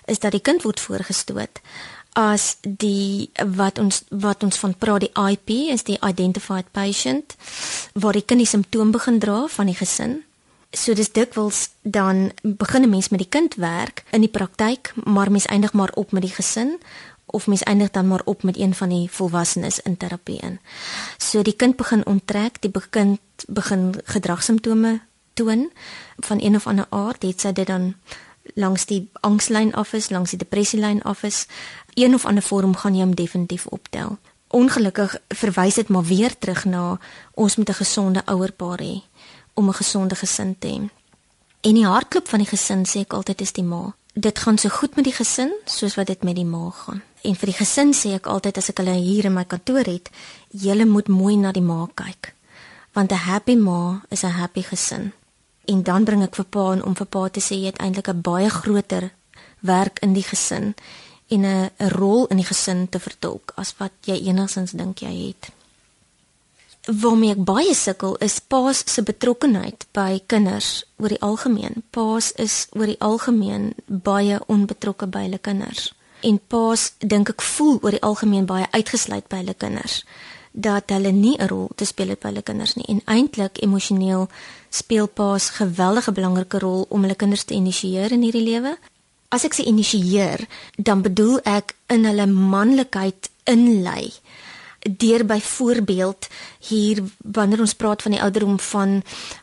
is 0.07 0.23
dat 0.23 0.33
die 0.33 0.41
kind 0.41 0.65
word 0.65 0.81
voorgestoot 0.81 1.61
as 2.13 2.57
die 2.61 3.31
wat 3.57 3.79
ons 3.79 4.03
wat 4.11 4.43
ons 4.43 4.59
van 4.59 4.75
praat 4.75 5.01
die 5.01 5.13
IP 5.31 5.73
is 5.73 5.85
die 5.89 5.99
identified 6.03 6.69
patient 6.73 7.37
waar 7.95 8.13
die 8.13 8.25
kind 8.25 8.41
die 8.41 8.49
simptoom 8.49 8.93
begin 8.93 9.19
dra 9.19 9.47
van 9.49 9.67
die 9.67 9.79
gesin 9.79 10.21
So 10.73 10.95
dis 10.97 11.13
dikwels 11.13 11.69
dan 11.83 12.33
begin 12.43 12.83
'n 12.83 12.89
mens 12.89 13.09
met 13.09 13.21
die 13.21 13.29
kind 13.29 13.55
werk 13.55 14.05
in 14.11 14.21
die 14.21 14.29
praktyk, 14.29 14.93
maar 15.05 15.31
mens 15.31 15.45
eindig 15.45 15.73
maar 15.73 15.91
op 15.95 16.13
met 16.13 16.23
die 16.23 16.33
gesin 16.33 16.81
of 17.27 17.47
mens 17.47 17.63
eindig 17.63 17.91
dan 17.91 18.07
maar 18.07 18.21
op 18.25 18.43
met 18.43 18.59
een 18.59 18.75
van 18.75 18.89
die 18.89 19.11
volwassenes 19.11 19.81
in 19.81 19.97
terapie 19.97 20.41
in. 20.41 20.61
So 21.17 21.43
die 21.43 21.57
kind 21.57 21.77
begin 21.77 22.07
onttrek, 22.07 22.61
die 22.61 22.71
kind 22.91 23.21
begin 23.47 23.95
gedragssimptome 24.05 25.01
toon 25.33 25.71
van 26.19 26.41
een 26.41 26.55
of 26.55 26.67
ander 26.67 26.87
aard, 26.89 27.23
het 27.23 27.41
sy 27.41 27.53
dit 27.53 27.67
dan 27.67 27.95
langs 28.55 28.87
die 28.87 29.11
angslyn 29.21 29.75
af 29.75 29.93
is, 29.93 30.11
langs 30.11 30.31
die 30.31 30.39
depressielyn 30.39 31.03
af 31.03 31.23
is, 31.23 31.47
een 31.95 32.15
of 32.15 32.25
ander 32.25 32.43
vorm 32.43 32.77
gaan 32.77 32.95
jy 32.95 33.01
hom 33.01 33.15
definitief 33.15 33.67
optel. 33.67 34.19
Ongelukkig 34.49 35.17
verwys 35.29 35.75
dit 35.75 35.89
maar 35.89 36.05
weer 36.05 36.39
terug 36.39 36.65
na 36.65 36.99
ons 37.35 37.57
met 37.57 37.69
'n 37.69 37.81
gesonde 37.83 38.23
ouerpaar 38.25 38.81
hê 38.81 39.03
om 39.55 39.69
'n 39.69 39.75
gesonde 39.75 40.15
gesin 40.15 40.57
te 40.59 40.69
hê. 40.69 40.91
En 41.61 41.75
die 41.75 41.87
hartklop 41.87 42.29
van 42.29 42.39
die 42.39 42.49
gesin 42.49 42.87
sê 42.87 43.01
ek 43.01 43.13
altyd 43.13 43.41
is 43.41 43.53
die 43.53 43.65
ma. 43.65 43.95
Dit 44.15 44.39
gaan 44.39 44.59
so 44.59 44.69
goed 44.69 44.97
met 44.97 45.05
die 45.05 45.13
gesin 45.13 45.53
soos 45.65 45.95
wat 45.95 46.07
dit 46.07 46.23
met 46.23 46.35
die 46.35 46.45
ma 46.45 46.71
gaan. 46.71 47.03
En 47.23 47.35
vir 47.35 47.47
die 47.47 47.57
gesin 47.57 47.93
sê 47.95 48.15
ek 48.15 48.27
altyd 48.27 48.57
as 48.57 48.69
ek 48.69 48.77
hulle 48.83 48.95
hier 48.99 49.25
in 49.25 49.33
my 49.33 49.45
kantoor 49.45 49.85
het, 49.85 50.11
julle 50.51 50.85
moet 50.85 51.09
mooi 51.09 51.37
na 51.37 51.53
die 51.53 51.63
ma 51.63 51.89
kyk. 51.95 52.35
Want 52.93 53.13
'n 53.13 53.25
happy 53.31 53.55
ma 53.57 54.03
is 54.09 54.25
'n 54.25 54.39
happy 54.41 54.63
gesin. 54.63 55.13
En 55.65 55.83
dan 55.83 56.05
bring 56.05 56.23
ek 56.23 56.35
vir 56.35 56.45
pa 56.45 56.73
en 56.73 56.85
om 56.85 56.97
vir 56.97 57.07
pa 57.07 57.29
te 57.29 57.41
sê 57.41 57.55
jy 57.55 57.67
het 57.67 57.79
eintlik 57.79 58.09
'n 58.09 58.21
baie 58.21 58.51
groter 58.51 59.13
werk 59.61 59.99
in 60.01 60.13
die 60.13 60.23
gesin 60.23 60.75
en 61.35 61.45
'n 61.47 61.71
rol 61.97 62.27
in 62.27 62.37
die 62.37 62.51
gesin 62.53 62.89
te 62.89 62.99
vertolk 62.99 63.53
as 63.57 63.75
wat 63.79 63.93
jy 64.05 64.19
enigsins 64.29 64.73
dink 64.73 64.99
jy 64.99 65.15
het 65.27 65.53
waarmee 66.87 67.31
ek 67.37 67.45
baie 67.47 67.75
sukkel 67.75 68.17
is 68.19 68.41
paas 68.41 68.83
se 68.91 69.03
betrokkenheid 69.07 69.87
by 69.95 70.21
kinders 70.27 70.85
oor 70.99 71.13
die 71.15 71.21
algemeen. 71.23 71.83
Paas 71.91 72.33
is 72.43 72.67
oor 72.75 72.91
die 72.91 72.99
algemeen 72.99 73.73
baie 73.87 74.41
onbetrokke 74.47 75.07
by 75.07 75.27
hulle 75.29 75.39
kinders. 75.39 75.93
En 76.23 76.41
paas 76.49 76.93
dink 76.99 77.31
ek 77.31 77.43
voel 77.43 77.79
oor 77.83 77.95
die 77.95 78.03
algemeen 78.03 78.47
baie 78.47 78.67
uitgesluit 78.73 79.29
by 79.29 79.43
hulle 79.43 79.55
kinders 79.55 80.03
dat 80.53 80.91
hulle 80.93 81.13
nie 81.13 81.37
'n 81.39 81.49
rol 81.49 81.71
te 81.75 81.85
speel 81.85 82.09
het 82.09 82.21
by 82.21 82.29
hulle 82.29 82.43
kinders 82.43 82.75
nie 82.75 82.85
en 82.85 83.01
eintlik 83.05 83.63
emosioneel 83.63 84.29
speel 84.69 85.07
paas 85.07 85.51
geweldige 85.51 86.13
belangrike 86.13 86.59
rol 86.59 86.85
om 86.89 87.01
hulle 87.01 87.15
kinders 87.15 87.45
te 87.45 87.55
initieer 87.55 88.13
in 88.13 88.23
hierdie 88.23 88.45
lewe. 88.45 88.79
As 89.33 89.47
ek 89.49 89.55
sê 89.57 89.65
initieer, 89.65 90.45
dan 90.77 91.01
bedoel 91.01 91.39
ek 91.49 91.73
in 91.93 92.05
hulle 92.05 92.27
manlikheid 92.29 93.31
inlei. 93.49 94.13
Deur 94.83 95.23
byvoorbeeld 95.25 96.27
hier 96.69 97.01
wanneer 97.23 97.63
ons 97.65 97.73
praat 97.79 98.03
van 98.03 98.13
die 98.13 98.21
ouderdom 98.21 98.59
van 98.61 98.97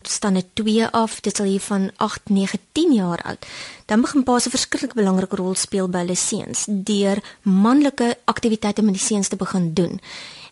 stande 0.04 0.44
2 0.60 0.92
af 0.94 1.22
dit 1.26 1.36
sal 1.36 1.48
hier 1.50 1.64
van 1.64 1.90
8 1.98 2.30
9 2.30 2.60
10 2.78 2.94
jaar 2.94 3.24
oud. 3.32 3.48
Dan 3.90 4.04
begin 4.06 4.24
pa 4.28 4.38
se 4.40 4.54
verskriklik 4.54 4.94
belangrike 4.94 5.40
rol 5.40 5.56
speel 5.56 5.90
by 5.90 6.04
hulle 6.04 6.20
seuns 6.20 6.68
deur 6.68 7.24
manlike 7.42 8.18
aktiwiteite 8.30 8.86
met 8.86 9.00
die 9.00 9.08
seuns 9.08 9.32
te 9.32 9.40
begin 9.42 9.74
doen 9.74 9.98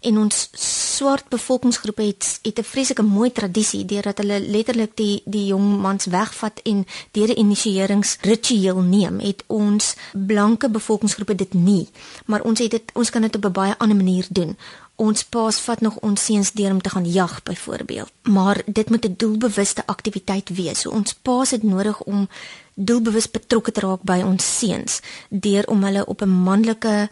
En 0.02 0.18
ons 0.18 0.50
swart 0.98 1.30
bevolkingsgroepe 1.30 2.02
het 2.02 2.40
het 2.42 2.60
'n 2.60 2.64
vreeslike 2.64 3.02
mooi 3.02 3.32
tradisie 3.32 3.86
deurdat 3.86 4.18
hulle 4.18 4.40
letterlik 4.40 4.92
die 4.96 5.22
die 5.26 5.46
jong 5.46 5.80
mans 5.82 6.06
wegvat 6.06 6.60
en 6.64 6.86
deur 7.12 7.30
'n 7.30 7.40
inisieringsritueel 7.40 8.82
neem. 8.82 9.20
Het 9.20 9.44
ons 9.48 9.96
blanke 10.14 10.70
bevolkingsgroepe 10.70 11.36
dit 11.36 11.54
nie, 11.54 11.90
maar 12.26 12.42
ons 12.42 12.60
het 12.60 12.72
dit 12.72 12.84
ons 12.94 13.10
kan 13.10 13.22
dit 13.22 13.36
op 13.36 13.46
'n 13.46 13.52
baie 13.52 13.78
ander 13.78 13.98
manier 13.98 14.26
doen 14.30 14.58
ons 14.98 15.24
paas 15.24 15.60
vat 15.62 15.82
nog 15.82 16.00
ons 16.02 16.26
seuns 16.26 16.52
deur 16.58 16.72
om 16.74 16.82
te 16.82 16.90
gaan 16.90 17.06
jag 17.12 17.40
byvoorbeeld. 17.44 18.12
Maar 18.22 18.62
dit 18.66 18.90
moet 18.90 19.06
'n 19.06 19.14
doelbewuste 19.18 19.84
aktiwiteit 19.86 20.50
wees. 20.50 20.80
So 20.80 20.90
ons 20.90 21.14
paas 21.14 21.52
het 21.52 21.64
nodig 21.64 22.02
om 22.04 22.30
doelbewus 22.74 23.32
betrokke 23.32 23.72
te 23.72 23.80
raak 23.80 24.02
by 24.02 24.22
ons 24.26 24.58
seuns 24.58 25.02
deur 25.30 25.68
om 25.68 25.84
hulle 25.84 26.06
op 26.06 26.22
'n 26.22 26.30
manlike 26.30 27.10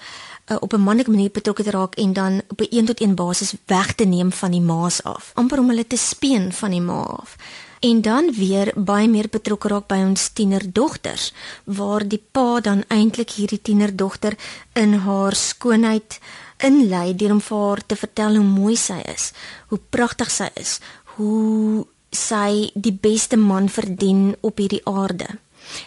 uh, 0.51 0.57
op 0.59 0.73
'n 0.73 0.81
manlike 0.81 1.09
manier 1.09 1.31
betrokke 1.31 1.63
te 1.63 1.71
raak 1.71 1.95
en 1.95 2.13
dan 2.13 2.41
op 2.47 2.61
'n 2.61 2.67
een 2.69 2.85
tot 2.85 3.01
een 3.01 3.15
basis 3.15 3.53
weg 3.65 3.93
te 3.93 4.05
neem 4.05 4.31
van 4.31 4.51
die 4.51 4.61
maas 4.61 5.03
af. 5.03 5.31
amper 5.33 5.59
om 5.59 5.69
hulle 5.69 5.87
te 5.87 5.97
speen 5.97 6.53
van 6.53 6.69
die 6.69 6.81
ma 6.81 7.01
af. 7.01 7.35
En 7.79 8.01
dan 8.01 8.33
weer 8.33 8.71
baie 8.75 9.07
meer 9.07 9.29
betrokke 9.29 9.67
raak 9.67 9.87
by 9.87 9.95
ons 9.95 10.27
tienerdogters 10.27 11.33
waar 11.63 12.07
die 12.07 12.23
pa 12.31 12.59
dan 12.59 12.83
eintlik 12.87 13.29
hierdie 13.29 13.61
tienerdogter 13.61 14.37
in 14.73 14.93
haar 14.93 15.35
skoonheid 15.35 16.19
inlei 16.65 17.13
deur 17.15 17.35
hom 17.35 17.41
vir 17.41 17.63
haar 17.63 17.81
te 17.85 17.95
vertel 17.95 18.39
hoe 18.39 18.45
mooi 18.45 18.75
sy 18.79 18.99
is, 19.13 19.31
hoe 19.69 19.79
pragtig 19.89 20.31
sy 20.31 20.49
is, 20.59 20.79
hoe 21.15 21.85
sy 22.15 22.71
die 22.75 22.93
beste 22.93 23.37
man 23.37 23.69
verdien 23.69 24.35
op 24.41 24.61
hierdie 24.61 24.83
aarde. 24.89 25.27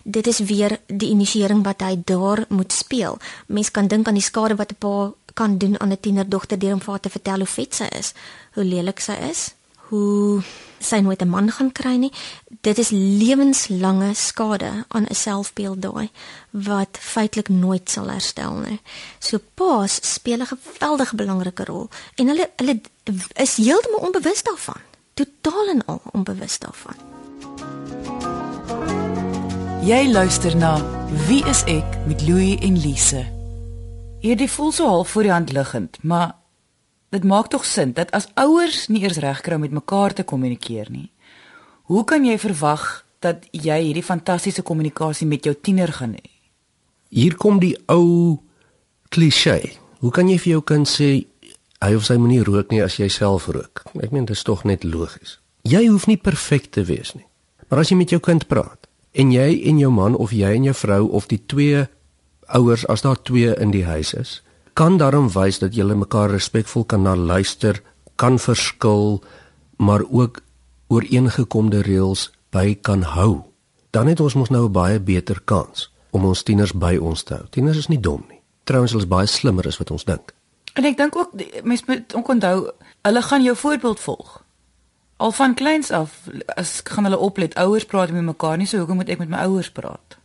Dit 0.04 0.26
is 0.26 0.40
weer 0.48 0.78
die 0.86 1.10
inisiering 1.14 1.62
wat 1.66 1.82
hy 1.86 1.94
daar 2.04 2.44
moet 2.48 2.72
speel. 2.74 3.18
Mens 3.46 3.70
kan 3.70 3.88
dink 3.88 4.08
aan 4.08 4.18
die 4.18 4.26
skade 4.30 4.58
wat 4.58 4.72
'n 4.72 4.80
pa 4.80 5.12
kan 5.34 5.58
doen 5.58 5.80
aan 5.80 5.92
'n 5.92 6.00
tienerdogter 6.00 6.58
deur 6.58 6.74
hom 6.74 6.80
vir 6.80 6.92
haar 6.92 7.00
te 7.00 7.14
vertel 7.16 7.38
hoe 7.38 7.54
vet 7.56 7.74
sy 7.74 7.88
is, 7.98 8.14
hoe 8.54 8.64
lelik 8.64 9.00
sy 9.00 9.16
is, 9.30 9.54
hoe 9.88 10.42
sy 10.78 11.00
nooit 11.00 11.22
'n 11.22 11.28
man 11.28 11.50
gaan 11.50 11.72
kry 11.72 11.96
nie. 11.96 12.12
Dit 12.60 12.78
is 12.78 12.90
lewenslange 12.90 14.14
skade 14.14 14.84
aan 14.88 15.06
'n 15.06 15.14
selfbeeld 15.14 15.82
daai 15.82 16.10
wat 16.50 16.98
feitelik 17.00 17.48
nooit 17.48 17.90
sal 17.90 18.10
herstel 18.10 18.54
nie. 18.54 18.80
So 19.18 19.38
paas 19.54 19.98
speel 20.02 20.40
'n 20.40 20.46
geweldige 20.46 21.16
belangrike 21.16 21.64
rol 21.64 21.88
en 22.14 22.26
hulle 22.26 22.50
hulle 22.56 22.80
is 23.34 23.56
heeltemal 23.56 24.00
onbewus 24.00 24.42
daarvan. 24.42 24.80
Totaal 25.14 25.68
en 25.68 25.84
al 25.86 26.00
onbewus 26.12 26.58
daarvan. 26.58 26.96
Jy 29.82 30.10
luister 30.12 30.56
na 30.56 30.82
Wie 31.26 31.44
is 31.48 31.62
ek 31.64 32.06
met 32.06 32.22
Louie 32.28 32.58
en 32.60 32.78
Lise. 32.78 33.24
Hierdie 34.20 34.50
voel 34.50 34.72
so 34.72 34.86
half 34.86 35.08
voor 35.08 35.22
die 35.22 35.32
hand 35.32 35.52
liggend, 35.52 35.98
maar 36.02 36.34
Dit 37.08 37.24
maak 37.24 37.48
tog 37.48 37.64
sin 37.64 37.94
dat 37.96 38.10
as 38.12 38.28
ouers 38.36 38.86
nie 38.92 39.00
eers 39.02 39.16
regkry 39.22 39.56
om 39.56 39.64
met 39.64 39.72
mekaar 39.72 40.12
te 40.12 40.24
kommunikeer 40.28 40.90
nie. 40.92 41.08
Hoe 41.88 42.04
kan 42.04 42.24
jy 42.24 42.36
verwag 42.38 43.04
dat 43.24 43.46
jy 43.50 43.78
hierdie 43.86 44.04
fantastiese 44.04 44.62
kommunikasie 44.62 45.26
met 45.26 45.44
jou 45.48 45.54
tiener 45.56 45.92
gaan 45.92 46.18
hê? 46.18 46.26
Hier 47.08 47.34
kom 47.40 47.62
die 47.62 47.76
ou 47.88 48.36
klise. 49.08 49.56
Hoe 50.04 50.12
kan 50.12 50.28
jy 50.28 50.36
vir 50.36 50.52
jou 50.58 50.64
kind 50.68 50.88
sê 50.88 51.08
hy 51.80 51.94
of 51.96 52.04
sy 52.04 52.18
moenie 52.20 52.44
rook 52.44 52.68
nie 52.74 52.82
as 52.84 52.98
jy 53.00 53.08
self 53.08 53.48
rook? 53.48 53.86
Ek 53.96 54.12
meen 54.12 54.28
dit 54.28 54.36
is 54.36 54.44
tog 54.44 54.66
net 54.68 54.84
logies. 54.84 55.38
Jy 55.64 55.86
hoef 55.88 56.04
nie 56.10 56.20
perfek 56.20 56.68
te 56.76 56.84
wees 56.84 57.14
nie. 57.16 57.24
Maar 57.68 57.82
as 57.82 57.92
jy 57.92 57.96
met 57.96 58.12
jou 58.12 58.20
kind 58.20 58.44
praat 58.52 58.84
en 59.16 59.32
jy 59.32 59.48
en 59.70 59.80
jou 59.80 59.90
man 59.90 60.16
of 60.16 60.36
jy 60.36 60.52
en 60.58 60.68
jou 60.68 60.76
vrou 60.76 61.08
of 61.16 61.26
die 61.32 61.40
twee 61.48 61.86
ouers 62.52 62.84
as 62.92 63.02
daar 63.04 63.16
twee 63.24 63.56
in 63.56 63.72
die 63.72 63.84
huis 63.88 64.12
is, 64.12 64.38
kan 64.78 64.94
daarom 64.96 65.26
wys 65.34 65.58
dat 65.58 65.74
julle 65.74 65.96
mekaar 65.98 66.30
respekvol 66.30 66.84
kan 66.86 67.02
na 67.02 67.16
luister, 67.16 67.80
kan 68.14 68.38
verskil, 68.38 69.18
maar 69.76 70.04
ook 70.06 70.38
ooreengekomde 70.86 71.80
reëls 71.82 72.28
by 72.54 72.76
kan 72.86 73.02
hou. 73.02 73.42
Dan 73.90 74.06
het 74.06 74.20
ons 74.20 74.34
mos 74.38 74.50
nou 74.54 74.68
'n 74.68 74.72
baie 74.72 75.00
beter 75.00 75.40
kans 75.44 75.90
om 76.10 76.24
ons 76.24 76.42
tieners 76.42 76.72
by 76.72 76.96
ons 76.96 77.22
te 77.22 77.34
hou. 77.34 77.46
Tieners 77.50 77.76
is 77.76 77.88
nie 77.88 78.00
dom 78.00 78.24
nie. 78.28 78.40
Trouwens 78.64 78.92
hulle 78.92 79.02
is 79.02 79.08
baie 79.08 79.26
slimmer 79.26 79.66
as 79.66 79.78
wat 79.78 79.90
ons 79.90 80.04
dink. 80.04 80.32
En 80.72 80.84
ek 80.84 80.96
dink 80.96 81.16
ook 81.16 81.30
mense 81.62 81.84
moet 81.86 82.14
onthou, 82.14 82.70
hulle 83.02 83.22
gaan 83.22 83.42
jou 83.42 83.56
voorbeeld 83.56 84.00
volg. 84.00 84.44
Al 85.16 85.32
van 85.32 85.54
kleins 85.54 85.90
af 85.90 86.28
as 86.46 86.80
gaan 86.84 87.04
hulle 87.04 87.18
oplet, 87.18 87.54
ouers 87.54 87.84
praat 87.84 88.10
met 88.10 88.22
mekaar 88.22 88.56
nie, 88.56 88.66
so 88.66 88.78
hoekom 88.78 88.96
moet 88.96 89.08
ek 89.08 89.18
met 89.18 89.28
my 89.28 89.36
ouers 89.36 89.70
praat? 89.70 90.18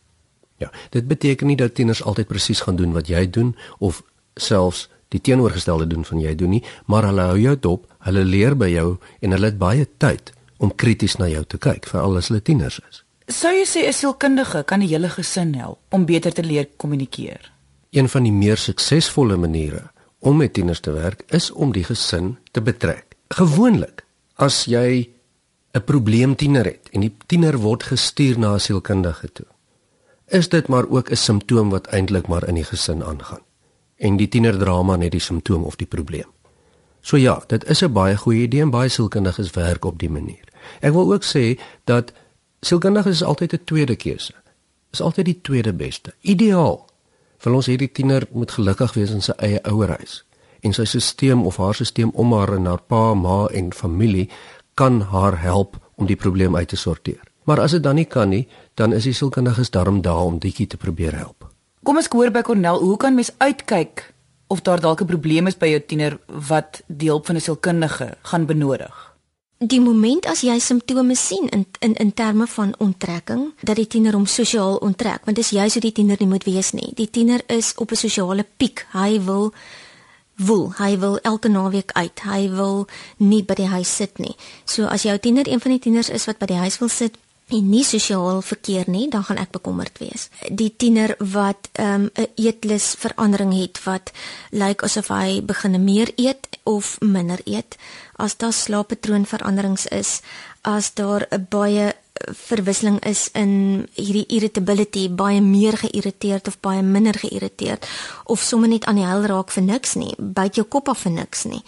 Ja, 0.58 0.72
dit 0.90 1.08
beteken 1.08 1.48
nie 1.48 1.56
dat 1.56 1.74
tieners 1.74 2.04
altyd 2.04 2.28
presies 2.28 2.62
gaan 2.62 2.76
doen 2.76 2.92
wat 2.92 3.08
jy 3.08 3.30
doen 3.30 3.56
of 3.80 4.04
selfs 4.36 4.88
die 5.14 5.22
teenoorgestelde 5.22 5.88
doen 5.88 6.06
van 6.08 6.22
jy 6.22 6.34
doen 6.38 6.56
nie, 6.58 6.64
maar 6.90 7.08
hulle 7.10 7.28
hou 7.30 7.40
jou 7.40 7.56
dop, 7.68 7.88
hulle 8.08 8.26
leer 8.26 8.58
by 8.58 8.70
jou 8.74 8.88
en 9.22 9.36
hulle 9.36 9.52
het 9.52 9.60
baie 9.62 9.88
tyd 10.02 10.34
om 10.64 10.74
krities 10.84 11.18
na 11.20 11.30
jou 11.30 11.44
te 11.46 11.60
kyk, 11.62 11.88
veral 11.92 12.18
as 12.20 12.32
hulle 12.32 12.42
tieners 12.42 12.80
is. 12.90 13.04
Sou 13.32 13.54
jy 13.54 13.66
sê 13.66 13.88
'n 13.88 13.94
sielkundige 13.94 14.64
kan 14.64 14.80
die 14.80 14.90
hele 14.90 15.10
gesin 15.10 15.54
help 15.56 15.80
om 15.92 16.06
beter 16.06 16.34
te 16.34 16.44
leer 16.44 16.68
kommunikeer? 16.78 17.52
Een 17.92 18.10
van 18.10 18.24
die 18.24 18.32
meer 18.32 18.58
suksesvolle 18.58 19.38
maniere 19.38 19.92
om 20.20 20.38
met 20.38 20.54
tieners 20.54 20.80
te 20.80 20.92
werk 20.92 21.24
is 21.28 21.52
om 21.52 21.72
die 21.72 21.84
gesin 21.84 22.38
te 22.52 22.62
betrek. 22.62 23.16
Gewoonlik, 23.30 24.06
as 24.36 24.66
jy 24.66 25.10
'n 25.74 25.84
probleemtiener 25.86 26.66
het 26.66 26.90
en 26.92 27.02
die 27.02 27.16
tiener 27.28 27.58
word 27.58 27.84
gestuur 27.84 28.40
na 28.40 28.54
'n 28.54 28.60
sielkundige 28.60 29.32
toe, 29.34 29.48
is 30.28 30.50
dit 30.50 30.68
maar 30.68 30.90
ook 30.90 31.10
'n 31.10 31.16
simptoom 31.16 31.70
wat 31.70 31.88
eintlik 31.88 32.28
maar 32.28 32.48
in 32.48 32.56
die 32.56 32.64
gesin 32.64 33.04
aangaan 33.04 33.42
en 34.04 34.18
die 34.20 34.28
tienerdrama 34.28 34.98
net 35.00 35.14
die 35.16 35.24
simptoom 35.24 35.64
of 35.64 35.80
die 35.80 35.88
probleem. 35.88 36.28
So 37.04 37.18
ja, 37.20 37.42
dit 37.48 37.64
is 37.70 37.84
'n 37.84 37.94
baie 37.94 38.18
goeie 38.18 38.44
idee 38.44 38.62
en 38.62 38.70
baie 38.70 38.90
sielkundiges 38.90 39.52
werk 39.52 39.86
op 39.86 40.00
die 40.00 40.10
manier. 40.10 40.44
Ek 40.80 40.94
wil 40.94 41.14
ook 41.14 41.24
sê 41.24 41.60
dat 41.84 42.14
sielkundiges 42.62 43.22
is 43.22 43.24
altyd 43.24 43.54
'n 43.54 43.64
tweede 43.64 43.96
keuse. 43.96 44.34
Is 44.92 45.02
altyd 45.02 45.26
die 45.26 45.42
tweede 45.42 45.74
beste. 45.74 46.14
Ideaal. 46.22 46.86
Wil 47.42 47.54
ons 47.54 47.66
hierdie 47.66 47.92
tiener 47.92 48.28
moet 48.32 48.52
gelukkig 48.52 48.94
wees 48.94 49.12
in 49.12 49.22
sy 49.22 49.34
eie 49.38 49.64
ouerhuis 49.64 50.24
en 50.62 50.74
sy 50.74 50.86
stelsel 50.86 51.44
of 51.44 51.58
haar 51.58 51.74
stelsel 51.74 52.12
om 52.14 52.34
haar 52.34 52.54
en 52.54 52.66
haar 52.66 52.82
pa, 52.82 53.14
ma 53.14 53.48
en 53.48 53.74
familie 53.74 54.30
kan 54.74 55.02
haar 55.02 55.42
help 55.42 55.78
om 55.96 56.06
die 56.06 56.16
probleem 56.16 56.56
uit 56.56 56.68
te 56.68 56.76
sorteer. 56.76 57.22
Maar 57.44 57.60
as 57.60 57.72
dit 57.72 57.84
dan 57.84 57.96
nie 57.96 58.06
kan 58.06 58.30
nie, 58.30 58.48
dan 58.74 58.94
is 58.94 59.04
die 59.04 59.14
sielkundiges 59.14 59.70
daarom 59.70 60.02
daar 60.02 60.26
om 60.26 60.40
ditjie 60.40 60.68
te 60.68 60.78
probeer 60.78 61.16
help. 61.16 61.43
Kom 61.84 62.00
ons 62.00 62.08
hoor 62.08 62.32
by 62.32 62.40
Cornel, 62.48 62.80
hoe 62.80 62.96
kan 62.96 63.12
mens 63.12 63.34
uitkyk 63.44 64.06
of 64.48 64.62
daar 64.64 64.80
dalk 64.80 65.02
'n 65.02 65.06
probleem 65.06 65.48
is 65.48 65.58
by 65.58 65.68
jou 65.68 65.82
tiener 65.86 66.20
wat 66.48 66.82
die 66.88 67.10
hulp 67.10 67.26
van 67.26 67.36
'n 67.36 67.42
sielkundige 67.42 68.18
gaan 68.22 68.46
benodig? 68.46 69.16
Die 69.58 69.82
moment 69.82 70.26
as 70.26 70.42
jy 70.42 70.60
simptome 70.60 71.16
sien 71.16 71.50
in 71.50 71.66
in 71.80 71.94
in 71.94 72.14
terme 72.14 72.48
van 72.48 72.74
onttrekking, 72.78 73.54
dat 73.62 73.76
die 73.76 73.88
tiener 73.88 74.14
hom 74.14 74.26
sosiaal 74.26 74.76
onttrek, 74.76 75.26
want 75.26 75.36
dis 75.36 75.50
juist 75.50 75.74
hoe 75.74 75.82
die 75.82 75.92
tiener 75.92 76.16
nie 76.20 76.28
moet 76.28 76.44
wees 76.44 76.72
nie. 76.72 76.92
Die 76.96 77.10
tiener 77.10 77.42
is 77.48 77.74
op 77.76 77.92
'n 77.92 77.96
sosiale 77.96 78.46
piek. 78.58 78.88
Hy 78.92 79.22
wil 79.24 79.54
wil, 80.36 80.74
hy 80.78 80.98
wil 81.00 81.20
elke 81.22 81.50
naweek 81.50 81.92
uit. 81.92 82.22
Hy 82.22 82.50
wil 82.50 82.88
nie 83.18 83.44
by 83.44 83.54
die 83.54 83.68
huis 83.68 83.96
sit 83.96 84.18
nie. 84.18 84.36
So 84.66 84.86
as 84.86 85.04
jou 85.04 85.18
tiener 85.18 85.48
een 85.48 85.60
van 85.60 85.72
die 85.72 85.80
tieners 85.80 86.10
is 86.10 86.26
wat 86.26 86.38
by 86.38 86.46
die 86.46 86.62
huis 86.62 86.80
wil 86.80 86.90
sit, 86.90 87.18
en 87.54 87.70
nie 87.70 87.84
sosiaal 87.86 88.42
verkeer 88.42 88.90
nie, 88.90 89.08
dan 89.10 89.24
gaan 89.24 89.38
ek 89.42 89.54
bekommerd 89.56 90.00
wees. 90.02 90.30
Die 90.50 90.74
tiener 90.78 91.16
wat 91.20 91.70
ehm, 91.74 92.10
'n 92.10 92.22
um, 92.22 92.28
eetlus 92.36 92.96
verandering 92.98 93.54
het 93.54 93.84
wat 93.84 94.12
lyk 94.52 94.84
asof 94.84 95.08
hy 95.08 95.42
begin 95.42 95.84
meer 95.84 96.12
eet 96.16 96.48
of 96.64 96.98
minder 97.02 97.40
eet, 97.46 97.78
as 98.16 98.38
daar 98.38 98.54
slaappatroonveranderings 98.54 99.86
is, 99.86 100.22
as 100.62 100.94
daar 100.94 101.28
'n 101.32 101.48
baie 101.50 101.94
verwisseling 102.32 103.00
is 103.06 103.30
in 103.34 103.86
hierdie 103.96 104.26
irritability 104.28 105.10
baie 105.10 105.42
meer 105.42 105.78
geïrriteerd 105.78 106.48
of 106.48 106.60
baie 106.60 106.82
minder 106.82 107.18
geïrriteerd 107.20 107.88
of 108.24 108.40
sommer 108.40 108.70
net 108.70 108.86
aan 108.86 109.00
die 109.02 109.06
hel 109.08 109.28
raak 109.30 109.52
vir 109.52 109.64
niks 109.64 109.96
nie 110.00 110.14
byt 110.18 110.56
jou 110.60 110.66
kop 110.66 110.90
af 110.90 111.04
vir 111.06 111.16
niks 111.18 111.46
nie. 111.50 111.62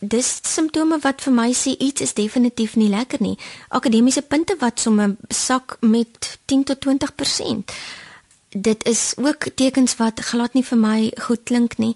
Dis 0.00 0.40
simptome 0.46 0.98
wat 1.04 1.22
vir 1.26 1.34
my 1.34 1.48
sê 1.52 1.76
iets 1.78 2.00
is 2.00 2.14
definitief 2.14 2.76
nie 2.76 2.90
lekker 2.92 3.22
nie. 3.22 3.38
Akademiese 3.68 4.22
punte 4.22 4.56
wat 4.60 4.80
sommer 4.80 5.16
sak 5.28 5.78
met 5.80 6.38
10 6.46 6.64
tot 6.64 6.86
20% 6.86 7.78
dit 8.48 8.84
is 8.84 9.12
ook 9.16 9.44
tekens 9.54 9.96
wat 9.96 10.20
glad 10.20 10.54
nie 10.56 10.64
vir 10.64 10.78
my 10.78 11.12
goed 11.20 11.42
klink 11.44 11.76
nie. 11.78 11.94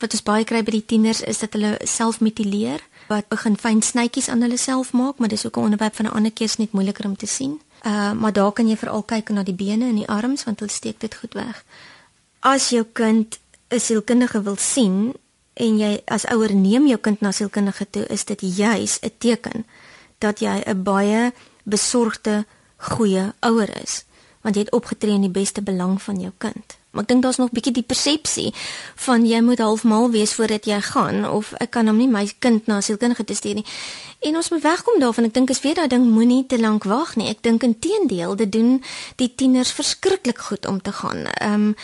Wat 0.00 0.12
ons 0.12 0.24
baie 0.26 0.44
kry 0.44 0.62
by 0.66 0.74
die 0.74 0.86
tieners 0.86 1.22
is 1.22 1.38
dat 1.44 1.54
hulle 1.54 1.76
self 1.86 2.20
mutileer 2.20 2.82
wat 3.12 3.28
begin 3.28 3.56
fyn 3.60 3.82
snytjies 3.84 4.28
aan 4.32 4.42
hulle 4.44 4.56
self 4.56 4.92
maak, 4.96 5.18
maar 5.18 5.28
dis 5.28 5.46
ook 5.46 5.56
'n 5.56 5.66
onderwerp 5.68 5.94
van 5.96 6.06
'n 6.06 6.16
ander 6.16 6.32
keer, 6.32 6.46
is 6.46 6.56
net 6.56 6.72
moeiliker 6.72 7.04
om 7.04 7.16
te 7.16 7.26
sien. 7.26 7.60
Uh 7.86 8.12
maar 8.12 8.32
daar 8.32 8.52
kan 8.52 8.68
jy 8.68 8.76
veral 8.76 9.02
kyk 9.02 9.28
na 9.28 9.42
die 9.42 9.54
bene 9.54 9.84
en 9.88 9.94
die 9.94 10.08
arms 10.08 10.44
want 10.44 10.60
hulle 10.60 10.72
steek 10.72 11.00
dit 11.00 11.14
goed 11.14 11.34
weg. 11.34 11.64
As 12.40 12.68
jou 12.68 12.84
kind 12.92 13.38
'n 13.68 13.80
sielkundige 13.80 14.42
wil 14.42 14.56
sien 14.56 15.12
en 15.52 15.78
jy 15.78 16.02
as 16.04 16.26
ouer 16.26 16.54
neem 16.54 16.86
jou 16.86 16.98
kind 16.98 17.20
na 17.20 17.32
sielkundige 17.32 17.86
toe, 17.90 18.06
is 18.06 18.24
dit 18.24 18.40
juis 18.40 18.98
'n 19.00 19.12
teken 19.18 19.66
dat 20.18 20.40
jy 20.40 20.62
'n 20.66 20.82
baie 20.82 21.32
besorgde 21.62 22.44
goeie 22.76 23.32
ouer 23.40 23.82
is 23.82 24.04
want 24.42 24.54
jy 24.54 24.62
het 24.66 24.72
opgetree 24.72 25.14
in 25.14 25.20
die 25.20 25.30
beste 25.30 25.62
belang 25.62 26.02
van 26.02 26.20
jou 26.20 26.32
kind. 26.38 26.76
Maar 26.92 27.02
ek 27.02 27.08
dink 27.08 27.22
daar's 27.22 27.40
nog 27.40 27.48
'n 27.50 27.54
bietjie 27.54 27.72
die 27.72 27.88
persepsie 27.88 28.54
van 28.94 29.26
jy 29.26 29.40
moet 29.40 29.58
halfmal 29.58 30.10
wees 30.10 30.32
voordat 30.32 30.64
jy 30.64 30.80
gaan 30.80 31.28
of 31.28 31.52
ek 31.52 31.70
kan 31.70 31.86
hom 31.86 31.96
nie 31.96 32.08
my 32.08 32.30
kind 32.38 32.66
na 32.66 32.80
sielkundige 32.80 33.24
te 33.24 33.34
stuur 33.34 33.54
nie. 33.54 33.64
En 34.20 34.36
ons 34.36 34.50
moet 34.50 34.62
wegkom 34.62 35.00
daarvan. 35.00 35.24
Ek 35.24 35.34
dink 35.34 35.50
is 35.50 35.60
weer 35.60 35.74
daai 35.74 35.88
ding 35.88 36.04
moenie 36.06 36.46
te 36.46 36.58
lank 36.58 36.84
wag 36.84 37.16
nie. 37.16 37.28
Ek 37.28 37.42
dink 37.42 37.62
inteendeel, 37.62 38.36
dit 38.36 38.52
doen 38.52 38.82
die 39.16 39.32
tieners 39.34 39.72
verskriklik 39.72 40.38
goed 40.38 40.66
om 40.66 40.82
te 40.82 40.92
gaan. 40.92 41.26
Ehm 41.26 41.54
um, 41.54 41.76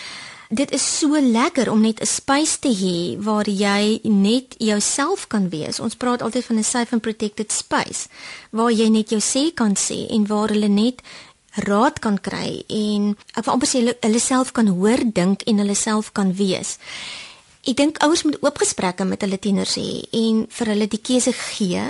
Dit 0.49 0.71
is 0.73 0.81
so 0.99 1.21
lekker 1.21 1.69
om 1.71 1.81
net 1.81 2.01
'n 2.01 2.07
space 2.07 2.59
te 2.59 2.73
hê 2.73 3.23
waar 3.23 3.49
jy 3.49 4.01
net 4.03 4.55
jouself 4.57 5.27
kan 5.27 5.49
wees. 5.49 5.81
Ons 5.81 5.95
praat 5.95 6.23
altyd 6.23 6.45
van 6.45 6.57
'n 6.57 6.65
safe 6.65 6.93
and 6.93 7.03
protected 7.03 7.53
space 7.53 8.09
waar 8.51 8.73
jy 8.73 8.89
net 8.89 9.11
jou 9.11 9.21
sê 9.21 9.55
kan 9.55 9.77
sê 9.77 10.09
en 10.09 10.27
waar 10.27 10.49
hulle 10.49 10.69
net 10.69 11.03
raad 11.67 11.99
kan 12.05 12.19
kry 12.19 12.63
en 12.69 13.15
ek 13.35 13.45
wil 13.45 13.55
amper 13.55 13.69
sê 13.69 13.83
hulle, 13.83 14.21
self 14.21 14.53
kan 14.53 14.69
hoor 14.69 15.03
dink 15.15 15.43
en 15.47 15.59
hulle 15.59 15.75
self 15.75 16.13
kan 16.13 16.33
wees. 16.33 16.79
Ek 17.67 17.77
dink 17.77 17.99
ouers 18.05 18.25
moet 18.25 18.39
oop 18.43 18.59
gesprekke 18.59 19.05
met 19.05 19.23
hulle 19.23 19.39
tieners 19.39 19.77
hê 19.77 20.07
en 20.13 20.47
vir 20.49 20.73
hulle 20.73 20.89
die 20.89 21.03
keuse 21.03 21.33
gee 21.33 21.85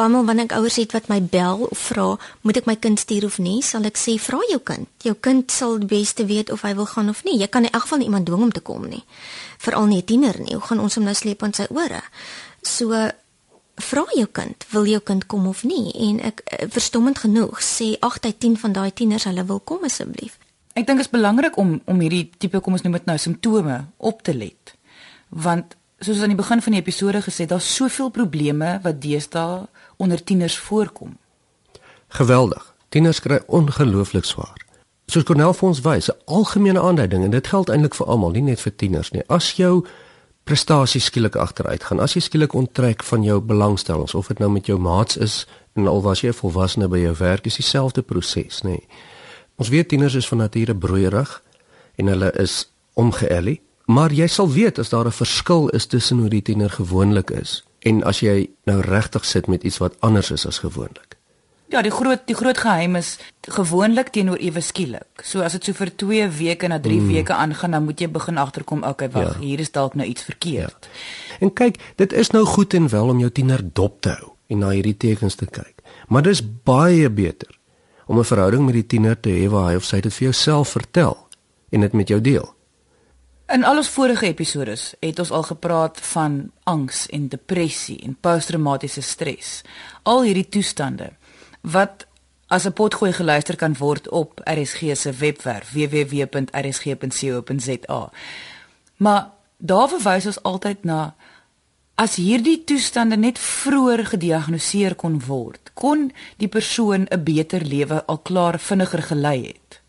Baie 0.00 0.22
wanneer 0.24 0.46
ek 0.46 0.54
ouers 0.56 0.78
het 0.80 0.94
wat 0.96 1.10
my 1.12 1.18
bel 1.20 1.66
of 1.66 1.80
vra, 1.90 2.14
moet 2.46 2.56
ek 2.56 2.68
my 2.70 2.76
kind 2.80 2.96
stuur 3.00 3.26
of 3.28 3.34
nie, 3.42 3.58
sal 3.60 3.84
ek 3.84 3.98
sê 4.00 4.14
vra 4.22 4.38
jou 4.48 4.60
kind. 4.64 4.88
Jou 5.04 5.12
kind 5.20 5.52
sal 5.52 5.76
die 5.82 5.90
beste 5.90 6.24
weet 6.24 6.52
of 6.54 6.64
hy 6.64 6.72
wil 6.78 6.88
gaan 6.88 7.12
of 7.12 7.20
nie. 7.26 7.36
Jy 7.36 7.50
kan 7.52 7.66
in 7.68 7.74
elk 7.74 7.84
geval 7.84 8.06
iemand 8.06 8.28
dwing 8.30 8.46
om 8.46 8.54
te 8.54 8.62
kom 8.64 8.86
nie. 8.88 9.02
Veral 9.60 9.90
nie 9.90 10.00
'n 10.00 10.06
tiener 10.08 10.40
nie. 10.40 10.54
Hoe 10.54 10.64
gaan 10.68 10.80
ons 10.80 10.94
hom 10.94 11.04
nou 11.04 11.14
sleep 11.14 11.42
aan 11.42 11.52
sy 11.52 11.66
ore? 11.68 12.00
So 12.62 13.10
vra 13.80 14.04
jou 14.14 14.26
kind, 14.32 14.66
wil 14.70 14.86
jou 14.86 15.00
kind 15.00 15.26
kom 15.26 15.46
of 15.46 15.64
nie? 15.64 15.90
En 16.08 16.20
ek 16.20 16.40
eh, 16.44 16.68
verstommend 16.68 17.18
genoeg 17.18 17.62
sê 17.64 17.96
8 18.00 18.24
uit 18.24 18.38
10 18.38 18.56
van 18.62 18.72
daai 18.72 18.92
tieners 18.92 19.24
hulle 19.24 19.44
wil 19.44 19.60
kom 19.60 19.84
asseblief. 19.84 20.38
Ek 20.78 20.86
dink 20.86 21.02
dit 21.02 21.06
is 21.06 21.12
belangrik 21.12 21.56
om 21.58 21.80
om 21.84 22.00
hierdie 22.00 22.30
tipe 22.38 22.60
kom 22.60 22.76
ons 22.78 22.82
noem 22.86 22.98
dit 22.98 23.06
nou 23.06 23.18
simptome 23.18 23.84
op 23.98 24.22
te 24.22 24.34
let. 24.34 24.74
Want 25.28 25.76
soos 26.00 26.22
aan 26.22 26.32
die 26.32 26.38
begin 26.38 26.62
van 26.62 26.72
die 26.72 26.80
episode 26.80 27.22
gesê, 27.22 27.46
daar's 27.46 27.68
soveel 27.74 28.10
probleme 28.10 28.78
wat 28.82 29.02
deesdae 29.02 29.66
onder 30.00 30.22
tieners 30.24 30.58
voorkom. 30.58 31.16
Geweldig. 32.08 32.74
Tieners 32.88 33.20
kry 33.20 33.38
ongelooflik 33.46 34.24
swaar. 34.24 34.56
Soos 35.10 35.26
Cornel 35.26 35.52
vir 35.54 35.68
ons 35.68 35.80
wys, 35.82 36.08
'n 36.10 36.16
algemene 36.24 36.80
aanduiding 36.80 37.24
en 37.24 37.30
dit 37.30 37.46
geld 37.46 37.68
eintlik 37.68 37.94
vir 37.94 38.06
almal, 38.06 38.30
nie 38.30 38.42
net 38.42 38.60
vir 38.60 38.76
tieners 38.76 39.10
nie. 39.10 39.22
As 39.26 39.52
jou 39.52 39.84
prestasie 40.44 41.00
skielik 41.00 41.36
agteruit 41.36 41.84
gaan, 41.84 42.00
as 42.00 42.14
jy 42.16 42.20
skielik 42.20 42.54
onttrek 42.54 43.04
van 43.04 43.22
jou 43.22 43.40
belangstellings 43.40 44.14
of 44.14 44.28
dit 44.32 44.38
nou 44.38 44.50
met 44.50 44.66
jou 44.66 44.78
maats 44.78 45.16
is 45.16 45.46
en 45.78 45.86
al 45.86 46.02
was 46.02 46.24
jy 46.24 46.32
volwasse 46.32 46.88
by 46.88 46.98
jou 46.98 47.14
werk, 47.18 47.46
is 47.46 47.60
dieselfde 47.60 48.02
proses, 48.02 48.62
nê. 48.66 48.80
Ons 49.60 49.68
weet 49.68 49.88
tieners 49.88 50.14
is 50.14 50.28
van 50.28 50.38
nature 50.38 50.74
broeierig 50.74 51.42
en 51.96 52.06
hulle 52.06 52.32
is 52.40 52.64
omgeëlie, 52.94 53.60
maar 53.86 54.12
jy 54.12 54.26
sal 54.26 54.48
weet 54.50 54.78
as 54.78 54.90
daar 54.90 55.06
'n 55.06 55.12
verskil 55.12 55.68
is 55.68 55.86
tussen 55.86 56.18
hoe 56.18 56.28
die 56.28 56.42
tiener 56.42 56.70
gewoonlik 56.70 57.30
is 57.30 57.62
en 57.80 58.02
as 58.04 58.20
jy 58.20 58.50
nou 58.64 58.80
regtig 58.80 59.24
sit 59.24 59.46
met 59.46 59.62
iets 59.62 59.78
wat 59.78 59.96
anders 60.00 60.30
is 60.30 60.46
as 60.46 60.58
gewoonlik. 60.58 61.19
Ja, 61.70 61.82
die 61.86 61.92
groot 61.94 62.24
die 62.26 62.34
groot 62.34 62.58
geheim 62.58 62.96
is 62.98 63.12
gewoonlik 63.46 64.10
teenoor 64.10 64.40
ewe 64.42 64.60
skielik. 64.60 65.22
So 65.22 65.44
as 65.46 65.54
dit 65.54 65.68
so 65.68 65.78
vir 65.78 65.92
2 66.02 66.26
weke 66.40 66.68
na 66.68 66.80
3 66.82 66.98
mm. 66.98 67.12
weke 67.14 67.36
aangaan, 67.36 67.76
dan 67.76 67.84
moet 67.86 68.00
jy 68.02 68.08
begin 68.10 68.40
agterkom, 68.42 68.82
okay, 68.82 69.10
wag, 69.14 69.36
ja. 69.38 69.44
hier 69.44 69.62
is 69.62 69.70
dalk 69.70 69.94
nou 69.94 70.08
iets 70.08 70.26
verkeerd. 70.26 70.88
Ja. 70.90 71.38
En 71.46 71.52
kyk, 71.54 71.78
dit 71.96 72.12
is 72.12 72.34
nou 72.34 72.42
goed 72.44 72.74
en 72.74 72.90
wel 72.90 73.14
om 73.14 73.22
jou 73.22 73.30
tiener 73.30 73.62
dop 73.62 74.00
te 74.02 74.16
hou 74.18 74.34
en 74.50 74.64
na 74.64 74.74
hierdie 74.74 74.96
tekens 74.98 75.38
te 75.38 75.46
kyk. 75.46 75.78
Maar 76.10 76.26
dis 76.26 76.42
baie 76.42 77.10
beter 77.10 77.54
om 78.10 78.18
'n 78.18 78.26
verhouding 78.26 78.64
met 78.66 78.74
die 78.74 78.86
tiener 78.86 79.20
te 79.20 79.30
hê 79.30 79.46
waar 79.46 79.70
hy 79.70 79.76
of 79.76 79.84
sy 79.84 80.00
dit 80.00 80.14
vir 80.14 80.24
jouself 80.24 80.74
vertel 80.74 81.16
en 81.70 81.80
dit 81.80 81.92
met 81.92 82.08
jou 82.08 82.20
deel. 82.20 82.54
In 83.50 83.64
al 83.64 83.76
ons 83.76 83.88
vorige 83.88 84.26
episode 84.26 84.76
het 85.00 85.18
ons 85.18 85.30
al 85.30 85.42
gepraat 85.42 86.00
van 86.00 86.50
angs 86.64 87.06
en 87.06 87.28
depressie 87.28 87.98
en 88.02 88.16
posttraumatiese 88.20 89.02
stres. 89.02 89.62
Al 90.02 90.22
hierdie 90.22 90.48
toestande 90.48 91.10
wat 91.60 92.06
as 92.46 92.64
'n 92.66 92.72
potgooi 92.72 93.12
geluister 93.12 93.56
kan 93.56 93.76
word 93.76 94.08
op 94.08 94.40
RSG 94.44 94.80
se 94.92 95.12
webwerf 95.12 95.72
www.rsg.co.za. 95.72 96.50
Maar 98.96 99.30
daar 99.56 99.88
verwys 99.88 100.26
ons 100.26 100.42
altyd 100.42 100.84
na 100.84 101.14
as 101.94 102.16
hierdie 102.16 102.64
toestande 102.64 103.16
net 103.16 103.38
vroeër 103.38 104.06
gediagnoseer 104.06 104.94
kon 104.94 105.20
word, 105.26 105.70
kon 105.74 106.12
die 106.36 106.48
persoon 106.48 107.06
'n 107.10 107.24
beter 107.24 107.64
lewe 107.64 108.04
al 108.06 108.18
klaar 108.18 108.58
vinniger 108.58 109.02
gelei 109.02 109.46
het. 109.46 109.80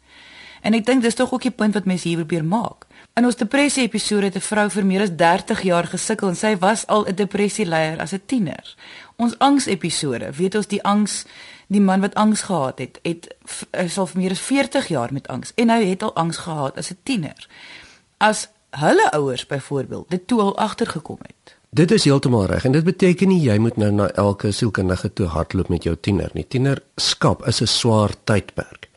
En 0.62 0.74
ek 0.74 0.86
dink 0.86 1.02
dis 1.02 1.16
tog 1.16 1.32
ook 1.34 1.42
die 1.42 1.52
punt 1.52 1.74
wat 1.74 1.86
mense 1.86 2.08
hier 2.08 2.18
probeer 2.18 2.46
maak. 2.46 2.86
In 3.14 3.26
ons 3.26 3.36
depressie 3.36 3.84
episode 3.84 4.26
het 4.26 4.36
'n 4.36 4.48
vrou 4.50 4.70
vir 4.70 4.86
meer 4.86 5.02
as 5.02 5.16
30 5.16 5.62
jaar 5.62 5.88
gesukkel 5.88 6.28
en 6.28 6.36
sy 6.36 6.58
was 6.58 6.88
al 6.88 7.06
'n 7.08 7.16
depressieleier 7.16 8.00
as 8.00 8.14
'n 8.14 8.22
tiener. 8.26 8.76
Ons 9.16 9.38
angs 9.38 9.66
episode, 9.66 10.32
weet 10.32 10.56
ons 10.56 10.68
die 10.68 10.84
angs, 10.84 11.26
die 11.72 11.82
man 11.82 12.04
wat 12.04 12.16
angs 12.20 12.42
gehad 12.42 12.80
het, 12.80 13.00
het 13.02 13.30
is 13.72 13.98
al 13.98 14.10
vir 14.12 14.22
meer 14.22 14.36
as 14.36 14.44
40 14.44 14.88
jaar 14.92 15.14
met 15.14 15.28
angs 15.32 15.54
en 15.56 15.72
hy 15.72 15.86
het 15.94 16.04
al 16.04 16.14
angs 16.20 16.44
gehad 16.44 16.78
as 16.78 16.92
'n 16.92 17.00
tiener. 17.04 17.48
As 18.18 18.50
hulle 18.70 19.12
ouers 19.12 19.46
byvoorbeeld 19.46 20.10
dit 20.10 20.28
toe 20.28 20.42
al 20.42 20.58
agtergekom 20.58 21.18
het. 21.22 21.56
Dit 21.70 21.92
is 21.92 22.04
heeltemal 22.04 22.46
reg 22.46 22.66
en 22.66 22.72
dit 22.72 22.84
beteken 22.84 23.28
nie 23.28 23.42
jy 23.42 23.58
moet 23.58 23.78
nou 23.78 23.92
na 23.92 24.10
elke 24.10 24.52
sielkundige 24.52 25.14
toe 25.14 25.28
hardloop 25.28 25.70
met 25.70 25.84
jou 25.84 25.96
tiener 26.00 26.30
nie. 26.34 26.48
Tienerskap 26.48 27.48
is 27.48 27.62
'n 27.62 27.68
swaar 27.68 28.14
tydperk 28.24 28.91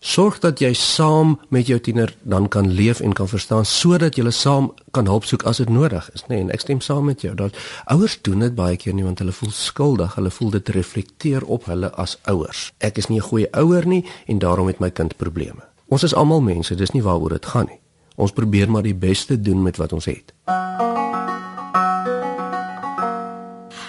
sorg 0.00 0.38
dat 0.40 0.60
jy 0.60 0.72
saam 0.72 1.36
met 1.52 1.68
jou 1.68 1.78
tiener 1.80 2.14
dan 2.22 2.48
kan 2.48 2.72
leef 2.72 3.00
en 3.00 3.12
kan 3.12 3.28
verstaan 3.28 3.64
sodat 3.68 4.16
julle 4.16 4.32
saam 4.32 4.70
kan 4.90 5.06
hulp 5.06 5.24
soek 5.28 5.44
as 5.44 5.60
dit 5.60 5.68
nodig 5.68 6.08
is 6.14 6.24
nê 6.28 6.34
nee, 6.34 6.40
en 6.40 6.52
ek 6.56 6.64
stem 6.64 6.80
saam 6.80 7.04
met 7.04 7.20
jou. 7.20 7.34
Dat 7.36 7.56
ouers 7.84 8.16
doen 8.24 8.40
dit 8.40 8.54
baie 8.54 8.76
keer 8.80 8.96
nie 8.96 9.04
want 9.04 9.20
hulle 9.20 9.32
voel 9.32 9.52
skuldig. 9.52 10.14
Hulle 10.16 10.30
voel 10.30 10.50
dit 10.56 10.68
reflekteer 10.68 11.44
op 11.44 11.68
hulle 11.68 11.92
as 12.00 12.16
ouers. 12.32 12.70
Ek 12.80 12.98
is 12.98 13.08
nie 13.08 13.20
'n 13.20 13.28
goeie 13.28 13.48
ouer 13.52 13.86
nie 13.86 14.04
en 14.26 14.38
daarom 14.38 14.66
het 14.66 14.80
my 14.80 14.90
kind 14.90 15.16
probleme. 15.16 15.62
Ons 15.88 16.02
is 16.02 16.14
almal 16.14 16.40
mense 16.40 16.74
dis 16.74 16.90
nie 16.90 17.02
waaroor 17.02 17.28
dit 17.28 17.46
gaan 17.46 17.66
nie. 17.66 17.80
Ons 18.16 18.32
probeer 18.32 18.70
maar 18.70 18.82
die 18.82 18.94
beste 18.94 19.40
doen 19.40 19.62
met 19.62 19.76
wat 19.76 19.92
ons 19.92 20.04
het. 20.04 20.32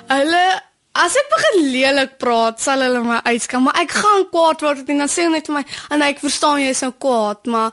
Hulle 0.08 0.62
As 1.02 1.16
ek 1.18 1.32
begin 1.32 1.64
lelik 1.74 2.12
praat, 2.22 2.60
sal 2.62 2.84
hulle 2.86 3.00
my 3.02 3.22
uitskan, 3.26 3.64
maar 3.66 3.80
ek 3.82 3.96
gaan 4.04 4.28
kwaad 4.30 4.62
word 4.62 4.90
en 4.94 5.02
dan 5.02 5.10
sê 5.10 5.26
hulle 5.26 5.40
net 5.40 5.48
vir 5.50 5.56
my, 5.56 5.64
"En 5.90 6.02
ek 6.06 6.20
verstaan 6.22 6.62
jy 6.62 6.70
is 6.70 6.82
nou 6.82 6.92
kwaad, 6.92 7.46
maar 7.46 7.72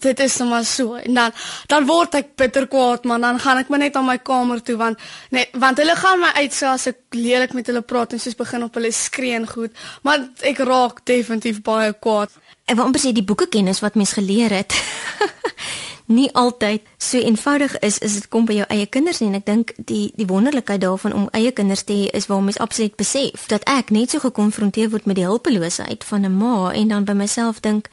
dit 0.00 0.20
is 0.20 0.38
net 0.40 0.48
maar 0.48 0.64
so." 0.64 0.94
En 0.94 1.14
dan 1.14 1.32
dan 1.68 1.86
word 1.86 2.14
ek 2.14 2.34
bitter 2.36 2.66
kwaad, 2.66 3.04
maar 3.04 3.20
dan 3.20 3.38
gaan 3.38 3.58
ek 3.58 3.68
maar 3.68 3.78
net 3.78 3.96
aan 3.96 4.06
my 4.06 4.18
kamer 4.18 4.62
toe 4.62 4.76
want 4.76 4.98
net 5.30 5.48
want 5.52 5.78
hulle 5.78 5.96
gaan 5.96 6.20
my 6.20 6.32
uitsê 6.42 6.66
as 6.66 6.86
ek 6.86 6.98
lelik 7.10 7.52
met 7.52 7.66
hulle 7.66 7.82
praat 7.82 8.12
en 8.12 8.18
soos 8.18 8.34
begin 8.34 8.62
op 8.62 8.74
hulle 8.74 8.92
skree 8.92 9.34
en 9.34 9.46
goed, 9.46 9.70
maar 10.02 10.28
ek 10.42 10.58
raak 10.58 11.04
definitief 11.04 11.62
baie 11.62 11.92
kwaad. 11.92 12.30
En 12.66 12.76
wat 12.76 12.98
sê 12.98 13.12
die 13.12 13.22
boeke 13.22 13.46
kennis 13.46 13.80
wat 13.80 13.94
mens 13.94 14.12
geleer 14.12 14.50
het. 14.50 14.72
nie 16.06 16.34
altyd 16.34 16.82
so 16.98 17.18
eenvoudig 17.18 17.78
is 17.78 17.98
is 17.98 18.14
dit 18.14 18.28
kom 18.28 18.44
by 18.46 18.60
jou 18.60 18.66
eie 18.70 18.86
kinders 18.86 19.18
nie. 19.20 19.28
En 19.28 19.38
ek 19.40 19.46
dink 19.46 19.72
die 19.90 20.12
die 20.14 20.26
wonderlikheid 20.26 20.80
daarvan 20.80 21.14
om 21.14 21.28
eie 21.34 21.50
kinders 21.52 21.82
te 21.82 21.92
hê 21.92 22.10
is 22.16 22.28
waar 22.30 22.42
mens 22.42 22.58
absoluut 22.62 22.96
besef 22.96 23.46
dat 23.50 23.66
ek 23.66 23.90
net 23.90 24.14
so 24.14 24.22
gekonfronteer 24.22 24.90
word 24.90 25.06
met 25.06 25.18
die 25.18 25.26
hulpeloosheid 25.26 26.04
van 26.04 26.24
'n 26.24 26.36
ma 26.36 26.72
en 26.72 26.88
dan 26.88 27.04
by 27.04 27.12
myself 27.12 27.60
dink 27.60 27.90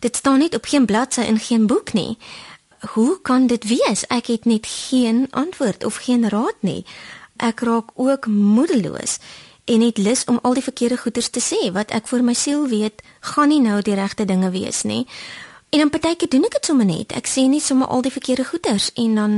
dit 0.00 0.16
staan 0.16 0.38
net 0.38 0.54
op 0.54 0.64
geen 0.64 0.86
bladsy 0.86 1.20
in 1.20 1.38
geen 1.38 1.66
boek 1.66 1.92
nie. 1.92 2.18
Hoe 2.94 3.20
kan 3.22 3.46
dit 3.46 3.64
wees? 3.64 4.06
Ek 4.08 4.26
het 4.26 4.44
net 4.44 4.66
geen 4.66 5.26
antwoord 5.30 5.84
of 5.84 5.96
geen 5.96 6.28
raad 6.28 6.56
nie. 6.60 6.84
Ek 7.36 7.60
raak 7.60 7.90
ook 7.94 8.26
moedeloos 8.26 9.18
en 9.64 9.80
het 9.80 9.98
lus 9.98 10.24
om 10.24 10.38
al 10.42 10.54
die 10.54 10.62
verkeerde 10.62 10.96
goeders 10.96 11.28
te 11.28 11.40
sê. 11.40 11.72
Wat 11.72 11.90
ek 11.90 12.06
vir 12.08 12.22
my 12.22 12.34
siel 12.34 12.68
weet 12.68 13.02
gaan 13.20 13.48
nie 13.48 13.60
nou 13.60 13.82
die 13.82 13.94
regte 13.94 14.24
dinge 14.24 14.50
wees 14.50 14.82
nie 14.82 15.06
En 15.72 15.78
dan 15.78 15.90
partykeer 15.90 16.28
doen 16.28 16.44
ek 16.44 16.52
dit 16.58 16.66
sommer 16.68 16.84
net. 16.84 17.14
Ek 17.16 17.28
sê 17.30 17.46
nie 17.48 17.60
sommer 17.64 17.88
al 17.88 18.02
die 18.04 18.12
verkeerde 18.12 18.44
goeders 18.44 18.90
en 19.00 19.14
dan 19.16 19.36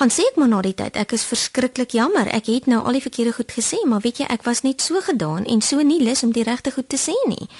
gaan 0.00 0.12
sê 0.14 0.24
ek 0.30 0.38
maar 0.40 0.48
na 0.48 0.62
die 0.64 0.72
tyd, 0.78 0.96
ek 0.96 1.12
is 1.12 1.26
verskriklik 1.28 1.92
jammer. 1.92 2.30
Ek 2.32 2.48
het 2.48 2.70
nou 2.72 2.78
al 2.80 2.96
die 2.96 3.02
verkeerde 3.04 3.34
goed 3.36 3.52
gesê, 3.52 3.82
maar 3.84 4.00
weet 4.00 4.22
jy, 4.22 4.28
ek 4.32 4.46
was 4.48 4.64
net 4.64 4.80
so 4.80 5.02
gedaan 5.04 5.44
en 5.44 5.60
so 5.60 5.84
nie 5.84 6.00
lus 6.00 6.24
om 6.24 6.32
die 6.32 6.46
regte 6.48 6.72
goed 6.72 6.88
te 6.88 6.96
sê 6.96 7.12
nie. 7.28 7.50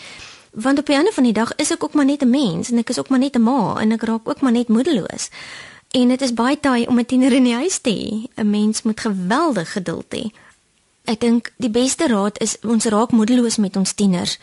Want 0.57 0.81
op 0.81 0.89
'n 0.89 1.05
ander 1.05 1.13
van 1.13 1.29
die 1.29 1.37
dag 1.37 1.53
is 1.61 1.71
ek 1.71 1.85
ook 1.85 1.93
maar 1.93 2.09
net 2.09 2.25
'n 2.25 2.31
mens 2.31 2.71
en 2.71 2.79
ek 2.79 2.91
is 2.91 2.99
ook 2.99 3.09
maar 3.09 3.19
net 3.19 3.37
'n 3.37 3.43
ma 3.43 3.77
en 3.81 3.93
ek 3.93 4.03
raak 4.03 4.29
ook 4.29 4.41
maar 4.41 4.53
net 4.53 4.69
moedeloos. 4.69 5.29
En 5.93 6.09
dit 6.09 6.23
is 6.23 6.35
baie 6.35 6.61
taai 6.61 6.87
om 6.87 6.99
'n 6.99 7.07
tiener 7.07 7.33
in 7.33 7.45
die 7.45 7.55
huis 7.55 7.79
te 7.79 7.91
hê. 7.91 8.41
'n 8.41 8.51
Mens 8.51 8.83
moet 8.83 9.01
geweldig 9.01 9.73
geduld 9.73 10.15
hê. 10.15 10.33
Ek 11.05 11.21
dink 11.21 11.53
die 11.57 11.71
beste 11.71 12.07
raad 12.07 12.39
is 12.41 12.57
ons 12.63 12.85
raak 12.85 13.11
moedeloos 13.11 13.57
met 13.57 13.77
ons 13.77 13.93
tieners 13.93 14.39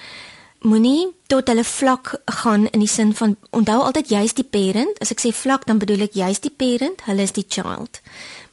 moenie 0.61 1.07
tot 1.27 1.47
hulle 1.47 1.63
vlak 1.63 2.13
gaan 2.25 2.67
in 2.69 2.79
die 2.79 2.89
sin 2.89 3.15
van 3.15 3.35
onthou 3.49 3.81
altyd 3.81 4.09
jy's 4.09 4.33
die 4.33 4.45
parent. 4.45 4.99
As 5.01 5.11
ek 5.11 5.21
sê 5.23 5.33
vlak 5.33 5.65
dan 5.65 5.79
bedoel 5.81 6.05
ek 6.07 6.13
jy's 6.13 6.39
die 6.39 6.53
parent, 6.53 7.01
hulle 7.05 7.21
is 7.21 7.33
die 7.33 7.45
child. 7.47 8.01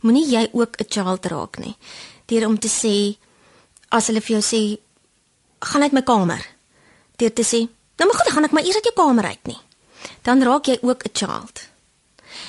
Moenie 0.00 0.26
jy 0.26 0.48
ook 0.52 0.76
'n 0.80 0.88
child 0.88 1.26
raak 1.26 1.58
nie. 1.58 1.76
Deur 2.26 2.46
om 2.46 2.58
te 2.58 2.68
sê 2.68 3.16
as 3.88 4.06
hulle 4.06 4.20
vir 4.20 4.40
jou 4.40 4.42
sê 4.42 4.78
gaan 5.60 5.82
uit 5.82 5.92
my 5.92 6.02
kamer. 6.02 6.46
Deur 7.16 7.32
te 7.32 7.42
sê 7.42 7.68
Nou 7.98 8.10
maar 8.10 8.18
goed, 8.18 8.26
dan 8.26 8.34
gaan 8.34 8.44
ek 8.44 8.50
maar 8.50 8.62
eers 8.62 8.74
uit 8.74 8.84
jou 8.84 8.94
kamer 8.94 9.24
uit 9.24 9.46
nie. 9.50 9.58
Dan 10.22 10.42
raak 10.42 10.66
jy 10.66 10.78
ook 10.80 11.02
'n 11.02 11.10
child. 11.12 11.68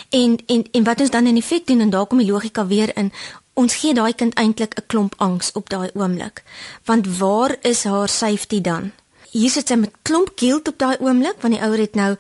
En 0.09 0.37
en 0.45 0.67
en 0.71 0.83
wat 0.83 0.99
ons 0.99 1.09
dan 1.09 1.27
in 1.27 1.37
effek 1.37 1.67
doen 1.67 1.79
en 1.79 1.89
daar 1.89 2.05
kom 2.05 2.17
die 2.17 2.31
logika 2.31 2.67
weer 2.67 2.97
in. 2.97 3.13
Ons 3.53 3.75
gee 3.75 3.93
daai 3.93 4.13
kind 4.13 4.33
eintlik 4.33 4.73
'n 4.75 4.85
klomp 4.87 5.13
angs 5.17 5.51
op 5.51 5.69
daai 5.69 5.89
oomblik. 5.93 6.43
Want 6.83 7.17
waar 7.17 7.57
is 7.61 7.83
haar 7.83 8.09
safety 8.09 8.61
dan? 8.61 8.91
Hier 9.31 9.49
sit 9.49 9.67
sy 9.67 9.75
met 9.75 9.93
klomp 10.01 10.31
guilt 10.35 10.67
op 10.67 10.77
daai 10.77 10.97
oomblik 10.99 11.41
want 11.41 11.53
die 11.53 11.61
ouer 11.61 11.77
het 11.77 11.95
nou 11.95 12.15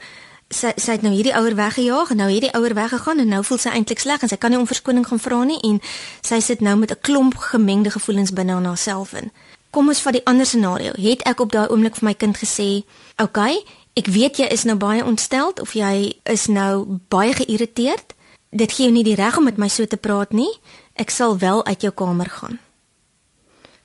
sy 0.49 0.73
sy 0.81 0.95
het 0.97 1.03
nou 1.05 1.11
hierdie 1.13 1.33
ouer 1.37 1.55
weggejaag 1.55 2.11
en 2.13 2.21
nou 2.23 2.29
hierdie 2.29 2.53
ouer 2.57 2.73
weggegaan 2.73 3.21
en 3.21 3.29
nou 3.33 3.43
voel 3.45 3.61
sy 3.61 3.73
eintlik 3.73 4.01
sleg 4.01 4.21
en 4.25 4.29
sy 4.31 4.37
kan 4.37 4.53
nie 4.53 4.59
om 4.59 4.67
verskoning 4.69 5.05
gaan 5.05 5.21
vra 5.21 5.43
nie 5.45 5.59
en 5.65 5.77
sy 6.25 6.39
sit 6.41 6.61
nou 6.65 6.75
met 6.77 6.91
'n 6.91 7.01
klomp 7.01 7.37
gemengde 7.37 7.91
gevoelens 7.91 8.33
binne 8.33 8.57
in 8.57 8.65
haarself 8.65 9.13
in. 9.13 9.31
Kom 9.69 9.87
ons 9.87 10.01
vat 10.01 10.13
die 10.13 10.25
ander 10.25 10.45
scenario. 10.45 10.93
Het 10.97 11.21
ek 11.21 11.39
op 11.39 11.51
daai 11.51 11.69
oomblik 11.69 11.95
vir 11.95 12.05
my 12.05 12.13
kind 12.13 12.37
gesê, 12.37 12.83
"Oké, 13.17 13.23
okay, 13.23 13.63
ek 13.93 14.07
weet 14.07 14.37
jy 14.37 14.45
is 14.45 14.63
nou 14.63 14.75
baie 14.75 15.05
ontsteld 15.05 15.61
of 15.61 15.73
jy 15.73 16.13
is 16.23 16.47
nou 16.47 16.99
baie 17.07 17.33
geïrriteerd. 17.33 18.13
Dit 18.49 18.71
gee 18.71 18.85
jou 18.85 18.91
nie 18.91 19.03
die 19.03 19.15
reg 19.15 19.37
om 19.37 19.43
met 19.43 19.57
my 19.57 19.67
so 19.67 19.85
te 19.85 19.97
praat 19.97 20.31
nie. 20.31 20.59
Ek 20.95 21.09
sal 21.09 21.37
wel 21.37 21.65
uit 21.65 21.81
jou 21.81 21.93
kamer 21.93 22.29
gaan." 22.29 22.59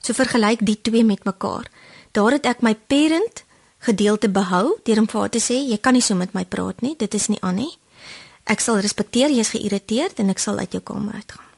So 0.01 0.13
vergelyk 0.13 0.59
die 0.61 0.81
twee 0.81 1.05
met 1.05 1.25
mekaar. 1.25 1.65
Daar 2.15 2.37
het 2.37 2.47
ek 2.47 2.63
my 2.63 2.75
parent 2.75 3.43
gedeelte 3.85 4.31
behou 4.31 4.77
deur 4.87 5.01
hom 5.03 5.09
vir 5.11 5.21
haar 5.21 5.33
te 5.35 5.43
sê 5.43 5.57
jy 5.59 5.79
kan 5.83 5.97
nie 5.97 6.05
so 6.05 6.15
met 6.15 6.35
my 6.37 6.45
praat 6.45 6.81
nie, 6.85 6.95
dit 6.97 7.15
is 7.15 7.29
nie 7.29 7.41
aan 7.43 7.59
nie. 7.61 7.73
Ek 8.47 8.61
sal 8.61 8.81
respekteer 8.85 9.33
jy 9.33 9.43
is 9.43 9.53
geïrriteerd 9.55 10.21
en 10.23 10.31
ek 10.33 10.41
sal 10.43 10.61
uit 10.61 10.73
jou 10.73 10.83
kamer 10.85 11.17
uitgaan. 11.21 11.51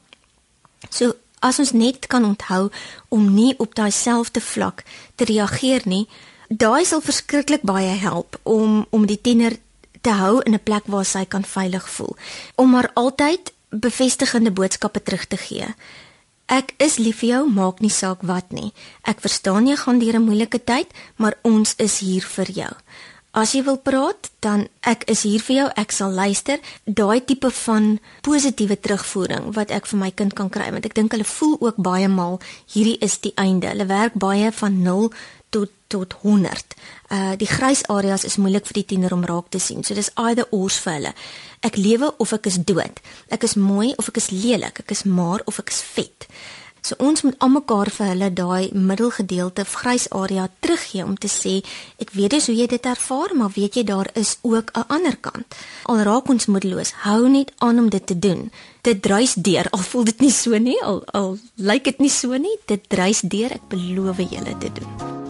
So 0.89 1.13
as 1.45 1.59
ons 1.61 1.75
net 1.77 2.07
kan 2.11 2.25
onthou 2.25 2.69
om 3.13 3.29
nie 3.35 3.53
op 3.61 3.75
daai 3.77 3.91
selfde 3.91 4.41
vlak 4.41 4.83
te 5.15 5.27
reageer 5.29 5.85
nie, 5.85 6.07
daai 6.49 6.85
sal 6.85 7.03
verskriklik 7.05 7.63
baie 7.67 7.93
help 8.01 8.39
om 8.43 8.85
om 8.89 9.05
die 9.05 9.21
tiener 9.21 9.59
te 10.01 10.15
hou 10.15 10.41
in 10.45 10.53
'n 10.53 10.63
plek 10.63 10.87
waar 10.87 11.05
sy 11.05 11.25
kan 11.25 11.43
veilig 11.43 11.89
voel. 11.89 12.15
Om 12.55 12.69
maar 12.69 12.91
altyd 12.93 13.53
bevestigende 13.69 14.51
boodskappe 14.51 15.03
terug 15.03 15.25
te 15.27 15.37
gee. 15.37 15.67
Ek 16.47 16.71
is 16.79 16.95
lief 16.95 17.19
vir 17.19 17.29
jou, 17.29 17.41
maak 17.51 17.81
nie 17.83 17.91
saak 17.91 18.21
wat 18.23 18.53
nie. 18.55 18.71
Ek 19.03 19.19
verstaan 19.19 19.67
jy 19.67 19.75
gaan 19.75 19.99
deur 19.99 20.15
'n 20.15 20.27
moeilike 20.27 20.63
tyd, 20.63 20.87
maar 21.17 21.35
ons 21.43 21.75
is 21.77 21.99
hier 21.99 22.23
vir 22.23 22.51
jou. 22.51 22.73
As 23.37 23.51
jy 23.51 23.63
wil 23.63 23.77
praat, 23.77 24.31
dan 24.39 24.67
ek 24.81 25.03
is 25.11 25.21
hier 25.21 25.41
vir 25.43 25.55
jou, 25.55 25.67
ek 25.75 25.91
sal 25.91 26.09
luister. 26.09 26.57
Daai 26.85 27.19
tipe 27.25 27.51
van 27.51 27.99
positiewe 28.21 28.79
terugvoering 28.79 29.53
wat 29.53 29.69
ek 29.71 29.85
vir 29.85 29.99
my 29.99 30.09
kind 30.09 30.33
kan 30.33 30.49
kry, 30.49 30.71
want 30.71 30.85
ek 30.85 30.95
dink 30.95 31.11
hulle 31.11 31.27
voel 31.27 31.57
ook 31.59 31.75
baie 31.75 32.07
mal 32.07 32.39
hierdie 32.73 32.97
is 32.97 33.19
die 33.19 33.33
einde. 33.35 33.67
Hulle 33.67 33.85
werk 33.85 34.13
baie 34.13 34.51
van 34.51 34.81
0 34.81 35.11
tot 35.49 35.71
tot 35.87 36.13
100. 36.21 36.75
Uh 37.11 37.33
die 37.39 37.47
grys 37.47 37.85
areas 37.87 38.23
is 38.27 38.35
moeilik 38.35 38.65
vir 38.67 38.81
die 38.81 38.85
tiener 38.85 39.13
om 39.13 39.25
raak 39.25 39.49
te 39.49 39.59
sien. 39.59 39.83
So 39.83 39.95
dis 39.95 40.11
either 40.15 40.47
or 40.51 40.69
vir 40.69 40.93
hulle. 40.93 41.13
Ek 41.63 41.79
lewe 41.79 42.13
of 42.17 42.33
ek 42.33 42.51
is 42.51 42.59
dood. 42.59 43.01
Ek 43.29 43.43
is 43.43 43.55
mooi 43.55 43.93
of 43.97 44.09
ek 44.11 44.17
is 44.17 44.29
lelik. 44.29 44.83
Ek 44.83 44.91
is 44.91 45.03
maar 45.03 45.41
of 45.45 45.59
ek 45.59 45.71
is 45.71 45.81
vet. 45.95 46.27
So 46.87 46.95
ons 47.03 47.23
moet 47.25 47.35
almekaar 47.43 47.89
vir 47.91 48.11
hulle 48.13 48.27
daai 48.31 48.69
middelgedeelte 48.71 49.65
grys 49.67 50.05
area 50.15 50.45
teruggee 50.63 51.03
om 51.03 51.17
te 51.19 51.27
sê 51.27 51.57
ek 51.99 52.13
weet 52.15 52.37
dis 52.37 52.47
hoe 52.47 52.55
jy 52.55 52.67
dit 52.71 52.87
ervaar, 52.87 53.33
maar 53.35 53.51
weet 53.55 53.75
jy 53.79 53.83
daar 53.83 54.07
is 54.15 54.37
ook 54.41 54.71
'n 54.71 54.87
ander 54.87 55.17
kant. 55.17 55.55
Al 55.83 56.03
raak 56.07 56.29
ons 56.29 56.45
moedeloos, 56.45 56.93
hou 57.03 57.27
net 57.29 57.51
aan 57.57 57.79
om 57.79 57.89
dit 57.89 58.05
te 58.07 58.19
doen. 58.19 58.51
Dit 58.81 59.01
druis 59.01 59.33
deur. 59.33 59.69
Al 59.69 59.83
voel 59.83 60.03
dit 60.03 60.19
nie 60.19 60.31
so 60.31 60.57
nie, 60.57 60.79
al 60.83 61.03
al 61.11 61.37
lyk 61.55 61.83
dit 61.83 61.99
nie 61.99 62.09
so 62.09 62.37
nie, 62.37 62.57
dit 62.65 62.81
druis 62.89 63.21
deur. 63.21 63.51
Ek 63.51 63.67
beloof 63.69 64.17
julle 64.17 64.57
te 64.57 64.71
doen. 64.71 65.26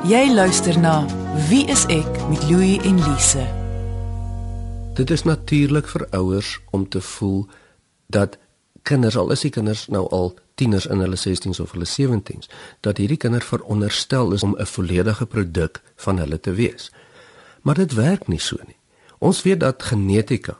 Jy 0.00 0.30
luister 0.32 0.78
na 0.80 1.02
Wie 1.50 1.66
is 1.68 1.82
ek 1.92 2.08
met 2.30 2.40
Louie 2.48 2.78
en 2.88 2.96
Lise. 3.04 3.42
Dit 4.96 5.10
is 5.12 5.26
natuurlik 5.28 5.90
vir 5.92 6.06
ouers 6.16 6.54
om 6.72 6.86
te 6.88 7.02
voel 7.04 7.42
dat 8.08 8.38
kinders 8.88 9.18
al 9.20 9.28
is 9.36 9.44
die 9.44 9.50
kinders 9.52 9.82
nou 9.92 10.06
al 10.08 10.32
tieners 10.56 10.86
in 10.88 11.04
hulle 11.04 11.20
16s 11.20 11.60
of 11.60 11.76
hulle 11.76 11.84
17s, 11.84 12.48
dat 12.80 12.96
hierdie 12.96 13.20
kinder 13.20 13.44
veronderstel 13.44 14.32
is 14.32 14.42
om 14.42 14.56
'n 14.56 14.66
volledige 14.66 15.26
produk 15.26 15.82
van 15.96 16.18
hulle 16.18 16.40
te 16.40 16.56
wees. 16.56 16.88
Maar 17.60 17.74
dit 17.84 17.92
werk 17.92 18.28
nie 18.28 18.40
so 18.40 18.56
nie. 18.66 18.80
Ons 19.18 19.42
weet 19.42 19.60
dat 19.60 19.82
genetika 19.82 20.56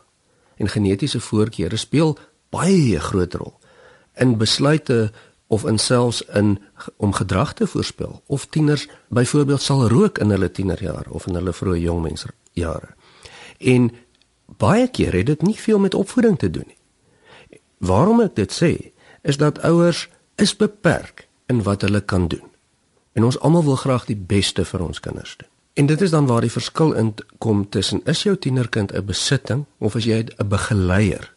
en 0.56 0.68
genetiese 0.68 1.20
voorkeure 1.20 1.76
speel 1.76 2.18
baie 2.50 3.00
groot 3.00 3.34
rol 3.34 3.60
in 4.14 4.36
besluite 4.36 5.12
of 5.50 5.64
in 5.66 5.78
selfs 5.78 6.22
in 6.22 6.58
om 6.96 7.12
gedrag 7.12 7.52
te 7.58 7.66
voorspel 7.66 8.22
of 8.26 8.46
tieners 8.46 8.88
byvoorbeeld 9.08 9.62
sal 9.62 9.88
rook 9.88 10.18
in 10.18 10.30
hulle 10.30 10.50
tienerjare 10.50 11.10
of 11.10 11.26
in 11.26 11.34
hulle 11.34 11.52
vroeë 11.52 11.80
jongmensjare. 11.82 12.92
En 13.58 13.90
baie 14.62 14.86
keer 14.88 15.16
het 15.18 15.26
dit 15.26 15.42
nie 15.42 15.56
veel 15.58 15.78
met 15.78 15.94
opvoeding 15.94 16.38
te 16.38 16.50
doen 16.50 16.66
nie. 16.66 16.78
Waarom 17.78 18.22
ek 18.22 18.36
dit 18.38 18.54
sê, 18.54 18.70
is 19.26 19.40
dat 19.42 19.58
ouers 19.66 20.06
is 20.38 20.54
beperk 20.56 21.26
in 21.50 21.64
wat 21.66 21.82
hulle 21.82 22.00
kan 22.00 22.28
doen. 22.30 22.46
En 23.18 23.26
ons 23.26 23.40
almal 23.40 23.66
wil 23.66 23.80
graag 23.82 24.06
die 24.06 24.16
beste 24.16 24.64
vir 24.64 24.86
ons 24.86 25.02
kinders 25.02 25.34
doen. 25.36 25.50
En 25.74 25.90
dit 25.90 26.00
is 26.00 26.14
dan 26.14 26.30
waar 26.30 26.46
die 26.46 26.52
verskil 26.52 26.94
in 26.94 27.14
kom 27.42 27.66
tussen 27.68 28.04
is 28.06 28.22
jou 28.22 28.36
tienerkind 28.36 28.94
'n 28.94 29.04
besitting 29.04 29.66
of 29.78 29.98
is 29.98 30.04
jy 30.04 30.22
'n 30.22 30.48
begeleier 30.48 31.34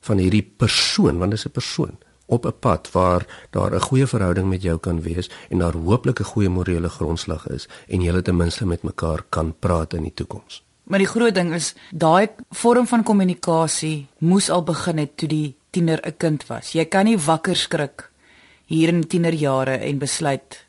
van 0.00 0.18
hierdie 0.18 0.50
persoon 0.56 1.18
want 1.18 1.30
dit 1.30 1.38
is 1.38 1.46
'n 1.46 1.54
persoon 1.54 1.98
op 2.28 2.46
'n 2.46 2.58
pad 2.60 2.90
waar 2.92 3.26
daar 3.50 3.74
'n 3.74 3.80
goeie 3.80 4.06
verhouding 4.06 4.48
met 4.48 4.62
jou 4.62 4.78
kan 4.78 5.00
wees 5.02 5.30
en 5.48 5.58
daar 5.58 5.74
hooplik 5.74 6.20
'n 6.20 6.30
goeie 6.32 6.48
morele 6.48 6.88
grondslag 6.88 7.48
is 7.48 7.68
en 7.88 8.00
julle 8.00 8.22
ten 8.22 8.36
minste 8.36 8.66
met 8.66 8.82
mekaar 8.82 9.24
kan 9.28 9.54
praat 9.58 9.94
in 9.94 10.02
die 10.02 10.14
toekoms. 10.14 10.64
Maar 10.82 10.98
die 10.98 11.06
groot 11.06 11.34
ding 11.34 11.54
is 11.54 11.74
daai 11.90 12.28
vorm 12.50 12.86
van 12.86 13.02
kommunikasie 13.02 14.06
moes 14.18 14.50
al 14.50 14.62
begin 14.62 14.98
het 14.98 15.16
toe 15.16 15.28
die 15.28 15.56
tiener 15.70 16.00
'n 16.06 16.16
kind 16.16 16.46
was. 16.46 16.72
Jy 16.72 16.84
kan 16.84 17.04
nie 17.04 17.18
wakker 17.18 17.56
skrik 17.56 18.10
hier 18.64 18.88
in 18.88 19.06
tienerjare 19.06 19.76
en 19.76 19.98
besluit 19.98 20.66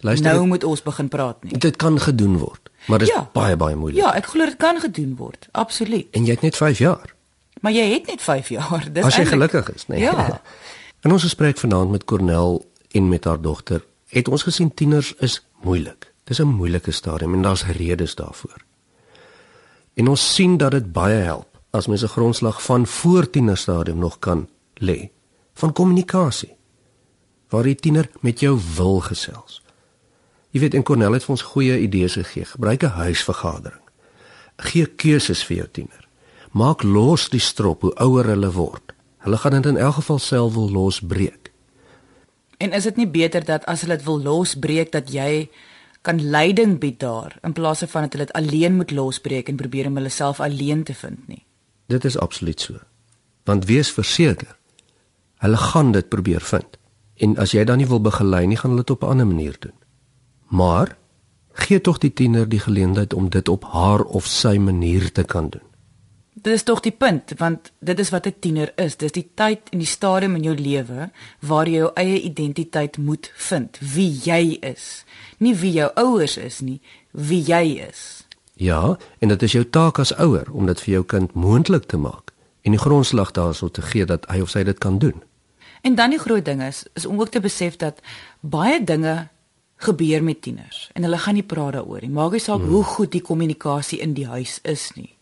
Luister, 0.00 0.32
nou 0.32 0.46
moet 0.46 0.64
ons 0.64 0.82
begin 0.82 1.08
praat 1.08 1.44
nie. 1.44 1.58
Dit 1.58 1.76
kan 1.76 2.00
gedoen 2.00 2.38
word, 2.38 2.70
maar 2.86 2.98
dit 2.98 3.08
is 3.08 3.14
ja, 3.14 3.28
baie 3.32 3.56
baie 3.56 3.76
moeilik. 3.76 4.02
Ja, 4.02 4.14
ek 4.14 4.26
glo 4.26 4.44
dit 4.44 4.56
kan 4.56 4.80
gedoen 4.80 5.16
word. 5.16 5.48
Absoluut. 5.52 6.06
En 6.10 6.24
jy 6.24 6.30
het 6.36 6.42
net 6.42 6.56
5 6.56 6.78
jaar. 6.78 7.14
Maar 7.60 7.72
jy 7.72 7.86
het 7.92 8.06
net 8.06 8.22
5 8.22 8.48
jaar. 8.48 8.84
Dis 8.92 9.04
As 9.04 9.16
jy 9.16 9.24
eindelijk, 9.24 9.50
gelukkig 9.50 9.74
is, 9.74 9.86
nee. 9.86 10.00
Ja. 10.00 10.40
In 11.06 11.12
ons 11.14 11.22
gesprek 11.22 11.60
vanaand 11.62 11.90
met 11.90 12.04
Cornel 12.04 12.64
en 12.90 13.08
met 13.08 13.24
haar 13.24 13.38
dogter, 13.40 13.84
het 14.10 14.28
ons 14.28 14.42
gesien 14.42 14.72
tieners 14.74 15.12
is 15.22 15.36
moeilik. 15.62 16.12
Dis 16.24 16.40
'n 16.40 16.58
moeilike 16.58 16.90
stadium 16.90 17.34
en 17.34 17.42
daar's 17.42 17.64
redes 17.64 18.14
daarvoor. 18.14 18.64
En 19.94 20.08
ons 20.08 20.34
sien 20.34 20.56
dat 20.56 20.70
dit 20.70 20.92
baie 20.92 21.14
help 21.14 21.60
as 21.70 21.86
mens 21.86 22.02
'n 22.02 22.08
grondslag 22.08 22.62
van 22.62 22.86
voor 22.86 23.30
tienerstadium 23.30 23.98
nog 23.98 24.18
kan 24.18 24.48
lê 24.74 25.08
van 25.54 25.72
kommunikasie. 25.72 26.56
Waar 27.48 27.62
die 27.62 27.74
tiener 27.74 28.10
met 28.20 28.40
jou 28.40 28.60
wil 28.76 29.00
gesels. 29.00 29.62
Jy 30.50 30.60
weet 30.60 30.74
en 30.74 30.82
Cornel 30.82 31.12
het 31.12 31.24
vir 31.24 31.30
ons 31.30 31.42
goeie 31.42 31.78
idees 31.78 32.12
gegee. 32.12 32.44
Gebruik 32.44 32.82
'n 32.82 32.86
huisvergadering. 32.86 33.82
Gee 34.56 34.86
keuses 34.86 35.44
vir 35.44 35.56
jou 35.56 35.68
tiener. 35.72 36.08
Maak 36.50 36.82
los 36.82 37.28
die 37.28 37.40
strop 37.40 37.80
hoe 37.80 37.94
ouer 37.94 38.24
hulle 38.24 38.52
word. 38.52 38.95
Hulle 39.26 39.36
gaan 39.42 39.50
dit 39.58 39.66
in 39.66 39.76
elk 39.76 39.94
geval 39.94 40.18
self 40.18 40.52
wil 40.54 40.70
losbreek. 40.70 41.50
En 42.56 42.72
is 42.72 42.84
dit 42.86 42.96
nie 42.96 43.08
beter 43.10 43.44
dat 43.44 43.64
as 43.66 43.80
hulle 43.82 43.96
dit 43.98 44.06
wil 44.06 44.20
losbreek 44.22 44.92
dat 44.94 45.10
jy 45.10 45.48
kan 46.06 46.22
leiding 46.22 46.76
bied 46.78 47.00
daar 47.02 47.34
in 47.42 47.52
plaas 47.52 47.82
van 47.90 48.06
dat 48.06 48.12
hulle 48.14 48.28
dit 48.28 48.36
alleen 48.38 48.76
moet 48.76 48.94
losbreek 48.94 49.48
en 49.48 49.58
probeer 49.58 49.90
om 49.90 49.98
hulle 49.98 50.14
self 50.14 50.40
alleen 50.40 50.84
te 50.84 50.94
vind 50.94 51.26
nie? 51.28 51.42
Dit 51.90 52.04
is 52.04 52.18
absoluut 52.18 52.60
so. 52.60 52.78
Want 53.44 53.66
wees 53.66 53.90
verseker, 53.90 54.54
hulle 55.42 55.56
gaan 55.56 55.90
dit 55.92 56.08
probeer 56.08 56.40
vind. 56.40 56.78
En 57.16 57.36
as 57.42 57.50
jy 57.50 57.64
dan 57.64 57.82
nie 57.82 57.90
wil 57.90 58.00
begelei 58.00 58.46
nie, 58.46 58.56
gaan 58.62 58.70
hulle 58.70 58.86
dit 58.86 58.94
op 58.94 59.02
'n 59.02 59.10
ander 59.10 59.26
manier 59.26 59.56
doen. 59.58 59.74
Maar 60.48 60.96
gee 61.52 61.80
tog 61.80 61.98
die 61.98 62.12
tiener 62.12 62.48
die 62.48 62.62
geleentheid 62.62 63.14
om 63.14 63.28
dit 63.28 63.48
op 63.48 63.64
haar 63.64 64.02
of 64.02 64.26
sy 64.26 64.56
manier 64.58 65.12
te 65.12 65.24
kan 65.24 65.50
doen 65.50 65.66
dit 66.46 66.54
is 66.54 66.62
tog 66.62 66.80
die 66.84 66.94
punt 66.94 67.32
want 67.40 67.72
dit 67.78 67.98
is 67.98 68.10
wat 68.14 68.26
'n 68.26 68.34
tiener 68.40 68.72
is. 68.76 68.96
Dis 68.96 69.12
die 69.12 69.28
tyd 69.34 69.60
en 69.70 69.78
die 69.78 69.86
stadium 69.86 70.34
in 70.34 70.42
jou 70.42 70.54
lewe 70.54 71.10
waar 71.40 71.66
jy 71.66 71.76
jou 71.76 71.90
eie 71.94 72.20
identiteit 72.20 72.98
moet 72.98 73.32
vind, 73.34 73.78
wie 73.80 74.20
jy 74.24 74.58
is. 74.60 75.04
Nie 75.38 75.54
wie 75.54 75.72
jou 75.72 75.90
ouers 75.94 76.36
is 76.36 76.60
nie, 76.60 76.80
wie 77.10 77.42
jy 77.42 77.86
is. 77.88 78.26
Ja, 78.54 78.98
en 79.18 79.28
dit 79.28 79.42
is 79.42 79.52
jou 79.52 79.64
taak 79.70 79.98
as 79.98 80.14
ouer 80.14 80.46
om 80.52 80.66
dit 80.66 80.80
vir 80.80 80.92
jou 80.92 81.04
kind 81.04 81.34
moontlik 81.34 81.84
te 81.84 81.96
maak 81.96 82.32
en 82.62 82.70
die 82.70 82.80
grondslag 82.80 83.30
daarso 83.30 83.68
te 83.68 83.82
gee 83.82 84.04
dat 84.04 84.26
hy 84.28 84.40
of 84.40 84.50
sy 84.50 84.62
dit 84.62 84.78
kan 84.78 84.98
doen. 84.98 85.22
En 85.82 85.94
dan 85.94 86.10
die 86.10 86.18
groot 86.18 86.44
ding 86.44 86.62
is 86.62 86.86
is 86.94 87.06
om 87.06 87.20
ook 87.20 87.28
te 87.28 87.40
besef 87.40 87.76
dat 87.76 88.00
baie 88.40 88.84
dinge 88.84 89.28
gebeur 89.76 90.22
met 90.22 90.42
tieners 90.42 90.90
en 90.92 91.02
hulle 91.02 91.18
gaan 91.18 91.34
nie 91.34 91.42
praat 91.42 91.72
daaroor 91.72 92.00
nie. 92.00 92.10
Maak 92.10 92.32
nie 92.32 92.40
saak 92.40 92.60
hmm. 92.60 92.68
hoe 92.68 92.84
goed 92.84 93.12
die 93.12 93.22
kommunikasie 93.22 93.98
in 93.98 94.14
die 94.14 94.26
huis 94.26 94.58
is 94.62 94.90
nie. 94.94 95.16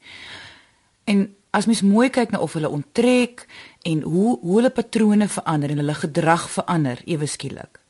En 1.04 1.36
as 1.50 1.66
mens 1.66 1.82
mooi 1.82 2.10
kyk 2.10 2.30
na 2.30 2.38
of 2.42 2.52
hulle 2.52 2.68
onttrek 2.68 3.46
en 3.82 4.02
hoe 4.02 4.38
hoe 4.40 4.56
hulle 4.56 4.70
patrone 4.70 5.28
verander 5.28 5.70
en 5.70 5.82
hulle 5.82 5.94
gedrag 5.94 6.50
verander 6.50 7.02
ewe 7.04 7.26
skielik. 7.26 7.80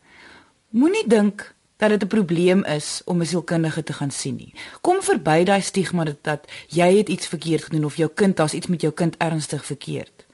Moenie 0.71 1.07
dink 1.09 1.55
dat 1.77 1.91
dit 1.91 2.03
'n 2.03 2.07
probleem 2.07 2.65
is 2.65 3.03
om 3.05 3.21
'n 3.21 3.27
sielkundige 3.27 3.83
te 3.83 3.93
gaan 3.93 4.11
sien 4.11 4.37
nie. 4.37 4.55
Kom 4.81 5.03
verby 5.03 5.45
daai 5.45 5.61
stigma 5.61 6.05
dat, 6.05 6.23
dat 6.23 6.51
jy 6.69 6.97
het 6.97 7.09
iets 7.09 7.27
verkeerd 7.27 7.65
gedoen 7.65 7.85
of 7.85 7.97
jou 7.97 8.11
kind 8.15 8.37
daar's 8.37 8.53
iets 8.53 8.67
met 8.67 8.81
jou 8.81 8.93
kind 8.93 9.17
ernstig 9.17 9.65
verkeerd. 9.65 10.27